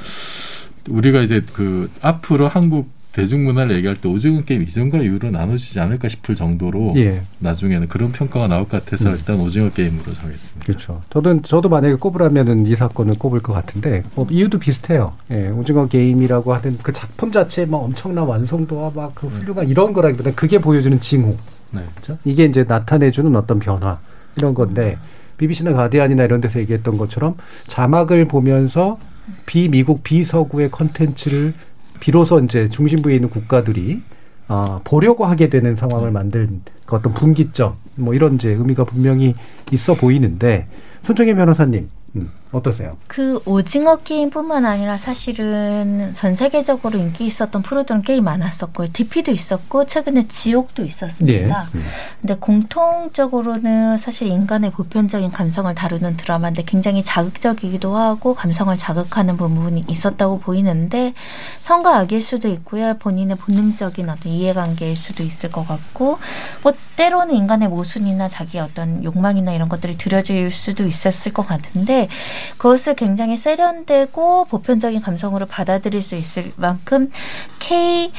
우리가 0.89 1.23
이제 1.23 1.43
그 1.55 1.91
앞으로 2.03 2.47
한국 2.49 2.93
대중문화를 3.13 3.77
얘기할 3.77 4.01
때 4.01 4.09
오징어 4.09 4.43
게임 4.43 4.65
이전과 4.65 4.99
이후로 4.99 5.31
나눠지지 5.31 5.79
않을까 5.79 6.09
싶을 6.09 6.35
정도로 6.35 6.95
예. 6.97 7.23
나중에는 7.39 7.87
그런 7.87 8.11
평가가 8.11 8.49
나올 8.49 8.65
것 8.67 8.85
같아서 8.85 9.09
음. 9.11 9.15
일단 9.17 9.39
오징어 9.39 9.71
게임으로 9.71 10.13
정했습니다. 10.13 10.67
그렇죠. 10.67 11.01
저도 11.11 11.43
저도 11.43 11.69
만약에 11.69 11.95
꼽으라면은 11.95 12.67
이 12.67 12.75
사건을 12.75 13.15
꼽을 13.17 13.41
것 13.41 13.53
같은데 13.53 14.03
뭐 14.17 14.27
이유도 14.29 14.59
비슷해요. 14.59 15.13
예, 15.31 15.47
오징어 15.47 15.87
게임이라고 15.87 16.53
하는 16.55 16.77
그 16.83 16.93
작품 16.93 17.31
자체에 17.31 17.67
뭐 17.67 17.85
엄청난 17.85 18.25
완성도와 18.27 18.91
막 18.93 19.15
그 19.15 19.29
훌륭한 19.29 19.69
이런 19.69 19.93
거라기보다 19.93 20.33
그게 20.33 20.59
보여주는 20.59 20.99
징후. 20.99 21.37
네. 21.75 21.83
그렇죠? 21.95 22.19
이게 22.25 22.45
이제 22.45 22.65
나타내주는 22.67 23.35
어떤 23.37 23.59
변화 23.59 23.99
이런 24.37 24.55
건데 24.55 24.99
BBC나 25.37 25.73
가디안이나 25.73 26.25
이런 26.25 26.41
데서 26.41 26.61
얘기했던 26.61 26.97
것처럼 26.97 27.37
자막을 27.67 28.27
보면서 28.27 28.99
비미국 29.47 30.03
비서구의 30.03 30.71
컨텐츠를 30.71 31.55
비로소 32.01 32.39
이제 32.41 32.69
중심부에 32.69 33.15
있는 33.15 33.31
국가들이 33.31 34.03
아, 34.47 34.81
보려고 34.85 35.25
하게 35.25 35.49
되는 35.49 35.75
상황을 35.75 36.11
만든 36.11 36.61
그 36.85 36.97
어떤 36.97 37.15
분기점 37.15 37.77
뭐 37.97 38.13
이런 38.15 38.35
이제 38.35 38.51
의미가 38.51 38.85
분명히 38.85 39.35
있어 39.71 39.95
보이는데 39.95 40.67
손정혜 41.01 41.35
변호사님 41.35 41.89
음, 42.17 42.31
어떠세요? 42.59 42.97
그 43.07 43.41
오징어 43.45 43.97
게임뿐만 43.97 44.65
아니라 44.65 44.99
사실은 44.99 46.13
전 46.15 46.35
세계적으로 46.35 46.99
인기 46.99 47.27
있었던 47.27 47.63
프로들은 47.63 48.03
게임 48.03 48.25
많았었고 48.25 48.93
DP도 48.93 49.33
있었고 49.33 49.87
최근에 49.87 50.29
지옥도 50.29 50.85
있었습니다. 50.85 51.67
예. 51.75 51.79
음. 51.79 51.85
근데 52.21 52.37
공통적으로는 52.37 53.99
사실 53.99 54.29
인간의 54.29 54.73
보편적인 54.73 55.33
감성을 55.33 55.75
다루는 55.75 56.17
드라마인데 56.17 56.65
굉장히 56.65 57.05
자극적이기도 57.05 57.97
하고 57.97 58.35
감성을 58.35 58.77
자극하는 58.77 59.37
부분이 59.37 59.85
있었다고 59.89 60.41
보이는데 60.41 61.15
성과 61.59 61.99
악일 61.99 62.23
수도 62.23 62.49
있고요. 62.49 62.97
본인의 62.99 63.37
본능적인 63.37 64.09
어떤 64.09 64.33
이해관계일 64.33 64.97
수도 64.97 65.23
있을 65.23 65.51
것 65.51 65.67
같고 65.67 66.19
뭐 66.63 66.73
때로는 66.97 67.35
인간의 67.35 67.69
모순이나 67.69 68.29
자기 68.29 68.59
어떤 68.59 69.03
욕망이나 69.05 69.53
이런 69.53 69.69
것들이 69.69 69.97
들여질 69.99 70.51
수도 70.51 70.87
있었을 70.87 71.33
것 71.33 71.47
같은데 71.47 72.09
그것을 72.57 72.95
굉장히 72.95 73.37
세련되고 73.37 74.47
보편적인 74.47 75.01
감성으로 75.01 75.47
받아들일 75.47 76.03
수 76.03 76.15
있을 76.15 76.53
만큼 76.57 77.11
K 77.59 78.13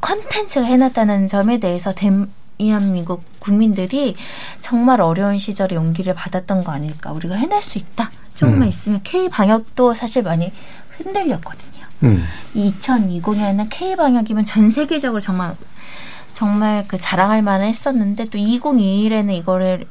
컨텐츠가 0.00 0.66
해놨다는 0.66 1.28
점에 1.28 1.58
대해서 1.58 1.92
대한민국 1.94 3.22
국민들이 3.38 4.16
정말 4.60 5.00
어려운 5.00 5.38
시절에 5.38 5.76
용기를 5.76 6.14
받았던 6.14 6.64
거 6.64 6.72
아닐까. 6.72 7.12
우리가 7.12 7.34
해낼 7.34 7.62
수 7.62 7.78
있다. 7.78 8.10
조금만 8.34 8.62
음. 8.62 8.68
있으면 8.68 9.00
K 9.04 9.28
방역도 9.28 9.94
사실 9.94 10.22
많이 10.22 10.52
흔들렸거든요. 10.96 11.86
음. 12.04 12.24
2020년에는 12.54 13.68
K 13.70 13.96
방역이면 13.96 14.44
전 14.44 14.70
세계적으로 14.70 15.20
정말 15.20 15.54
정말 16.32 16.84
그 16.88 16.96
자랑할 16.96 17.42
만한 17.42 17.68
했었는데 17.68 18.24
또 18.26 18.38
2021에는 18.38 19.32
이거를 19.34 19.86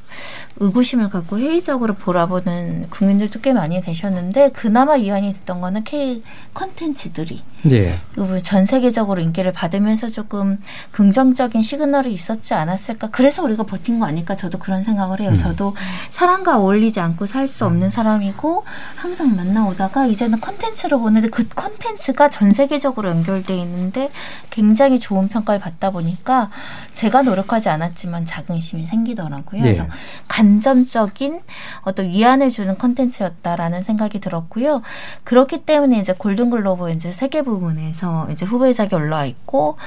의구심을 0.62 1.10
갖고 1.10 1.40
회의적으로 1.40 1.96
바라보는 1.96 2.88
국민들도 2.92 3.42
꽤 3.42 3.52
많이 3.52 3.82
되셨는데 3.82 4.52
그나마 4.52 4.96
이완이 4.96 5.34
됐던 5.34 5.60
거는 5.60 5.84
K 5.84 6.24
컨텐츠들이 6.54 7.42
예. 7.72 8.00
전 8.44 8.66
세계적으로 8.66 9.22
인기를 9.22 9.52
받으면서 9.54 10.08
조금 10.08 10.60
긍정적인 10.92 11.62
시그널이 11.62 12.12
있었지 12.14 12.54
않았을까. 12.54 13.10
그래서 13.12 13.44
우리가 13.44 13.64
버틴 13.64 14.00
거 14.00 14.06
아닐까. 14.06 14.36
저도 14.36 14.58
그런 14.60 14.84
생각을 14.84 15.20
해요. 15.20 15.30
음. 15.32 15.36
저도 15.36 15.76
사람과 16.12 16.58
어울리지 16.60 17.00
않고 17.00 17.26
살 17.28 17.42
수 17.52 17.66
없는 17.66 17.90
사람이고 17.90 18.64
항상 18.96 19.36
만나오다가 19.36 20.06
이제는 20.06 20.40
컨텐츠를 20.40 21.00
보는데 21.00 21.28
그 21.28 21.48
컨텐츠가 21.50 22.30
전 22.30 22.54
세계적으로 22.54 23.10
연결돼 23.10 23.58
있는데 23.58 24.10
굉장히 24.52 25.00
좋은 25.00 25.28
평가를 25.28 25.60
받다 25.60 25.90
보니까 25.90 26.50
제가 26.94 27.24
노력하지 27.24 27.68
않았지만 27.70 28.26
자긍심이 28.26 28.86
생기더라고요. 28.86 29.60
예. 29.60 29.64
그래서 29.64 29.88
간 30.28 30.51
접적인 30.60 31.40
어떤 31.82 32.10
위안해주는 32.10 32.78
컨텐츠였다라는 32.78 33.84
생각이 33.84 34.20
들었고요. 34.20 34.82
그렇기 35.24 35.60
때문에 35.66 36.00
이제 36.00 36.14
골든글로브 36.14 36.92
이제 36.92 37.14
세계 37.14 37.42
부문에서 37.44 38.28
이제 38.32 38.46
후보작이 38.46 38.94
올라와 38.96 39.26
있고 39.26 39.78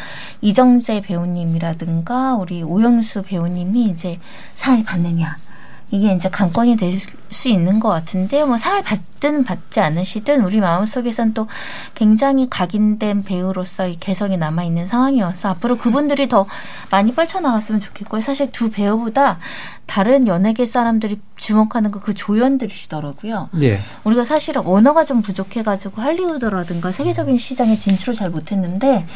이정재 0.41 1.03
배우님이라든가 1.03 2.37
우리 2.37 2.63
오영수 2.63 3.23
배우님이 3.23 3.85
이제 3.87 4.19
상을 4.55 4.83
받느냐. 4.85 5.37
이게 5.91 6.13
이제 6.13 6.29
관건이 6.29 6.77
될 6.77 6.99
수 7.35 7.49
있는 7.49 7.81
것 7.81 7.89
같은데 7.89 8.45
뭐 8.45 8.57
상을 8.57 8.81
받든 8.83 9.45
받지 9.45 9.81
않으시든 9.81 10.45
우리 10.45 10.61
마음속에선 10.61 11.35
또 11.35 11.49
굉장히 11.95 12.49
각인된 12.49 13.25
배우로서의 13.25 13.97
개성이 13.97 14.37
남아 14.37 14.63
있는 14.63 14.87
상황이어서 14.87 15.49
앞으로 15.51 15.77
그분들이 15.77 16.29
더 16.29 16.47
많이 16.91 17.13
뻗쳐나갔으면 17.13 17.81
좋겠고요. 17.81 18.23
사실 18.23 18.51
두 18.53 18.71
배우보다 18.71 19.41
다른 19.87 20.27
연예계 20.27 20.65
사람들이 20.65 21.21
주목하는 21.37 21.91
거 21.91 22.05
그 22.05 22.13
조연들이시더라고요. 22.15 23.49
예. 23.63 23.81
우리가 24.05 24.25
사실은 24.27 24.67
언어가 24.67 25.05
좀 25.05 25.23
부족해가지고 25.23 26.03
할리우드라든가 26.03 26.93
세계적인 26.93 27.39
시장에 27.39 27.75
진출을 27.77 28.15
잘 28.15 28.29
못했는데 28.31 29.07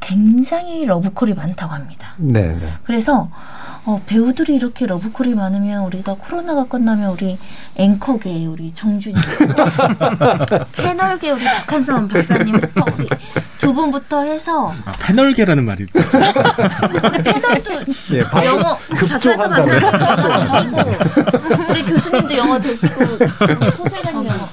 굉장히 0.00 0.84
러브콜이 0.84 1.32
많다고 1.32 1.72
합니다. 1.72 2.12
네, 2.18 2.54
네. 2.54 2.68
그래서 2.84 3.28
어, 3.86 4.00
배우들이 4.06 4.54
이렇게 4.54 4.86
러브콜이 4.86 5.34
많으면 5.34 5.84
우리가 5.84 6.14
코로나가 6.18 6.64
끝나면 6.64 7.10
우리 7.10 7.38
앵커계 7.76 8.46
우리 8.46 8.72
정준이 8.72 9.14
패널계 10.72 11.30
우리 11.32 11.44
박한선 11.44 12.08
박사님부터 12.08 12.84
우리 12.96 13.08
두 13.58 13.74
분부터 13.74 14.22
해서 14.22 14.72
아, 14.84 14.92
패널계라는 15.00 15.64
말이 15.64 15.84
우리 15.94 17.22
패널도 17.22 17.72
예, 18.12 18.20
영어 18.44 18.76
박한선. 18.94 19.50
박사님 19.50 20.72
되시고 20.72 21.64
우리 21.68 21.82
교수님도 21.82 22.36
영어 22.36 22.58
되시고 22.60 23.04
우리 23.04 23.70
소설가님 23.72 24.26
영어 24.26 24.48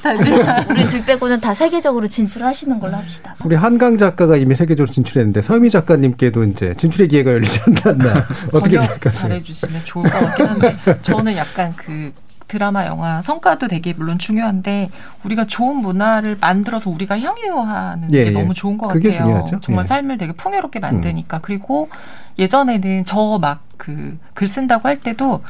우리 0.70 0.88
둘 0.88 1.06
빼고는 1.06 1.40
다 1.40 1.54
세계적으로 1.54 2.08
진출하시는 2.08 2.80
걸로 2.80 2.98
합시다. 2.98 3.36
우리 3.46 3.56
한강 3.56 3.98
작가가 3.98 4.36
이미 4.36 4.56
세계적으로 4.56 4.92
진출했는데 4.92 5.42
서미 5.42 5.70
작가님께도 5.70 6.44
이제 6.46 6.74
진출의 6.78 7.08
기회가 7.08 7.32
열리지 7.32 7.62
않았나 7.86 8.28
어떻게 8.52 8.78
생각하세요? 8.80 9.21
잘해주시면 9.30 9.86
좋을 9.86 10.10
것 10.10 10.20
같긴 10.20 10.46
한데 10.48 10.76
저는 11.02 11.36
약간 11.38 11.74
그 11.76 12.14
드라마, 12.48 12.86
영화 12.86 13.22
성과도 13.22 13.70
되게 13.70 13.94
물론 13.94 14.20
중요한데 14.20 14.90
우리가 15.24 15.46
좋은 15.46 15.78
문화를 15.78 16.38
만들어서 16.42 16.90
우리가 16.90 17.18
향유하는 17.18 18.14
예, 18.14 18.26
게 18.26 18.28
예. 18.28 18.32
너무 18.32 18.54
좋은 18.54 18.78
것 18.78 18.88
같아요. 18.88 19.14
중요하죠. 19.14 19.60
정말 19.62 19.86
예. 19.86 19.88
삶을 19.88 20.18
되게 20.18 20.34
풍요롭게 20.34 20.80
만드니까 20.80 21.40
그리고 21.42 21.90
예전에는 22.40 23.06
저 23.06 23.38
막 23.40 23.60
그 23.78 24.18
글 24.34 24.48
쓴다고 24.48 24.88
할 24.90 25.00
때도 25.00 25.42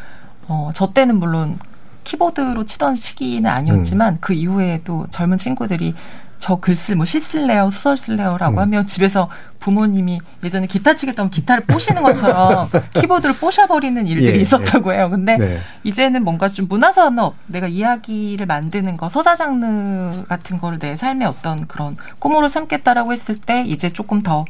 어, 0.47 0.69
저 0.73 0.93
때는 0.93 1.17
물론 1.17 1.57
키보드로 2.03 2.65
치던 2.65 2.95
시기는 2.95 3.49
아니었지만 3.49 4.13
음. 4.15 4.17
그 4.21 4.33
이후에도 4.33 5.07
젊은 5.09 5.37
친구들이 5.37 5.93
저 6.41 6.55
글쓸 6.55 6.95
뭐 6.95 7.05
시 7.05 7.21
쓸래요 7.21 7.69
수설 7.71 7.97
쓸래요라고 7.97 8.55
음. 8.55 8.59
하면 8.59 8.87
집에서 8.87 9.29
부모님이 9.59 10.19
예전에 10.43 10.65
기타 10.65 10.95
치겠다면 10.95 11.29
기타를 11.29 11.65
뽀시는 11.65 12.01
것처럼 12.01 12.67
키보드를 12.99 13.35
뽀셔버리는 13.35 14.07
일들이 14.07 14.37
예, 14.37 14.41
있었다고 14.41 14.91
해요. 14.91 15.09
근데 15.11 15.37
네. 15.37 15.59
이제는 15.83 16.23
뭔가 16.23 16.49
좀 16.49 16.67
문화산업, 16.67 17.35
내가 17.45 17.67
이야기를 17.67 18.47
만드는 18.47 18.97
거, 18.97 19.07
서사 19.07 19.35
장르 19.35 20.25
같은 20.27 20.59
거를 20.59 20.79
내 20.79 20.95
삶의 20.95 21.27
어떤 21.27 21.67
그런 21.67 21.95
꿈으로 22.17 22.49
삼겠다라고 22.49 23.13
했을 23.13 23.39
때 23.39 23.63
이제 23.67 23.93
조금 23.93 24.23
더 24.23 24.45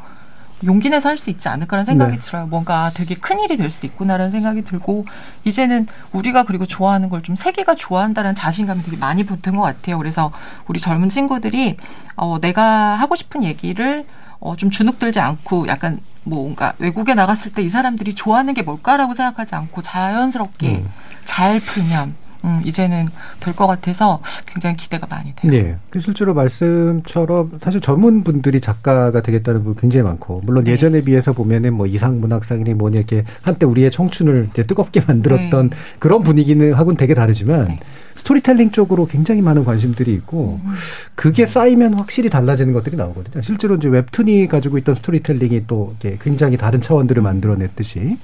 용기 0.65 0.89
내서 0.89 1.09
할 1.09 1.17
수 1.17 1.29
있지 1.29 1.47
않을까라는 1.49 1.85
생각이 1.85 2.11
네. 2.13 2.19
들어요. 2.19 2.45
뭔가 2.47 2.91
되게 2.93 3.15
큰 3.15 3.39
일이 3.39 3.57
될 3.57 3.69
수 3.69 3.85
있구나라는 3.85 4.31
생각이 4.31 4.63
들고 4.63 5.05
이제는 5.43 5.87
우리가 6.11 6.43
그리고 6.43 6.65
좋아하는 6.65 7.09
걸 7.09 7.21
좀 7.21 7.35
세계가 7.35 7.75
좋아한다는 7.75 8.33
자신감이 8.35 8.83
되게 8.83 8.97
많이 8.97 9.23
붙은 9.25 9.55
것 9.55 9.61
같아요. 9.61 9.97
그래서 9.97 10.31
우리 10.67 10.79
젊은 10.79 11.09
친구들이 11.09 11.77
어, 12.15 12.39
내가 12.41 12.95
하고 12.95 13.15
싶은 13.15 13.43
얘기를 13.43 14.05
어, 14.39 14.55
좀 14.55 14.71
주눅들지 14.71 15.19
않고 15.19 15.67
약간 15.67 15.99
뭔가 16.23 16.73
외국에 16.79 17.13
나갔을 17.13 17.51
때 17.51 17.61
이 17.63 17.69
사람들이 17.69 18.13
좋아하는 18.15 18.53
게 18.53 18.61
뭘까라고 18.63 19.13
생각하지 19.13 19.53
않고 19.55 19.81
자연스럽게 19.83 20.67
음. 20.77 20.85
잘 21.25 21.59
풀면 21.59 22.15
음, 22.43 22.61
이제는 22.65 23.07
될 23.39 23.53
것 23.55 23.67
같아서 23.67 24.21
굉장히 24.45 24.77
기대가 24.77 25.05
많이 25.07 25.33
돼요. 25.35 25.51
네. 25.51 25.75
그 25.89 25.99
실제로 25.99 26.33
말씀처럼 26.33 27.59
사실 27.61 27.81
젊은 27.81 28.23
분들이 28.23 28.61
작가가 28.61 29.21
되겠다는 29.21 29.63
분 29.63 29.75
굉장히 29.75 30.03
많고 30.03 30.41
물론 30.45 30.63
네. 30.63 30.71
예전에 30.71 31.01
비해서 31.03 31.33
보면은 31.33 31.73
뭐 31.73 31.85
이상 31.85 32.19
문학상이니 32.21 32.73
뭐니 32.73 32.97
이렇게 32.97 33.23
한때 33.41 33.65
우리의 33.65 33.91
청춘을 33.91 34.49
이제 34.51 34.65
뜨겁게 34.65 35.01
만들었던 35.07 35.69
네. 35.69 35.75
그런 35.99 36.23
분위기는 36.23 36.73
하고는 36.73 36.97
되게 36.97 37.13
다르지만 37.13 37.79
스토리텔링 38.15 38.71
쪽으로 38.71 39.05
굉장히 39.05 39.41
많은 39.41 39.63
관심들이 39.63 40.13
있고 40.13 40.59
음. 40.63 40.71
그게 41.15 41.45
쌓이면 41.45 41.93
확실히 41.95 42.29
달라지는 42.29 42.73
것들이 42.73 42.95
나오거든요. 42.95 43.41
실제로 43.41 43.75
이제 43.75 43.87
웹툰이 43.87 44.47
가지고 44.47 44.77
있던 44.77 44.95
스토리텔링이 44.95 45.65
또 45.67 45.95
굉장히 46.21 46.57
다른 46.57 46.81
차원들을 46.81 47.21
만들어냈듯이 47.21 48.17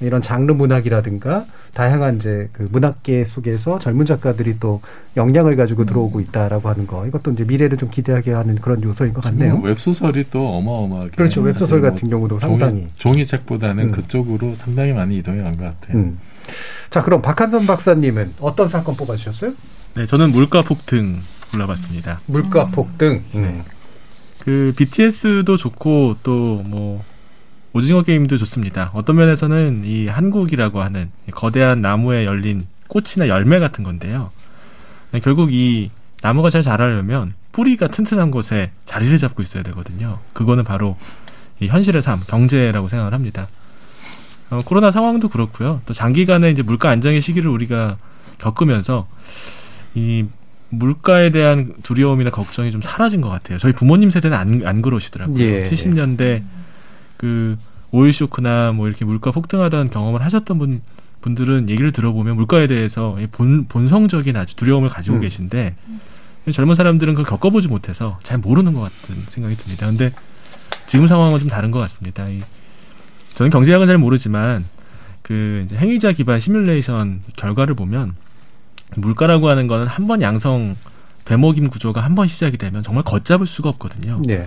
이런 0.00 0.20
장르 0.20 0.52
문학이라든가 0.52 1.46
다양한 1.72 2.16
이제 2.16 2.48
그 2.52 2.68
문학계 2.70 3.24
속에서 3.24 3.78
젊은 3.78 4.04
작가들이 4.06 4.58
또 4.60 4.80
역량을 5.16 5.56
가지고 5.56 5.84
들어오고 5.86 6.20
있다라고 6.20 6.68
하는 6.68 6.86
거 6.86 7.06
이것도 7.06 7.32
이제 7.32 7.44
미래를 7.44 7.78
좀 7.78 7.90
기대하게 7.90 8.32
하는 8.32 8.56
그런 8.56 8.82
요소인 8.82 9.14
것 9.14 9.22
같네요. 9.24 9.56
뭐 9.56 9.68
웹소설이 9.68 10.24
또 10.30 10.48
어마어마하게 10.56 11.10
그렇죠. 11.12 11.40
웹 11.42 11.54
소설 11.56 11.80
사실 11.80 11.90
같은 11.90 12.10
경우도 12.10 12.38
종이- 12.38 12.58
상당히. 12.58 12.88
종이 12.98 13.24
책보다는 13.24 13.84
음. 13.84 13.92
그쪽으로 13.92 14.54
상당히 14.54 14.92
많이 14.92 15.18
이동해 15.18 15.42
간 15.42 15.56
것 15.56 15.64
같아요. 15.64 15.98
음. 15.98 16.18
자 16.90 17.02
그럼 17.02 17.22
박한선 17.22 17.66
박사님은 17.66 18.34
어떤 18.40 18.68
사건 18.68 18.96
뽑아주셨어요? 18.96 19.52
네, 19.96 20.06
저는 20.06 20.30
물가 20.32 20.62
폭등 20.62 21.20
골라봤습니다. 21.52 22.20
물가 22.26 22.66
폭등. 22.66 23.22
음. 23.36 23.62
그 24.40 24.74
BTS도 24.76 25.56
좋고 25.56 26.16
또뭐 26.24 27.02
오징어 27.74 28.02
게임도 28.02 28.38
좋습니다. 28.38 28.92
어떤 28.94 29.16
면에서는 29.16 29.82
이 29.84 30.06
한국이라고 30.06 30.80
하는 30.80 31.10
이 31.28 31.32
거대한 31.32 31.82
나무에 31.82 32.24
열린 32.24 32.66
꽃이나 32.86 33.26
열매 33.26 33.58
같은 33.58 33.82
건데요. 33.82 34.30
네, 35.10 35.18
결국 35.18 35.52
이 35.52 35.90
나무가 36.22 36.50
잘 36.50 36.62
자라려면 36.62 37.34
뿌리가 37.50 37.88
튼튼한 37.88 38.30
곳에 38.30 38.70
자리를 38.84 39.18
잡고 39.18 39.42
있어야 39.42 39.64
되거든요. 39.64 40.20
그거는 40.32 40.62
바로 40.62 40.96
이 41.58 41.66
현실의 41.66 42.00
삶, 42.00 42.20
경제라고 42.20 42.88
생각을 42.88 43.12
합니다. 43.12 43.48
어, 44.50 44.58
코로나 44.64 44.92
상황도 44.92 45.28
그렇고요. 45.28 45.82
또 45.84 45.92
장기간의 45.92 46.52
이제 46.52 46.62
물가 46.62 46.90
안정의 46.90 47.20
시기를 47.20 47.50
우리가 47.50 47.96
겪으면서 48.38 49.08
이 49.94 50.24
물가에 50.68 51.30
대한 51.30 51.74
두려움이나 51.82 52.30
걱정이 52.30 52.70
좀 52.70 52.80
사라진 52.82 53.20
것 53.20 53.30
같아요. 53.30 53.58
저희 53.58 53.72
부모님 53.72 54.10
세대는 54.10 54.36
안, 54.36 54.62
안 54.64 54.80
그러시더라고요. 54.80 55.40
예. 55.40 55.62
70년대 55.64 56.42
그 57.24 57.56
오일 57.90 58.12
쇼크나 58.12 58.72
뭐 58.72 58.86
이렇게 58.86 59.06
물가 59.06 59.30
폭등하던 59.30 59.88
경험을 59.88 60.22
하셨던 60.26 60.58
분 60.58 60.82
분들은 61.22 61.70
얘기를 61.70 61.90
들어보면 61.90 62.36
물가에 62.36 62.66
대해서 62.66 63.18
이 63.18 63.26
본, 63.26 63.64
본성적인 63.66 64.36
아주 64.36 64.56
두려움을 64.56 64.90
가지고 64.90 65.16
음. 65.16 65.20
계신데 65.20 65.74
젊은 66.52 66.74
사람들은 66.74 67.14
그걸 67.14 67.24
겪어보지 67.24 67.68
못해서 67.68 68.18
잘 68.22 68.36
모르는 68.36 68.74
것 68.74 68.80
같은 68.82 69.24
생각이 69.28 69.56
듭니다. 69.56 69.86
근데 69.86 70.10
지금 70.86 71.06
상황은 71.06 71.38
좀 71.38 71.48
다른 71.48 71.70
것 71.70 71.78
같습니다. 71.78 72.28
이, 72.28 72.42
저는 73.36 73.48
경제학은 73.50 73.86
잘 73.86 73.96
모르지만 73.96 74.66
그 75.22 75.62
이제 75.64 75.74
행위자 75.78 76.12
기반 76.12 76.40
시뮬레이션 76.40 77.22
결과를 77.36 77.74
보면 77.74 78.16
물가라고 78.96 79.48
하는 79.48 79.66
거는 79.66 79.86
한 79.86 80.06
번 80.06 80.20
양성 80.20 80.76
되먹임 81.24 81.70
구조가 81.70 82.02
한 82.02 82.14
번 82.14 82.28
시작이 82.28 82.58
되면 82.58 82.82
정말 82.82 83.02
걷잡을 83.04 83.46
수가 83.46 83.70
없거든요. 83.70 84.20
네. 84.26 84.46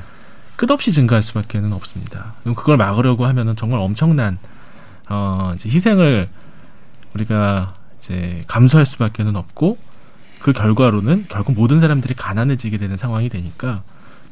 끝없이 0.57 0.91
증가할 0.91 1.23
수밖에는 1.23 1.71
없습니다. 1.71 2.33
그걸 2.43 2.77
막으려고 2.77 3.25
하면은 3.27 3.55
정말 3.55 3.79
엄청난 3.79 4.37
어 5.07 5.53
이제 5.55 5.69
희생을 5.69 6.27
우리가 7.13 7.69
이제 7.99 8.43
감수할 8.47 8.85
수밖에는 8.85 9.35
없고 9.35 9.77
그 10.39 10.53
결과로는 10.53 11.27
결국 11.29 11.53
모든 11.53 11.79
사람들이 11.79 12.13
가난해지게 12.15 12.77
되는 12.77 12.97
상황이 12.97 13.29
되니까 13.29 13.83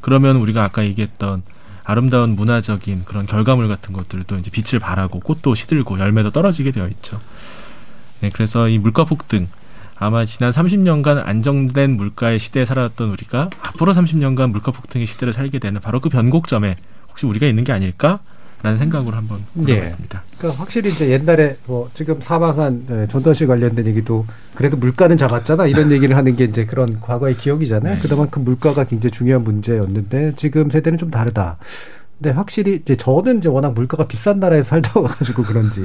그러면 0.01 0.36
우리가 0.38 0.63
아까 0.63 0.84
얘기했던 0.84 1.43
아름다운 1.84 2.36
문화적인 2.36 3.05
그런 3.05 3.28
결과물 3.28 3.67
같은 3.67 3.93
것들도 3.93 4.38
이제 4.38 4.49
빛을 4.49 4.80
발하고 4.80 5.19
꽃도 5.19 5.53
시들고 5.53 5.99
열매도 5.99 6.32
떨어지게 6.32 6.71
되어 6.71 6.88
있죠. 6.88 7.21
네, 8.21 8.32
그래서 8.32 8.67
이 8.67 8.80
물가 8.80 9.03
폭등 9.03 9.47
아마 9.98 10.26
지난 10.26 10.52
30년간 10.52 11.26
안정된 11.26 11.91
물가의 11.91 12.39
시대에 12.39 12.66
살아왔던 12.66 13.10
우리가 13.12 13.50
앞으로 13.62 13.93
30년간 13.93 14.52
물가 14.52 14.72
폭등의 14.72 15.08
시대를 15.08 15.34
살게 15.34 15.60
되는 15.60 15.80
바로 15.80 16.00
그 16.00 16.10
변곡점에 16.10 16.76
혹시 17.10 17.26
우리가 17.26 17.48
있는 17.48 17.64
게 17.64 17.72
아닐까 17.72 18.20
라는 18.62 18.80
생각으로 18.80 19.16
한번 19.16 19.39
예. 19.68 19.74
물어봤습니다. 19.74 20.24
그러니까 20.38 20.62
확실히 20.62 20.91
이제 20.91 21.10
옛날에 21.12 21.56
뭐 21.68 21.89
지금 21.93 22.20
사망한 22.20 22.86
예, 22.89 23.08
전두환 23.12 23.36
씨 23.36 23.46
관련된 23.46 23.86
얘기도 23.86 24.26
그래도 24.56 24.76
물가는 24.76 25.16
잡았잖아 25.16 25.68
이런 25.68 25.91
얘기를 25.91 26.18
하는 26.18 26.36
게 26.36 26.46
이제 26.46 26.66
그런 26.66 27.00
과거의 27.00 27.38
기억이잖아요. 27.38 28.00
그만큼 28.02 28.43
물가가 28.43 28.84
굉장히 28.84 29.12
중요한 29.12 29.43
문제였는데 29.43 30.34
지금 30.36 30.70
세대는 30.70 30.98
좀 30.98 31.12
다르다. 31.12 31.58
근데 32.18 32.32
확실히 32.32 32.76
이제 32.82 32.95
저는 32.95 33.39
이제 33.39 33.49
워낙 33.49 33.74
물가가 33.74 34.07
비싼 34.07 34.39
나라에 34.39 34.63
살다 34.63 34.99
와가지고 34.99 35.43
그런지 35.43 35.82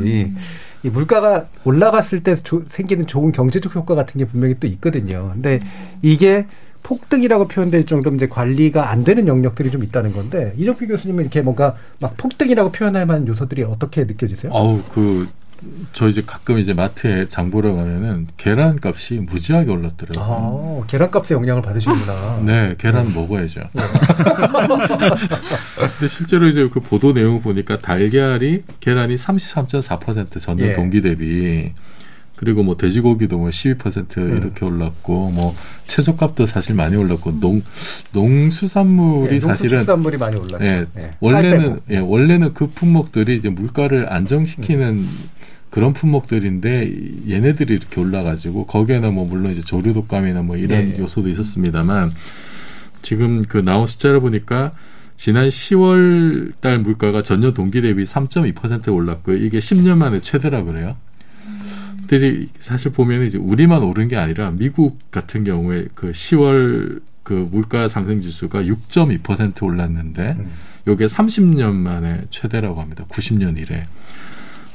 이 0.83 0.89
물가가 0.89 1.47
올라갔을 1.64 2.22
때 2.22 2.37
조- 2.37 2.62
생기는 2.68 3.07
좋은 3.07 3.33
경제적 3.33 3.74
효과 3.74 3.95
같은 3.95 4.18
게 4.18 4.24
분명히 4.24 4.55
또 4.61 4.66
있거든요. 4.68 5.31
근데 5.33 5.59
이게 6.03 6.47
폭등이라고 6.83 7.49
표현될 7.49 7.85
정도면 7.85 8.16
이제 8.16 8.26
관리가 8.26 8.91
안 8.91 9.05
되는 9.05 9.26
영역들이 9.26 9.70
좀 9.70 9.83
있다는 9.85 10.12
건데 10.12 10.55
이정필 10.57 10.89
교수님은 10.89 11.24
이렇게 11.24 11.43
뭔가 11.43 11.74
막 11.99 12.16
폭등이라고 12.16 12.72
표현할 12.72 13.05
만한 13.07 13.26
요소들이 13.26 13.64
어떻게 13.64 14.05
느껴지세요? 14.05 14.51
아우 14.55 14.81
그 14.95 15.28
저 15.93 16.09
이제 16.09 16.23
가끔 16.25 16.59
이제 16.59 16.73
마트에 16.73 17.29
장 17.29 17.51
보러 17.51 17.75
가면은 17.75 18.29
계란 18.37 18.79
값이 18.83 19.15
무지하게 19.15 19.71
올랐더라고요. 19.71 20.83
아, 20.83 20.87
계란값에 20.87 21.35
영향을 21.35 21.63
받으시는구나. 21.63 22.43
네, 22.47 22.75
계란 22.79 23.13
먹어야죠. 23.13 23.61
근데 25.99 26.09
실제로 26.09 26.49
이제 26.49 26.69
그 26.73 26.81
보도 26.81 27.13
내용 27.13 27.41
보니까 27.41 27.79
달걀이 27.79 28.63
계란이 28.81 29.17
33.4% 29.17 30.41
전년 30.41 30.69
예. 30.69 30.73
동기 30.73 31.03
대비 31.03 31.73
그리고 32.41 32.63
뭐 32.63 32.75
돼지고기도 32.79 33.37
뭐 33.37 33.51
12% 33.51 34.17
음. 34.17 34.37
이렇게 34.39 34.65
올랐고 34.65 35.31
뭐 35.31 35.55
채소값도 35.87 36.47
사실 36.47 36.75
많이 36.75 36.97
올랐고 36.97 37.39
농 37.39 37.63
농수산물이 38.13 39.35
예, 39.35 39.41
사실은 39.41 39.79
농수산물이 39.79 40.17
많이 40.17 40.37
올랐죠. 40.37 40.65
예, 40.65 40.87
예, 40.97 41.01
쌀 41.03 41.13
원래는. 41.21 41.81
예, 41.91 41.99
원래는 41.99 42.55
그 42.55 42.71
품목들이 42.71 43.37
이제 43.37 43.51
물가를 43.51 44.11
안정시키는 44.11 45.07
그런 45.71 45.93
품목들인데 45.93 46.93
얘네들이 47.29 47.75
이렇게 47.75 48.01
올라가지고 48.01 48.66
거기에는 48.66 49.14
뭐 49.14 49.25
물론 49.25 49.53
이제 49.53 49.61
조류 49.61 49.93
독감이나 49.93 50.43
뭐 50.43 50.57
이런 50.57 50.89
예. 50.89 50.99
요소도 50.99 51.29
있었습니다만 51.29 52.11
지금 53.03 53.43
그 53.43 53.62
나온 53.62 53.87
숫자를 53.87 54.21
보니까 54.21 54.73
지난 55.16 55.49
10월 55.49 56.53
달 56.61 56.81
물가가 56.81 57.23
전년 57.23 57.55
동기 57.55 57.83
대비 57.83 58.05
3.2% 58.05 58.93
올랐고요. 58.93 59.37
이게 59.37 59.59
10년 59.59 59.99
만에 59.99 60.21
최대라 60.21 60.64
그래요. 60.64 60.97
근데 61.99 62.16
이제 62.16 62.49
사실 62.59 62.93
보면 62.93 63.27
이제 63.27 63.39
우리만 63.39 63.83
오른 63.83 64.09
게 64.09 64.16
아니라 64.16 64.51
미국 64.51 64.99
같은 65.11 65.45
경우에 65.45 65.87
그 65.95 66.11
10월 66.12 67.01
그 67.23 67.47
물가 67.53 67.87
상승 67.87 68.23
지수가 68.23 68.62
6.2% 68.62 69.62
올랐는데 69.62 70.37
요게 70.89 71.07
30년 71.07 71.75
만에 71.75 72.23
최대라고 72.31 72.81
합니다. 72.81 73.05
90년 73.09 73.59
이래. 73.59 73.85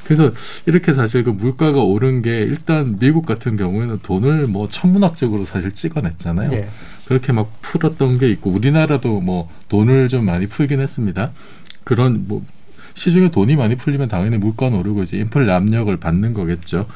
그래서 0.05 0.31
이렇게 0.65 0.93
사실 0.93 1.23
그 1.23 1.31
물가가 1.31 1.81
오른 1.81 2.21
게 2.21 2.39
일단 2.39 2.97
미국 2.99 3.25
같은 3.25 3.57
경우에는 3.57 3.99
돈을 4.03 4.47
뭐 4.47 4.69
천문학적으로 4.69 5.45
사실 5.45 5.73
찍어냈잖아요. 5.73 6.49
예. 6.53 6.69
그렇게 7.05 7.33
막 7.33 7.51
풀었던 7.61 8.19
게 8.19 8.29
있고 8.31 8.51
우리나라도 8.51 9.19
뭐 9.19 9.49
돈을 9.69 10.07
좀 10.07 10.25
많이 10.25 10.47
풀긴 10.47 10.79
했습니다. 10.79 11.31
그런 11.83 12.25
뭐 12.27 12.45
시중에 12.93 13.29
돈이 13.31 13.55
많이 13.55 13.75
풀리면 13.75 14.07
당연히 14.07 14.37
물가는 14.37 14.77
오르고 14.77 15.03
이제 15.03 15.17
인플레 15.17 15.51
압력을 15.51 15.95
받는 15.97 16.33
거겠죠. 16.33 16.87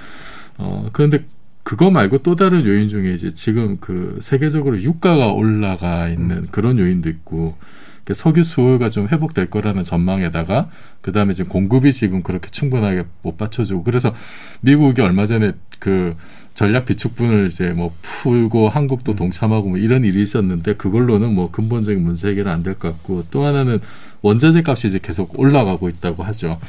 어 0.58 0.90
그런데 0.94 1.26
그거 1.64 1.92
말고 1.92 2.20
또 2.20 2.36
다른 2.36 2.66
요인 2.66 2.90
중에 2.90 3.14
이제 3.14 3.34
지금 3.34 3.78
그 3.80 4.20
세계적으로 4.22 4.82
유가가 4.82 5.28
올라가 5.28 6.08
있는 6.08 6.38
음. 6.38 6.48
그런 6.52 6.80
요인도 6.80 7.10
있고 7.10 7.56
그 7.60 7.68
석유 8.14 8.44
수요가 8.44 8.90
좀 8.90 9.08
회복될 9.08 9.50
거라는 9.50 9.84
전망에다가 9.84 10.70
그 11.02 11.12
다음에 11.12 11.34
지금 11.34 11.50
공급이 11.50 11.94
지금 11.94 12.24
그렇게 12.24 12.50
충분하게 12.50 13.04
못 13.22 13.38
받쳐주고 13.38 13.84
그래서 13.84 14.14
미국이 14.62 15.02
얼마 15.02 15.26
전에 15.26 15.54
그 15.80 16.16
전략 16.56 16.86
비축분을 16.86 17.48
이제 17.48 17.70
뭐 17.70 17.94
풀고 18.02 18.66
음. 18.66 18.70
한국도 18.70 19.16
동참하고 19.16 19.70
뭐 19.70 19.78
이런 19.78 20.04
일이 20.04 20.22
있었는데 20.22 20.76
그걸로는 20.76 21.34
뭐 21.34 21.52
근본적인 21.52 22.04
문제 22.04 22.30
해결은 22.30 22.52
안 22.52 22.64
될 22.64 22.74
것 22.76 22.92
같고 22.92 23.26
또 23.32 23.46
하나는 23.46 23.80
원자재 24.22 24.64
값이 24.66 24.88
이제 24.88 25.00
계속 25.02 25.40
올라가고 25.40 25.88
있다고 25.88 26.24
하죠. 26.24 26.60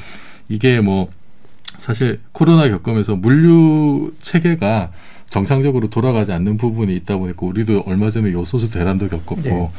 이게 0.48 0.80
뭐 0.80 1.10
사실 1.78 2.20
코로나 2.32 2.68
겪으면서 2.68 3.16
물류 3.16 4.12
체계가 4.20 4.92
정상적으로 5.28 5.88
돌아가지 5.90 6.32
않는 6.32 6.56
부분이 6.56 6.94
있다 6.96 7.16
보니까 7.16 7.46
우리도 7.46 7.84
얼마 7.86 8.10
전에 8.10 8.32
요소수 8.32 8.70
대란도 8.70 9.08
겪었고 9.08 9.40
네. 9.42 9.70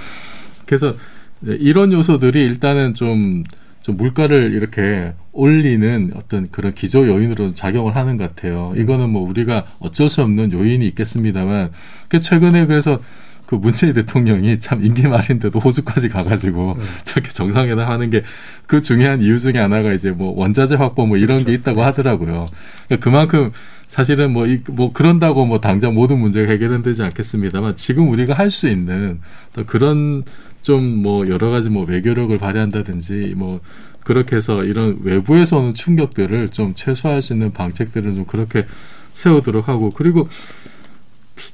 그래서 0.66 0.96
이제 1.44 1.58
이런 1.60 1.92
요소들이 1.94 2.44
일단은 2.44 2.94
좀, 2.94 3.44
좀 3.82 3.98
물가를 3.98 4.54
이렇게 4.54 5.14
올리는 5.32 6.12
어떤 6.16 6.50
그런 6.52 6.74
기조 6.74 7.08
요인으로 7.08 7.54
작용을 7.54 7.96
하는 7.96 8.18
것 8.18 8.36
같아요. 8.36 8.74
이거는 8.78 9.10
뭐 9.10 9.28
우리가 9.28 9.66
어쩔 9.80 10.10
수 10.10 10.22
없는 10.22 10.52
요인이 10.52 10.86
있겠습니다만, 10.88 11.72
그 12.10 12.20
최근에 12.20 12.66
그래서 12.68 13.02
그 13.46 13.56
문재인 13.56 13.92
대통령이 13.94 14.60
참 14.62 14.86
임기 14.86 15.08
말인데도 15.10 15.60
호주까지 15.60 16.08
가가지고 16.08 16.78
저렇게 17.04 17.30
정상회담 17.32 17.90
하는 17.90 18.10
게 18.10 18.24
그 18.72 18.80
중요한 18.80 19.20
이유 19.22 19.38
중에 19.38 19.58
하나가 19.58 19.92
이제 19.92 20.12
뭐 20.12 20.34
원자재 20.34 20.76
확보 20.76 21.06
뭐 21.06 21.18
이런 21.18 21.44
게 21.44 21.52
있다고 21.52 21.84
하더라고요. 21.84 22.46
그러니까 22.88 23.04
그만큼 23.04 23.52
사실은 23.90 24.32
뭐, 24.32 24.48
이, 24.48 24.62
뭐 24.70 24.94
그런다고 24.94 25.46
뭐 25.46 25.60
당장 25.60 25.94
모든 25.94 26.20
문제가 26.20 26.50
해결은 26.50 26.82
되지 26.82 27.04
않겠습니다만 27.04 27.76
지금 27.76 28.08
우리가 28.08 28.34
할 28.34 28.50
수 28.50 28.70
있는 28.70 29.20
또 29.52 29.66
그런 29.66 30.24
좀 30.62 31.02
뭐 31.02 31.28
여러 31.28 31.50
가지 31.50 31.70
뭐 31.70 31.86
외교력을 31.86 32.38
발휘한다든지 32.38 33.34
뭐 33.36 33.60
그렇게 34.04 34.36
해서 34.36 34.64
이런 34.64 35.00
외부에서 35.04 35.60
오는 35.60 35.74
충격들을 35.74 36.50
좀 36.50 36.74
최소화할 36.76 37.22
수 37.22 37.34
있는 37.34 37.52
방책들을 37.52 38.16
좀 38.16 38.26
그렇게 38.26 38.66
세우도록 39.14 39.68
하고 39.68 39.90
그리고 39.90 40.30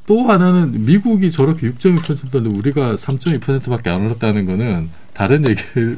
또 0.06 0.30
하나는 0.30 0.86
미국이 0.86 1.32
저렇게 1.32 1.70
6.2%인데 1.72 2.58
우리가 2.58 2.96
3.2%밖에 2.96 3.90
안 3.90 4.06
올랐다는 4.06 4.46
거는 4.46 4.90
다른 5.14 5.48
얘기를 5.48 5.98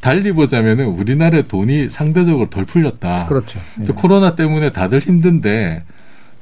달리 0.00 0.32
보자면은 0.32 0.86
우리나라의 0.86 1.46
돈이 1.48 1.88
상대적으로 1.88 2.50
덜 2.50 2.64
풀렸다. 2.64 3.26
그렇죠. 3.26 3.60
또 3.86 3.94
코로나 3.94 4.34
때문에 4.34 4.72
다들 4.72 4.98
힘든데 4.98 5.82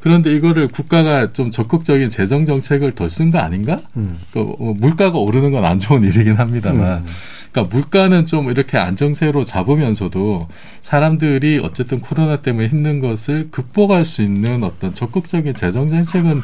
그런데 0.00 0.34
이거를 0.34 0.68
국가가 0.68 1.32
좀 1.32 1.50
적극적인 1.50 2.10
재정 2.10 2.46
정책을 2.46 2.92
덜 2.92 3.08
쓴 3.08 3.30
거 3.30 3.38
아닌가? 3.38 3.78
음. 3.96 4.18
그 4.32 4.40
어, 4.40 4.74
물가가 4.78 5.18
오르는 5.18 5.50
건 5.50 5.64
안 5.64 5.78
좋은 5.78 6.02
일이긴 6.02 6.34
합니다만. 6.36 7.00
음. 7.00 7.06
그러니까 7.52 7.74
물가는 7.76 8.26
좀 8.26 8.48
이렇게 8.50 8.78
안정세로 8.78 9.44
잡으면서도 9.44 10.48
사람들이 10.82 11.60
어쨌든 11.62 12.00
코로나 12.00 12.36
때문에 12.36 12.68
힘든 12.68 13.00
것을 13.00 13.48
극복할 13.50 14.04
수 14.04 14.22
있는 14.22 14.62
어떤 14.62 14.94
적극적인 14.94 15.54
재정 15.54 15.90
정책은 15.90 16.42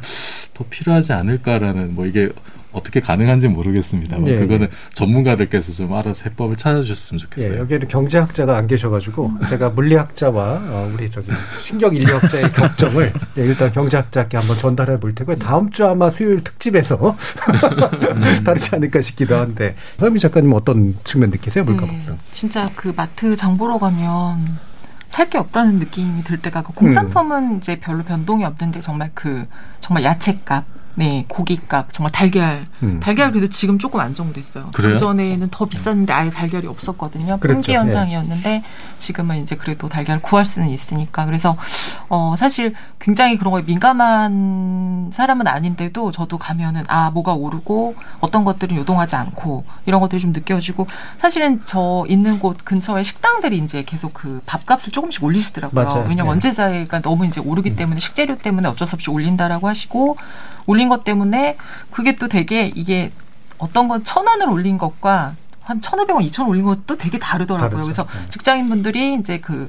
더 0.55 0.65
필요하지 0.69 1.13
않을까라는 1.13 1.95
뭐 1.95 2.07
이게 2.07 2.29
어떻게 2.77 3.01
가능한지 3.01 3.49
모르겠습니다만 3.49 4.29
예, 4.29 4.37
그거는 4.37 4.69
전문가들께서 4.93 5.73
좀 5.73 5.95
알아서 5.95 6.25
해법을 6.25 6.57
찾아주셨으면 6.57 7.19
좋겠어요. 7.21 7.55
예, 7.55 7.59
여기에는 7.61 7.89
경제학자가 7.89 8.57
안 8.57 8.67
계셔가지고 8.67 9.33
제가 9.49 9.71
물리학자와 9.71 10.61
어, 10.63 10.91
우리 10.93 11.11
저기 11.11 11.31
신경인류학자의 11.63 12.53
격정을 12.53 13.15
예, 13.39 13.43
일단 13.43 13.73
경제학자께 13.73 14.37
한번 14.37 14.59
전달해 14.59 15.01
볼 15.01 15.15
테고요. 15.15 15.39
다음 15.39 15.71
주 15.71 15.87
아마 15.87 16.11
수요일 16.11 16.45
특집에서 16.45 17.17
다르지 18.45 18.75
않을까 18.75 19.01
싶기도 19.01 19.37
한데 19.39 19.75
서미 19.99 20.19
작가님 20.19 20.53
어떤 20.53 20.95
측면 21.05 21.31
느끼세요 21.31 21.65
물가 21.65 21.87
네, 21.87 21.93
폭등? 21.97 22.19
진짜 22.33 22.71
그 22.77 22.93
마트 22.95 23.35
장 23.37 23.57
보러 23.57 23.79
가면 23.79 24.59
살게 25.09 25.39
없다는 25.39 25.79
느낌이 25.79 26.25
들 26.25 26.39
때가 26.39 26.63
그 26.63 26.73
공산품은 26.75 27.59
이제 27.59 27.79
별로 27.81 28.03
변동이 28.03 28.45
없는데 28.45 28.81
정말 28.81 29.11
그 29.15 29.47
정말 29.81 30.05
야채값, 30.05 30.65
네 30.99 31.27
고기값, 31.29 31.93
정말 31.93 32.11
달걀, 32.11 32.65
음. 32.83 33.01
달걀 33.01 33.31
그래도 33.31 33.51
지금 33.51 33.79
조금 33.79 34.01
안정됐어요. 34.01 34.71
그 34.73 34.97
전에는 34.97 35.49
더 35.51 35.67
비쌌는데 35.67 36.13
아예 36.13 36.31
달걀이 36.31 36.67
없었거든요. 36.67 37.37
품귀 37.37 37.75
현상이었는데 37.75 38.63
지금은 38.97 39.43
이제 39.43 39.57
그래도 39.57 39.91
달걀 39.91 40.21
구할 40.21 40.47
수는 40.47 40.71
있으니까 40.71 41.27
그래서 41.27 41.55
어 42.09 42.35
사실 42.39 42.75
굉장히 42.99 43.37
그런 43.37 43.53
거에 43.53 43.63
민감한 43.63 45.11
사람은 45.13 45.47
아닌데도 45.47 46.13
저도 46.13 46.39
가면은 46.39 46.85
아 46.89 47.11
뭐가 47.11 47.35
오르고 47.35 47.95
어떤 48.21 48.45
것들은 48.45 48.79
요동하지 48.79 49.17
않고 49.17 49.65
이런 49.85 50.01
것들이 50.01 50.23
좀 50.23 50.33
느껴지고 50.33 50.87
사실은 51.19 51.61
저 51.61 52.07
있는 52.09 52.39
곳 52.39 52.65
근처에 52.65 53.03
식당들이 53.03 53.59
이제 53.59 53.83
계속 53.85 54.15
그 54.15 54.41
밥값을 54.47 54.93
조금씩 54.93 55.23
올리시더라고요. 55.23 55.85
맞아요. 55.85 56.01
왜냐면 56.09 56.25
네. 56.25 56.29
원재자가 56.31 57.03
너무 57.03 57.27
이제 57.27 57.43
오르기 57.43 57.77
때문에 57.77 58.01
식재료 58.01 58.39
때문에 58.39 58.67
어쩔 58.67 58.89
수 58.89 58.95
없이 58.95 59.11
올린다라고 59.11 59.69
하시고 59.69 60.17
올린 60.67 60.89
것 60.89 61.05
때문에 61.05 61.57
그게 61.91 62.17
또 62.17 62.29
되게 62.29 62.73
이게 62.75 63.11
어떤 63.59 63.89
건 63.89 64.03
천 64.05 64.27
원을 64.27 64.49
올린 64.49 64.77
것과 64.79 65.35
한 65.63 65.81
천오백 65.81 66.15
원, 66.15 66.23
이천 66.25 66.45
원 66.45 66.51
올린 66.51 66.65
것도 66.65 66.97
되게 66.97 67.19
다르더라고요. 67.19 67.71
다르죠. 67.71 67.83
그래서 67.85 68.03
네. 68.05 68.31
직장인분들이 68.31 69.15
이제 69.15 69.39
그, 69.39 69.69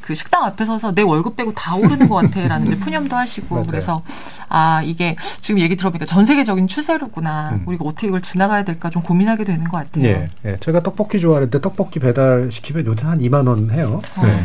그 0.00 0.14
식당 0.14 0.44
앞에 0.44 0.64
서서 0.64 0.92
내 0.94 1.02
월급 1.02 1.36
빼고 1.36 1.52
다 1.52 1.74
오르는 1.74 2.08
것 2.08 2.16
같아. 2.16 2.46
라는 2.48 2.66
이제 2.68 2.76
푸념도 2.78 3.14
하시고. 3.14 3.54
맞아요. 3.56 3.66
그래서, 3.68 4.02
아, 4.48 4.80
이게 4.82 5.16
지금 5.40 5.60
얘기 5.60 5.76
들어보니까 5.76 6.06
전 6.06 6.24
세계적인 6.24 6.66
추세로구나. 6.66 7.50
음. 7.54 7.62
우리가 7.66 7.84
어떻게 7.84 8.06
이걸 8.06 8.22
지나가야 8.22 8.64
될까 8.64 8.88
좀 8.88 9.02
고민하게 9.02 9.44
되는 9.44 9.64
것 9.64 9.76
같아요. 9.78 10.04
예, 10.06 10.28
예, 10.46 10.56
제가 10.60 10.80
떡볶이 10.82 11.20
좋아하는데 11.20 11.60
떡볶이 11.60 11.98
배달 12.00 12.48
시키면 12.50 12.86
요새 12.86 13.04
한 13.06 13.18
2만 13.18 13.46
원 13.46 13.70
해요. 13.70 14.00
어. 14.16 14.22
네. 14.24 14.42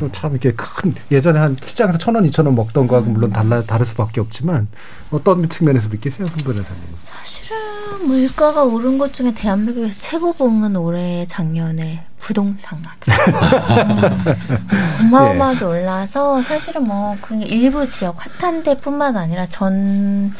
또참 0.00 0.32
이렇게 0.32 0.52
큰 0.52 0.94
예전에 1.10 1.38
한 1.38 1.56
시장에서 1.62 1.96
천 1.96 2.14
원, 2.14 2.24
이천 2.26 2.44
원 2.44 2.54
먹던 2.56 2.88
거하고 2.88 3.06
음. 3.08 3.12
물론 3.14 3.30
달라 3.30 3.62
다를 3.62 3.86
수밖에 3.86 4.20
없지만 4.20 4.68
어떤 5.12 5.46
측면에서 5.48 5.88
느끼세요, 5.88 6.26
손 6.26 6.38
변호사님? 6.38 6.82
사실은 7.02 8.06
물가가 8.06 8.62
오른 8.64 8.96
것 8.98 9.12
중에 9.12 9.32
대한민국에서 9.34 9.94
최고 9.98 10.32
봉은 10.32 10.74
올해 10.76 11.26
작년에 11.28 12.06
부동산 12.18 12.80
가격. 12.82 13.14
어마어마하게 15.00 15.64
올라서 15.64 16.40
사실은 16.42 16.86
뭐 16.86 17.16
그게 17.20 17.44
일부 17.44 17.84
지역 17.84 18.16
핫한데뿐만 18.40 19.16
아니라 19.16 19.46
전 19.48 20.32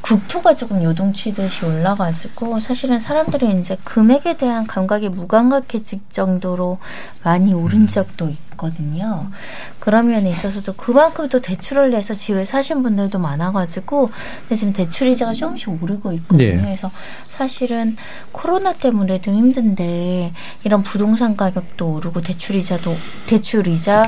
국토가 0.00 0.54
조금 0.54 0.82
요동치듯이 0.82 1.64
올라가지고 1.64 2.60
사실은 2.60 3.00
사람들이 3.00 3.58
이제 3.58 3.76
금액에 3.84 4.36
대한 4.36 4.66
감각이 4.66 5.08
무감각해질 5.08 6.00
정도로 6.10 6.78
많이 7.22 7.54
오른 7.54 7.86
지역도 7.86 8.28
있 8.30 8.47
거든요. 8.58 9.30
그런 9.78 10.08
면에 10.08 10.28
있어서도 10.28 10.74
그만큼 10.74 11.30
또 11.30 11.40
대출을 11.40 11.90
내서 11.92 12.12
집을 12.12 12.44
사신 12.44 12.82
분들도 12.82 13.18
많아가지고 13.18 14.10
근데 14.40 14.54
지금 14.54 14.74
대출 14.74 15.08
이자가 15.08 15.32
조금씩 15.32 15.82
오르고 15.82 16.12
있거든요. 16.12 16.44
예. 16.44 16.56
그래서 16.56 16.90
사실은 17.30 17.96
코로나 18.32 18.74
때문에도 18.74 19.30
힘든데 19.32 20.32
이런 20.64 20.82
부동산 20.82 21.36
가격도 21.36 21.94
오르고 21.94 22.20
대출 22.20 22.56
이자도 22.56 22.94
대출 23.26 23.66
이자 23.68 24.02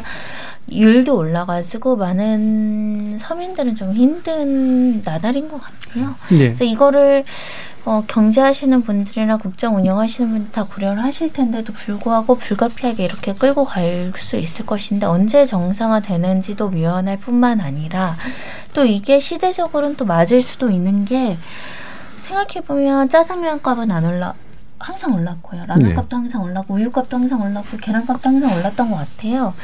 율도 0.70 1.16
올라가지고 1.16 1.96
많은 1.96 3.18
서민들은 3.18 3.76
좀 3.76 3.94
힘든 3.94 5.03
나날인 5.03 5.48
것 5.48 5.61
같아요. 5.61 6.14
예. 6.32 6.38
그래서 6.38 6.64
이거를 6.64 7.24
어, 7.86 8.04
경제하시는 8.06 8.82
분들이나 8.82 9.38
국정 9.38 9.76
운영하시는 9.76 10.30
분들 10.30 10.52
다 10.52 10.64
고려를 10.64 11.02
하실 11.02 11.32
텐데도 11.32 11.72
불구하고 11.72 12.36
불가피하게 12.36 13.04
이렇게 13.04 13.32
끌고 13.34 13.64
갈 13.64 14.12
수 14.18 14.36
있을 14.36 14.66
것인데 14.66 15.06
언제 15.06 15.46
정상화되는지도 15.46 16.68
미연할 16.70 17.16
뿐만 17.16 17.60
아니라 17.60 18.16
또 18.74 18.84
이게 18.84 19.18
시대적으로는 19.20 19.96
또 19.96 20.04
맞을 20.04 20.42
수도 20.42 20.70
있는 20.70 21.04
게 21.04 21.36
생각해보면 22.18 23.08
짜장면 23.08 23.62
값은 23.62 23.90
안 23.90 24.04
올라 24.04 24.34
항상 24.80 25.14
올랐고요. 25.14 25.66
라면 25.66 25.88
네. 25.90 25.94
값도 25.94 26.16
항상 26.16 26.42
올랐고 26.42 26.74
우유값도 26.74 27.16
항상 27.16 27.42
올랐고 27.42 27.76
계란값도 27.76 28.28
항상 28.28 28.56
올랐던 28.56 28.90
것 28.90 28.96
같아요. 28.96 29.54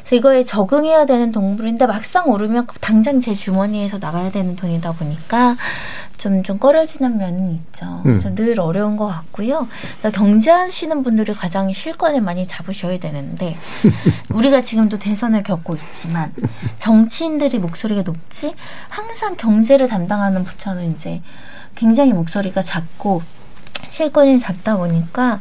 그래서 0.00 0.16
이거에 0.16 0.44
적응해야 0.44 1.06
되는 1.06 1.32
동물인데 1.32 1.86
막상 1.86 2.30
오르면 2.30 2.68
당장 2.80 3.20
제 3.20 3.34
주머니에서 3.34 3.98
나가야 3.98 4.30
되는 4.30 4.56
돈이다 4.56 4.92
보니까 4.92 5.56
좀, 6.20 6.42
좀 6.42 6.58
꺼려지는 6.58 7.16
면은 7.16 7.54
있죠. 7.54 8.00
그래서 8.02 8.28
음. 8.28 8.34
늘 8.34 8.60
어려운 8.60 8.96
것 8.96 9.06
같고요. 9.06 9.68
그래서 9.98 10.16
경제하시는 10.16 11.02
분들이 11.02 11.32
가장 11.32 11.72
실권을 11.72 12.20
많이 12.20 12.46
잡으셔야 12.46 12.98
되는데, 12.98 13.56
우리가 14.28 14.60
지금도 14.60 14.98
대선을 14.98 15.42
겪고 15.42 15.76
있지만, 15.76 16.34
정치인들이 16.76 17.58
목소리가 17.58 18.02
높지, 18.02 18.54
항상 18.90 19.34
경제를 19.36 19.88
담당하는 19.88 20.44
부처는 20.44 20.92
이제 20.92 21.22
굉장히 21.74 22.12
목소리가 22.12 22.62
작고, 22.62 23.22
실권이 23.90 24.38
작다 24.38 24.76
보니까 24.76 25.40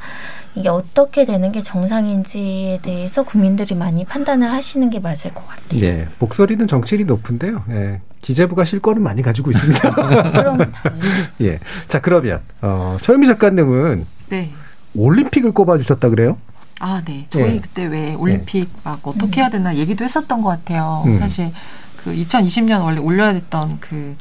이게 0.56 0.68
어떻게 0.70 1.26
되는 1.26 1.52
게 1.52 1.62
정상인지에 1.62 2.80
대해서 2.82 3.24
국민들이 3.24 3.76
많이 3.76 4.04
판단을 4.04 4.52
하시는 4.52 4.90
게 4.90 5.00
맞을 5.00 5.34
것 5.34 5.48
같아요. 5.48 5.82
예, 5.82 6.08
목소리는 6.20 6.68
정치인이 6.68 7.06
높은데요. 7.06 7.64
예, 7.70 8.02
기재부가 8.22 8.66
실권을 8.66 9.02
많이 9.02 9.22
가지고 9.22 9.52
있습니다. 9.52 9.92
그럼 10.32 10.72
예, 11.42 11.60
자 11.88 12.02
그러면 12.02 12.42
어, 12.62 12.98
서유미 13.00 13.28
작가님은 13.28 14.06
네. 14.30 14.52
올림픽을 14.96 15.52
꼽아 15.52 15.78
주셨다 15.78 16.10
그래요? 16.10 16.38
아, 16.80 17.02
네. 17.06 17.26
저희 17.30 17.56
예. 17.56 17.60
그때 17.60 17.86
왜 17.86 18.16
올림픽 18.16 18.70
막 18.84 19.00
어떻게 19.04 19.42
해야 19.42 19.50
되나 19.50 19.76
얘기도 19.76 20.04
했었던 20.04 20.42
것 20.42 20.50
같아요. 20.50 21.04
음. 21.06 21.20
사실 21.20 21.52
그 21.98 22.12
2020년 22.14 22.82
원래 22.84 23.00
올려야 23.00 23.34
됐던 23.34 23.80
그 23.82 24.16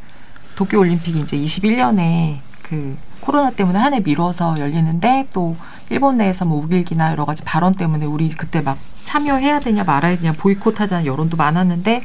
도쿄 0.57 0.81
올림픽이 0.81 1.21
이제 1.21 1.37
21년에 1.37 2.39
그 2.63 2.97
코로나 3.29 3.51
때문에 3.51 3.79
한 3.79 3.93
해 3.93 4.01
미뤄서 4.01 4.59
열리는데 4.59 5.29
또 5.35 5.55
일본 5.91 6.17
내에서 6.17 6.47
뭐 6.47 6.65
우길기나 6.65 7.13
여러 7.13 7.27
가지 7.27 7.43
발언 7.45 7.75
때문에 7.75 8.07
우리 8.07 8.31
그때 8.31 8.63
막 8.63 8.79
참여해야 9.05 9.61
되냐 9.61 9.85
말아야 9.85 10.17
되냐 10.17 10.33
보이콧하자는 10.33 11.05
여론도 11.05 11.37
많았는데 11.37 12.05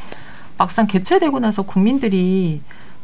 막상 0.58 0.86
개최되고 0.86 1.40
나서 1.40 1.62
국민들이 1.62 2.62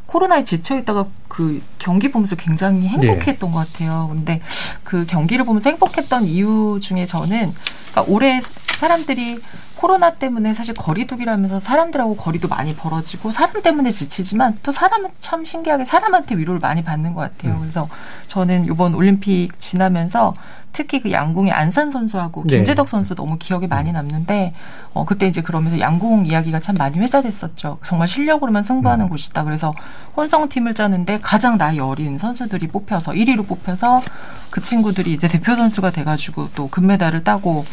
코로나에 0.10 0.43
지쳐 0.43 0.78
있다가 0.80 1.05
그 1.28 1.62
경기 1.78 2.12
보면서 2.12 2.36
굉장히 2.36 2.88
행복했던 2.88 3.51
것 3.51 3.60
같아요. 3.60 4.10
근데 4.12 4.41
그 4.84 5.05
경기를 5.05 5.45
보면서 5.45 5.70
행복했던 5.70 6.26
이유 6.26 6.80
중에 6.82 7.05
저는 7.05 7.53
그러니까 7.91 8.14
올해 8.14 8.41
사람들이 8.80 9.39
코로나 9.76 10.16
때문에 10.16 10.53
사실 10.55 10.74
거리두기라면서 10.74 11.60
사람들하고 11.60 12.16
거리도 12.16 12.47
많이 12.47 12.76
벌어지고 12.76 13.32
사람 13.32 13.62
때문에 13.62 13.91
지치지만 13.91 14.57
또 14.64 14.72
사람은 14.72 15.12
참 15.20 15.45
신기하게 15.45 15.86
사람한테 15.86 16.36
위로를 16.36 16.60
많이 16.60 16.84
받는 16.84 17.14
것 17.14 17.22
같아요. 17.22 17.53
음. 17.53 17.60
그래서 17.62 17.88
저는 18.28 18.66
이번 18.66 18.95
올림픽 18.95 19.51
지나면서 19.60 20.34
특히 20.72 21.01
그 21.01 21.11
양궁의 21.11 21.51
안산 21.51 21.91
선수하고 21.91 22.43
네. 22.45 22.57
김재덕 22.57 22.88
선수 22.88 23.15
너무 23.15 23.38
기억에 23.38 23.67
많이 23.67 23.91
남는데 23.91 24.53
어 24.93 25.05
그때 25.05 25.28
이제 25.28 25.41
그러면서 25.41 25.80
양궁 25.80 26.26
이야기가 26.26 26.59
참 26.59 26.76
많이 26.78 26.97
회자됐었죠. 26.99 27.80
정말 27.84 28.07
실력으로만 28.07 28.63
승부하는 28.63 29.05
음. 29.05 29.09
곳이다. 29.09 29.43
그래서 29.43 29.74
혼성팀을 30.15 30.76
짜는데 30.76 31.20
가장 31.22 31.57
나이 31.57 31.80
어린 31.80 32.17
선수들이 32.17 32.67
뽑혀서 32.67 33.13
1위로 33.13 33.47
뽑혀서 33.47 34.01
그 34.49 34.61
친구들이 34.61 35.13
이제 35.13 35.28
대표 35.28 35.55
선수가 35.55 35.91
돼가지고 35.91 36.49
또 36.55 36.70
금메달을 36.70 37.24
따고 37.24 37.65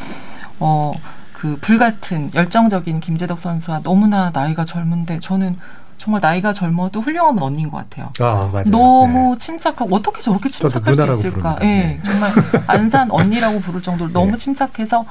어 0.59 0.95
그 1.39 1.59
불같은 1.61 2.31
열정적인 2.35 3.01
김재덕 3.01 3.41
선수와 3.41 3.81
너무나 3.83 4.31
나이가 4.33 4.65
젊은데 4.65 5.21
저는 5.21 5.59
정말 5.99 6.21
나이가 6.21 6.53
젊어도 6.53 7.01
훌륭한 7.01 7.39
언니인 7.39 7.71
것 7.71 7.79
같아요. 7.79 8.13
아 8.21 8.49
맞아요. 8.53 8.65
너무 8.71 9.37
침착하고 9.39 9.95
어떻게 9.95 10.21
저렇게 10.21 10.49
침착할 10.51 10.95
수 10.95 11.29
있을까? 11.29 11.59
예, 11.63 11.67
네. 11.67 12.01
정말 12.05 12.31
안산 12.67 13.11
언니라고 13.11 13.61
부를 13.61 13.83
정도로 13.83 14.13
너무 14.13 14.37
침착해서 14.37 15.05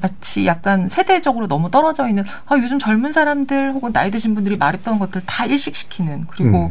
마치 0.00 0.46
약간 0.46 0.88
세대적으로 0.88 1.48
너무 1.48 1.70
떨어져 1.70 2.08
있는 2.08 2.24
아 2.46 2.56
요즘 2.56 2.78
젊은 2.78 3.12
사람들 3.12 3.72
혹은 3.72 3.92
나이 3.92 4.10
드신 4.10 4.34
분들이 4.34 4.56
말했던 4.56 4.98
것들 4.98 5.22
다 5.26 5.44
일식시키는 5.44 6.26
그리고 6.28 6.66
음. 6.66 6.68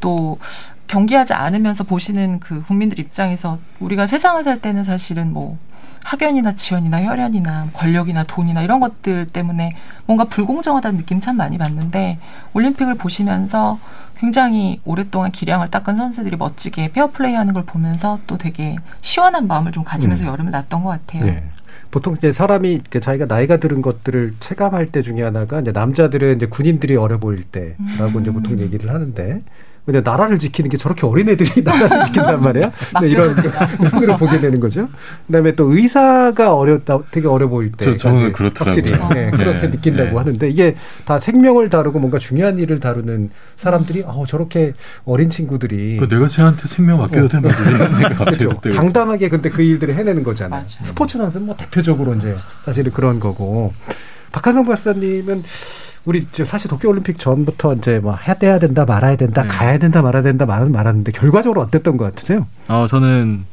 또 0.00 0.38
경기하지 0.86 1.32
않으면서 1.34 1.84
보시는 1.84 2.40
그 2.40 2.62
국민들 2.62 2.98
입장에서 2.98 3.58
우리가 3.80 4.06
세상을 4.06 4.42
살 4.42 4.60
때는 4.60 4.84
사실은 4.84 5.32
뭐 5.32 5.58
학연이나 6.04 6.54
지연이나 6.54 7.02
혈연이나 7.02 7.70
권력이나 7.72 8.24
돈이나 8.24 8.62
이런 8.62 8.78
것들 8.78 9.26
때문에 9.26 9.74
뭔가 10.06 10.24
불공정하다는 10.24 10.98
느낌 10.98 11.18
참 11.18 11.36
많이 11.36 11.58
받는데 11.58 12.18
올림픽을 12.52 12.94
보시면서 12.94 13.78
굉장히 14.16 14.80
오랫동안 14.84 15.32
기량을 15.32 15.70
닦은 15.70 15.96
선수들이 15.96 16.36
멋지게 16.36 16.92
페어플레이 16.92 17.34
하는 17.34 17.52
걸 17.52 17.64
보면서 17.64 18.20
또 18.26 18.38
되게 18.38 18.76
시원한 19.00 19.48
마음을 19.48 19.72
좀 19.72 19.82
가지면서 19.82 20.24
음. 20.24 20.28
여름을 20.28 20.52
났던 20.52 20.84
것 20.84 20.90
같아요. 20.90 21.24
네. 21.24 21.44
보통 21.90 22.14
이제 22.14 22.32
사람이 22.32 22.82
자기가 23.00 23.26
나이가 23.26 23.56
들은 23.56 23.80
것들을 23.80 24.34
체감할 24.40 24.86
때 24.86 25.00
중에 25.02 25.22
하나가 25.22 25.60
이제 25.60 25.72
남자들은 25.72 26.36
이제 26.36 26.46
군인들이 26.46 26.96
어려 26.96 27.18
보일 27.18 27.44
때라고 27.44 28.20
이제 28.20 28.30
보통 28.30 28.58
얘기를 28.58 28.92
하는데 28.92 29.42
근데 29.84 30.00
나라를 30.00 30.38
지키는 30.38 30.70
게 30.70 30.78
저렇게 30.78 31.06
어린 31.06 31.28
애들이 31.28 31.60
나라를 31.62 32.02
지킨단 32.04 32.42
말이야. 32.42 32.72
네, 33.02 33.08
이런 33.08 33.34
걸 33.34 34.16
보게 34.16 34.38
되는 34.38 34.58
거죠. 34.58 34.88
그다음에 35.26 35.52
또 35.52 35.74
의사가 35.76 36.54
어렸다, 36.54 37.00
되게 37.10 37.28
어려 37.28 37.48
보일 37.48 37.70
때. 37.72 37.84
저- 37.84 37.94
저는 37.94 38.32
그렇더라고요. 38.32 38.82
확실히 38.82 38.98
네, 39.14 39.30
그렇게 39.30 39.60
네, 39.60 39.70
느낀다고 39.70 40.10
네. 40.10 40.16
하는데 40.16 40.48
이게 40.48 40.76
다 41.04 41.18
생명을 41.18 41.68
다루고 41.68 41.98
뭔가 41.98 42.18
중요한 42.18 42.58
일을 42.58 42.80
다루는 42.80 43.30
사람들이 43.58 44.04
아우 44.06 44.26
저렇게 44.26 44.72
어린 45.04 45.28
친구들이 45.28 45.98
그 45.98 46.08
내가 46.08 46.26
쟤한테 46.28 46.66
생명 46.66 46.98
맡겨도 47.00 47.28
되나 47.28 47.48
이런 47.50 47.92
생각 47.94 48.14
갑자기 48.16 48.46
그렇죠. 48.46 48.70
당당하게 48.76 49.28
근데 49.28 49.50
그 49.50 49.60
일들을 49.60 49.94
해내는 49.94 50.22
거잖아요. 50.22 50.64
스포츠 50.66 51.18
선수는 51.18 51.46
뭐 51.46 51.56
대표적으로 51.56 52.14
이제 52.14 52.34
사실은 52.64 52.90
그런 52.92 53.20
거고. 53.20 53.72
박한성 54.34 54.64
박사님은 54.66 55.44
우리 56.06 56.26
저 56.32 56.44
사실 56.44 56.68
도쿄올림픽 56.68 57.20
전부터 57.20 57.74
이제 57.74 58.00
뭐 58.00 58.16
해야 58.16 58.34
돼야 58.34 58.58
된다 58.58 58.84
말아야 58.84 59.16
된다 59.16 59.42
네. 59.42 59.48
가야 59.48 59.78
된다 59.78 60.02
말아야 60.02 60.22
된다 60.24 60.44
말은 60.44 60.72
말았는데 60.72 61.12
결과적으로 61.12 61.60
어땠던 61.60 61.96
것 61.96 62.12
같으세요? 62.12 62.48
어, 62.66 62.86
저는 62.88 63.44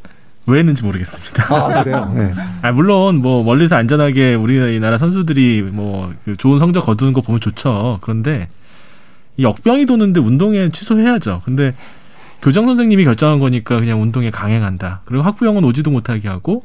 왜 0.48 0.58
했는지 0.58 0.84
모르겠습니다. 0.84 1.56
아, 1.56 1.84
그래요? 1.84 2.12
네. 2.18 2.34
아, 2.64 2.72
물론 2.72 3.18
뭐 3.18 3.44
멀리서 3.44 3.76
안전하게 3.76 4.34
우리나라 4.34 4.98
선수들이 4.98 5.62
뭐그 5.72 6.38
좋은 6.38 6.58
성적 6.58 6.82
거두는 6.82 7.14
거 7.14 7.22
보면 7.22 7.40
좋죠. 7.42 8.00
그런데 8.02 8.50
이 9.38 9.44
역병이 9.44 9.86
도는데 9.86 10.20
운동회 10.20 10.72
취소해야죠. 10.72 11.44
근데 11.46 11.76
교장 12.42 12.66
선생님이 12.66 13.06
결정한 13.06 13.40
거니까 13.40 13.80
그냥 13.80 14.02
운동에 14.02 14.32
강행한다. 14.32 15.02
그리고 15.06 15.24
학부형은 15.24 15.64
오지도 15.64 15.92
못하게 15.92 16.28
하고 16.28 16.64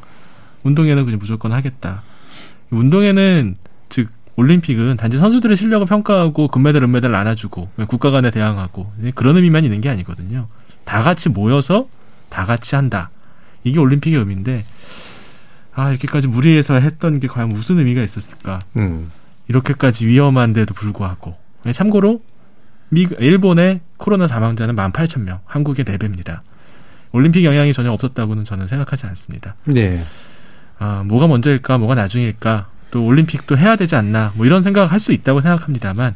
운동회는 0.63 1.05
그냥 1.05 1.19
무조건 1.19 1.53
하겠다. 1.53 2.03
운동회는 2.71 3.57
즉 3.57 3.66
올림픽은 4.37 4.97
단지 4.97 5.19
선수들의 5.19 5.57
실력을 5.57 5.87
평가하고 5.87 6.49
금메달, 6.49 6.83
은메달 6.83 7.11
나눠주고 7.11 7.69
국가 7.89 8.11
간에 8.11 8.31
대항하고 8.31 8.93
그런 9.15 9.37
의미만 9.37 9.65
있는 9.65 9.81
게 9.81 9.89
아니거든요. 9.89 10.49
다 10.85 11.03
같이 11.03 11.29
모여서 11.29 11.89
다 12.29 12.45
같이 12.45 12.75
한다. 12.75 13.11
이게 13.65 13.81
올림픽의 13.81 14.19
의미인데 14.19 14.65
아 15.75 15.91
이렇게까지 15.91 16.29
무리해서 16.29 16.75
했던 16.75 17.19
게 17.19 17.29
과연 17.29 17.49
무슨 17.49 17.79
의미가 17.79 18.03
있었을까? 18.03 18.61
음. 18.77 19.11
이렇게까지 19.49 20.07
위험한데도 20.07 20.75
불구하고 20.75 21.37
네, 21.65 21.73
참고로 21.73 22.23
미 22.89 23.07
일본의 23.19 23.81
코로나 23.97 24.29
사망자는 24.29 24.77
18,000명, 24.77 25.41
한국의 25.45 25.85
4배입니다. 25.85 26.41
올림픽 27.13 27.45
영향이 27.45 27.73
전혀 27.73 27.91
없었다고는 27.93 28.45
저는 28.45 28.67
생각하지 28.69 29.07
않습니다. 29.07 29.57
네. 29.65 30.05
아, 30.79 31.03
뭐가 31.07 31.27
먼저일까, 31.27 31.79
뭐가 31.79 31.95
나중일까, 31.95 32.69
또 32.91 33.05
올림픽도 33.05 33.57
해야 33.59 33.77
되지 33.77 33.97
않나, 33.97 34.33
뭐 34.37 34.47
이런 34.47 34.63
생각을 34.63 34.91
할 34.91 35.01
수 35.01 35.13
있다고 35.13 35.41
생각합니다만, 35.41 36.15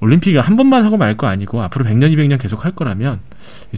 올림픽을 0.00 0.40
한 0.42 0.56
번만 0.56 0.84
하고 0.84 0.96
말 0.98 1.16
거 1.16 1.26
아니고 1.28 1.62
앞으로 1.62 1.84
100년, 1.84 2.12
200년 2.14 2.38
계속 2.38 2.64
할 2.64 2.72
거라면 2.72 3.20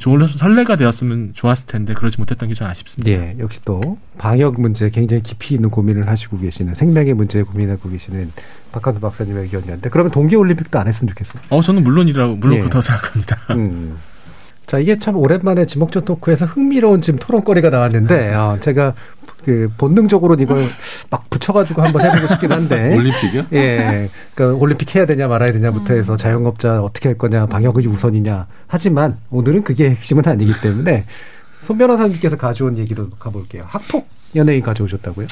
좋은 0.01 0.27
선례가 0.27 0.77
되었으면 0.77 1.33
좋았을 1.35 1.67
텐데 1.67 1.93
그러지 1.95 2.17
못했던 2.19 2.49
게 2.49 2.55
좀 2.55 2.67
아쉽습니다. 2.67 3.11
예, 3.13 3.37
역시 3.39 3.61
또 3.65 3.99
방역 4.19 4.61
문제 4.61 4.91
굉장히 4.91 5.23
깊이 5.23 5.55
있는 5.55 5.71
고민을 5.71 6.09
하시고 6.09 6.39
계시는 6.39 6.75
생명의 6.75 7.15
문제에 7.15 7.43
고민하고 7.43 7.91
계시는 7.91 8.33
박한수 8.73 9.01
박사님의 9.01 9.45
의견이었는데 9.45 9.91
그러면 9.91 10.11
동계올림픽도 10.11 10.79
안 10.79 10.89
했으면 10.89 11.09
좋겠어요. 11.11 11.43
어, 11.51 11.61
저는 11.63 11.85
물론이라고 11.85 12.37
물론 12.37 12.57
예. 12.57 12.61
그렇다고 12.61 12.83
생각합니다. 12.83 13.37
음. 13.51 13.97
자, 14.67 14.79
이게 14.79 14.99
참 14.99 15.17
오랜만에 15.17 15.67
지목전 15.67 16.05
토크에서 16.05 16.45
흥미로운 16.47 17.01
지금 17.01 17.19
토론거리가 17.19 17.71
나왔는데, 17.71 18.35
어, 18.35 18.59
제가 18.61 18.95
그 19.45 19.71
본능적으로 19.79 20.35
이걸 20.35 20.65
막 21.09 21.31
붙여가지고 21.31 21.81
한번 21.81 22.05
해보고 22.05 22.27
싶긴 22.27 22.51
한데. 22.51 22.95
올림픽이요? 22.99 23.47
예. 23.53 24.11
그러니까 24.35 24.61
올림픽 24.61 24.93
해야 24.97 25.07
되냐 25.07 25.29
말아야 25.29 25.53
되냐부터 25.53 25.95
해서 25.95 26.17
자영업자 26.17 26.83
어떻게 26.83 27.11
할 27.11 27.17
거냐, 27.17 27.47
방역이 27.47 27.87
우선이냐. 27.87 28.47
하지만 28.67 29.17
오늘은 29.31 29.63
그게 29.63 29.91
핵심은 29.91 30.27
아니기 30.27 30.53
때문에 30.61 31.05
손 31.63 31.79
변호사님께서 31.79 32.37
가져온 32.37 32.77
얘기로 32.79 33.11
가볼게요. 33.21 33.65
학폭 33.69 34.09
연예인 34.37 34.63
가져오셨다고요? 34.63 35.27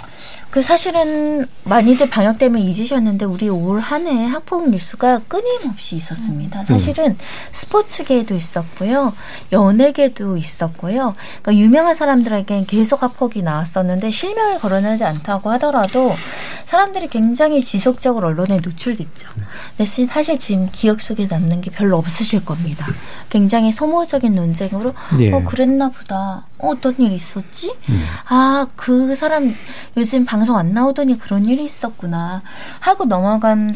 그 0.51 0.63
사실은 0.63 1.47
많이들 1.65 2.09
방역 2.09 2.39
때문에 2.39 2.63
잊으셨는데 2.63 3.25
우리 3.27 3.49
올 3.49 3.81
한 3.81 4.07
해 4.07 4.27
학폭 4.27 4.71
뉴스가 4.71 5.21
끊임없이 5.29 5.97
있었습니다. 5.97 6.65
사실은 6.65 7.17
스포츠계에도 7.53 8.35
있었고요, 8.35 9.13
연예계도 9.53 10.37
있었고요. 10.37 11.15
그러니까 11.43 11.55
유명한 11.63 11.95
사람들에겐 11.95 12.67
계속 12.67 13.03
학폭이 13.03 13.43
나왔었는데 13.43 14.11
실명을 14.11 14.59
거론하지 14.59 15.05
않다고 15.05 15.51
하더라도 15.53 16.15
사람들이 16.67 17.09
굉장히 17.09 17.63
지속적으로 17.63 18.29
언론에 18.29 18.59
노출됐죠. 18.59 19.29
근데 19.77 19.85
시- 19.85 20.07
사실 20.07 20.39
지금 20.39 20.69
기억 20.73 21.01
속에 21.01 21.27
남는 21.27 21.61
게 21.61 21.71
별로 21.71 21.99
없으실 21.99 22.45
겁니다. 22.45 22.87
굉장히 23.29 23.73
소모적인 23.73 24.35
논쟁으로 24.35 24.95
예. 25.21 25.33
어 25.33 25.43
그랬나 25.45 25.91
보다. 25.91 26.47
어, 26.59 26.69
어떤 26.69 26.95
일 27.01 27.13
있었지? 27.13 27.75
음. 27.89 28.05
아, 28.29 28.67
그 28.77 28.94
사람 29.17 29.55
요즘 29.97 30.25
방송 30.25 30.57
안 30.57 30.73
나오더니 30.73 31.19
그런 31.19 31.45
일이 31.47 31.65
있었구나. 31.65 32.43
하고 32.81 33.05
넘어간 33.05 33.75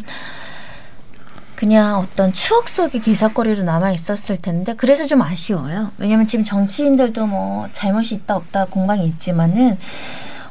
그냥 1.54 1.98
어떤 1.98 2.32
추억 2.32 2.68
속의 2.68 3.00
기사거리로 3.00 3.64
남아 3.64 3.90
있었을 3.90 4.40
텐데 4.40 4.74
그래서 4.76 5.06
좀 5.06 5.22
아쉬워요. 5.22 5.90
왜냐면 5.98 6.28
지금 6.28 6.44
정치인들도 6.44 7.26
뭐 7.26 7.68
잘못이 7.72 8.14
있다 8.14 8.36
없다 8.36 8.66
공방이 8.66 9.04
있지만은 9.06 9.76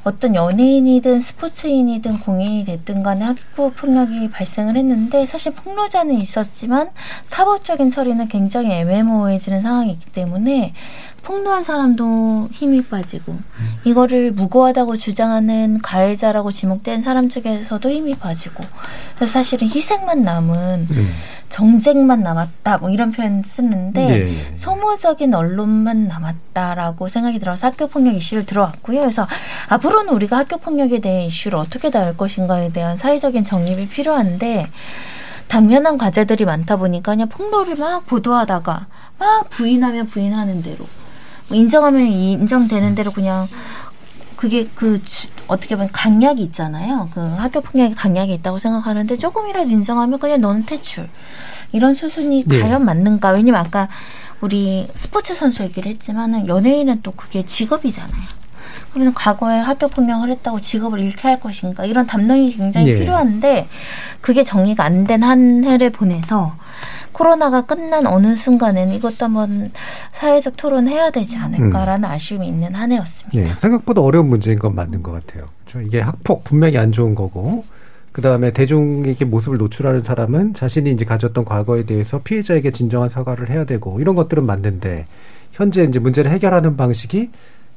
어떤 0.08 0.36
연예인이든 0.36 1.20
스포츠인이든 1.20 2.20
공인이 2.20 2.64
됐든 2.64 3.04
간에 3.04 3.26
학부 3.26 3.72
폭력이 3.72 4.30
발생을 4.30 4.78
했는데 4.78 5.26
사실 5.26 5.54
폭로자는 5.54 6.16
있었지만 6.22 6.92
사법적인 7.24 7.90
처리는 7.90 8.30
굉장히 8.30 8.72
애매모호해지는 8.72 9.62
상황이기 9.62 10.12
때문에 10.14 10.74
폭로한 11.28 11.62
사람도 11.62 12.48
힘이 12.54 12.82
빠지고 12.82 13.38
이거를 13.84 14.32
무고하다고 14.32 14.96
주장하는 14.96 15.80
가해자라고 15.80 16.54
지목된 16.54 17.02
사람 17.02 17.28
측에서도 17.28 17.90
힘이 17.90 18.16
빠지고 18.16 18.64
그래서 19.16 19.34
사실은 19.34 19.68
희생만 19.68 20.24
남은 20.24 20.88
음. 20.90 21.14
정쟁만 21.50 22.24
남았다 22.24 22.78
뭐 22.78 22.90
이런 22.90 23.12
표현 23.12 23.44
쓰는데 23.44 24.02
예, 24.10 24.52
예. 24.52 24.56
소모적인 24.56 25.34
언론만 25.34 26.08
남았다라고 26.08 27.10
생각이 27.10 27.40
들어서 27.40 27.68
학교 27.68 27.88
폭력 27.88 28.16
이슈를 28.16 28.46
들어왔고요. 28.46 29.02
그래서 29.02 29.28
앞으로는 29.68 30.14
우리가 30.14 30.38
학교 30.38 30.58
폭력에 30.58 31.00
대해 31.02 31.26
이슈를 31.26 31.58
어떻게 31.60 31.90
다룰 31.90 32.16
것인가에 32.16 32.72
대한 32.72 32.96
사회적인 32.96 33.44
정립이 33.44 33.90
필요한데 33.90 34.68
당연한 35.50 35.98
과제들이 35.98 36.46
많다 36.46 36.78
보니까 36.78 37.12
그냥 37.12 37.28
폭로를 37.28 37.76
막 37.76 38.06
보도하다가 38.06 38.88
막 39.20 39.50
부인하면 39.50 40.06
부인하는 40.06 40.62
대로 40.62 40.78
뭐 40.78 41.07
인정하면 41.52 42.02
인정되는 42.02 42.96
대로 42.96 43.12
그냥 43.12 43.48
그게 44.36 44.68
그 44.76 45.02
주- 45.04 45.30
어떻게 45.48 45.76
보면 45.76 45.90
강약이 45.92 46.42
있잖아요. 46.44 47.10
그 47.14 47.20
학교 47.22 47.62
폭력에 47.62 47.94
강약이 47.96 48.34
있다고 48.36 48.60
생각하는데 48.60 49.18
조금이라도 49.18 49.70
인정하면 49.70 50.20
그냥 50.20 50.42
너는 50.42 50.66
퇴출 50.66 51.08
이런 51.72 51.94
수순이 51.94 52.44
네. 52.46 52.60
과연 52.62 52.84
맞는가? 52.86 53.30
왜냐면 53.32 53.62
아까 53.66 53.88
우리 54.42 54.88
스포츠 54.94 55.34
선수 55.34 55.64
얘기를 55.64 55.90
했지만은 55.92 56.48
연예인은 56.48 57.02
또 57.02 57.12
그게 57.12 57.44
직업이잖아요. 57.46 58.38
그러면 58.94 59.14
과거에 59.14 59.58
학교 59.60 59.88
폭력을 59.88 60.30
했다고 60.30 60.60
직업을 60.62 61.00
잃게 61.00 61.28
할 61.28 61.40
것인가 61.40 61.86
이런 61.86 62.06
담론이 62.06 62.56
굉장히 62.58 62.90
예. 62.90 63.00
필요한데 63.00 63.68
그게 64.22 64.44
정리가 64.44 64.84
안 64.84 65.06
된 65.06 65.24
한 65.24 65.64
해를 65.64 65.90
보내서 65.90 66.56
코로나가 67.18 67.64
끝난 67.64 68.06
어느 68.06 68.36
순간에는 68.36 68.94
이것도 68.94 69.26
한번 69.26 69.72
사회적 70.12 70.56
토론해야 70.56 71.10
되지 71.10 71.38
않을까라는 71.38 72.08
아쉬움이 72.08 72.48
있는 72.48 72.76
한 72.76 72.92
해였습니다. 72.92 73.40
예, 73.40 73.56
생각보다 73.56 74.04
어려운 74.04 74.30
문제인 74.30 74.60
건 74.60 74.76
맞는 74.76 75.02
것 75.02 75.14
같아요. 75.14 75.46
저 75.68 75.82
이게 75.82 76.00
학폭 76.00 76.44
분명히 76.44 76.78
안 76.78 76.92
좋은 76.92 77.16
거고, 77.16 77.66
그 78.12 78.22
다음에 78.22 78.52
대중에게 78.52 79.26
모습을 79.26 79.58
노출하는 79.58 80.04
사람은 80.04 80.54
자신이 80.54 80.92
이제 80.92 81.06
가졌던 81.06 81.44
과거에 81.44 81.88
대해서 81.88 82.22
피해자에게 82.22 82.70
진정한 82.70 83.10
사과를 83.10 83.50
해야 83.50 83.66
되고 83.66 84.00
이런 84.00 84.16
것들은 84.16 84.46
맞는데 84.46 85.08
현재 85.52 85.84
이제 85.84 85.98
문제를 85.98 86.30
해결하는 86.32 86.78
방식이 86.78 87.32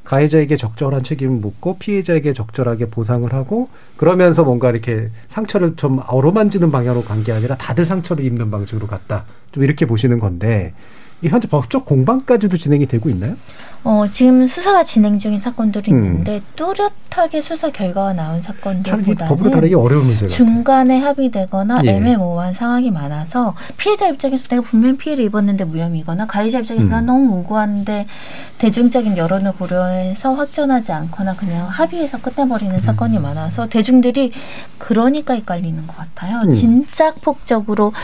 가해자에게 0.04 0.56
적절한 0.56 1.02
책임을 1.02 1.36
묻고 1.38 1.76
피해자에게 1.78 2.32
적절하게 2.32 2.86
보상을 2.86 3.30
하고 3.32 3.68
그러면서 3.96 4.44
뭔가 4.44 4.70
이렇게 4.70 5.10
상처를 5.28 5.76
좀 5.76 6.00
어루만지는 6.06 6.70
방향으로 6.70 7.04
간 7.04 7.22
게 7.22 7.32
아니라 7.32 7.56
다들 7.56 7.84
상처를 7.84 8.24
입는 8.24 8.50
방식으로 8.50 8.86
갔다. 8.86 9.24
좀 9.52 9.62
이렇게 9.62 9.84
보시는 9.86 10.18
건데 10.18 10.72
이 10.72 10.99
현재 11.28 11.48
법적 11.48 11.84
공방까지도 11.84 12.56
진행이 12.56 12.86
되고 12.86 13.10
있나요? 13.10 13.36
어, 13.82 14.04
지금 14.10 14.46
수사가 14.46 14.84
진행 14.84 15.18
중인 15.18 15.40
사건들이 15.40 15.90
음. 15.92 16.04
있는데 16.04 16.42
뚜렷하게 16.54 17.40
수사 17.40 17.70
결과가 17.70 18.12
나온 18.12 18.42
사건들보다는 18.42 19.74
어려운 19.74 20.06
문제. 20.06 20.26
중간에 20.26 20.98
합의되거나 20.98 21.80
예. 21.86 21.92
애매모호한 21.92 22.52
상황이 22.54 22.90
많아서 22.90 23.54
피해자 23.78 24.08
입장에서 24.08 24.44
내가 24.48 24.60
분명 24.62 24.98
피해를 24.98 25.24
입었는데 25.24 25.64
무혐의거나 25.64 26.26
가해자 26.26 26.58
입장에서 26.58 26.86
음. 26.86 26.90
난 26.90 27.06
너무 27.06 27.36
무고한데 27.36 28.06
대중적인 28.58 29.16
여론을 29.16 29.52
고려해서 29.52 30.34
확전하지 30.34 30.92
않거나 30.92 31.36
그냥 31.36 31.66
합의해서 31.66 32.18
끝내버리는 32.20 32.74
음. 32.74 32.80
사건이 32.80 33.18
많아서 33.18 33.66
대중들이 33.66 34.32
그러니까 34.76 35.32
헷갈리는 35.34 35.86
것 35.86 35.96
같아요. 35.96 36.42
음. 36.44 36.52
진짜 36.52 37.14
폭적으로 37.14 37.94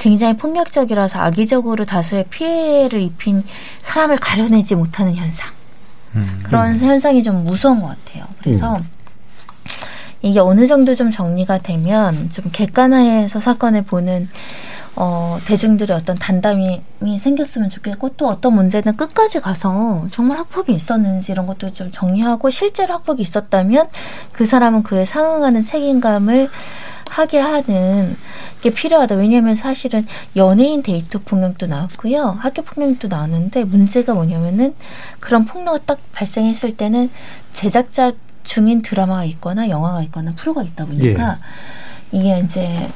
굉장히 0.00 0.34
폭력적이라서 0.34 1.18
악의적으로 1.18 1.84
다수의 1.84 2.24
피해를 2.30 3.02
입힌 3.02 3.44
사람을 3.82 4.16
가려내지 4.16 4.74
못하는 4.74 5.14
현상. 5.14 5.50
그런 6.42 6.78
현상이 6.78 7.22
좀 7.22 7.44
무서운 7.44 7.80
것 7.80 7.88
같아요. 7.88 8.24
그래서 8.40 8.76
음. 8.76 8.82
이게 10.22 10.40
어느 10.40 10.66
정도 10.66 10.94
좀 10.94 11.10
정리가 11.10 11.58
되면 11.58 12.30
좀 12.30 12.46
객관화해서 12.50 13.40
사건을 13.40 13.82
보는 13.82 14.28
어, 14.96 15.38
대중들의 15.44 15.94
어떤 15.94 16.16
단담이 16.16 16.82
생겼으면 17.18 17.68
좋겠고 17.68 18.10
또 18.16 18.26
어떤 18.26 18.54
문제는 18.54 18.96
끝까지 18.96 19.40
가서 19.40 20.06
정말 20.10 20.38
학폭이 20.38 20.72
있었는지 20.72 21.32
이런 21.32 21.46
것도 21.46 21.74
좀 21.74 21.90
정리하고 21.90 22.48
실제로 22.48 22.94
학폭이 22.94 23.22
있었다면 23.22 23.88
그 24.32 24.46
사람은 24.46 24.82
그에 24.82 25.04
상응하는 25.04 25.62
책임감을 25.62 26.48
하게 27.10 27.40
하는 27.40 28.16
게 28.62 28.70
필요하다. 28.70 29.16
왜냐하면 29.16 29.56
사실은 29.56 30.06
연예인 30.36 30.82
데이트 30.82 31.18
폭력도 31.18 31.66
나왔고요. 31.66 32.38
학교 32.40 32.62
폭력도 32.62 33.08
나왔는데 33.08 33.64
문제가 33.64 34.14
뭐냐면은 34.14 34.74
그런 35.18 35.44
폭로가 35.44 35.80
딱 35.84 35.98
발생했을 36.12 36.76
때는 36.76 37.10
제작자 37.52 38.12
중인 38.44 38.82
드라마가 38.82 39.24
있거나 39.24 39.68
영화가 39.68 40.02
있거나 40.04 40.32
프로가 40.36 40.62
있다 40.62 40.86
보니까 40.86 41.38
이게 42.12 42.38
이제 42.44 42.88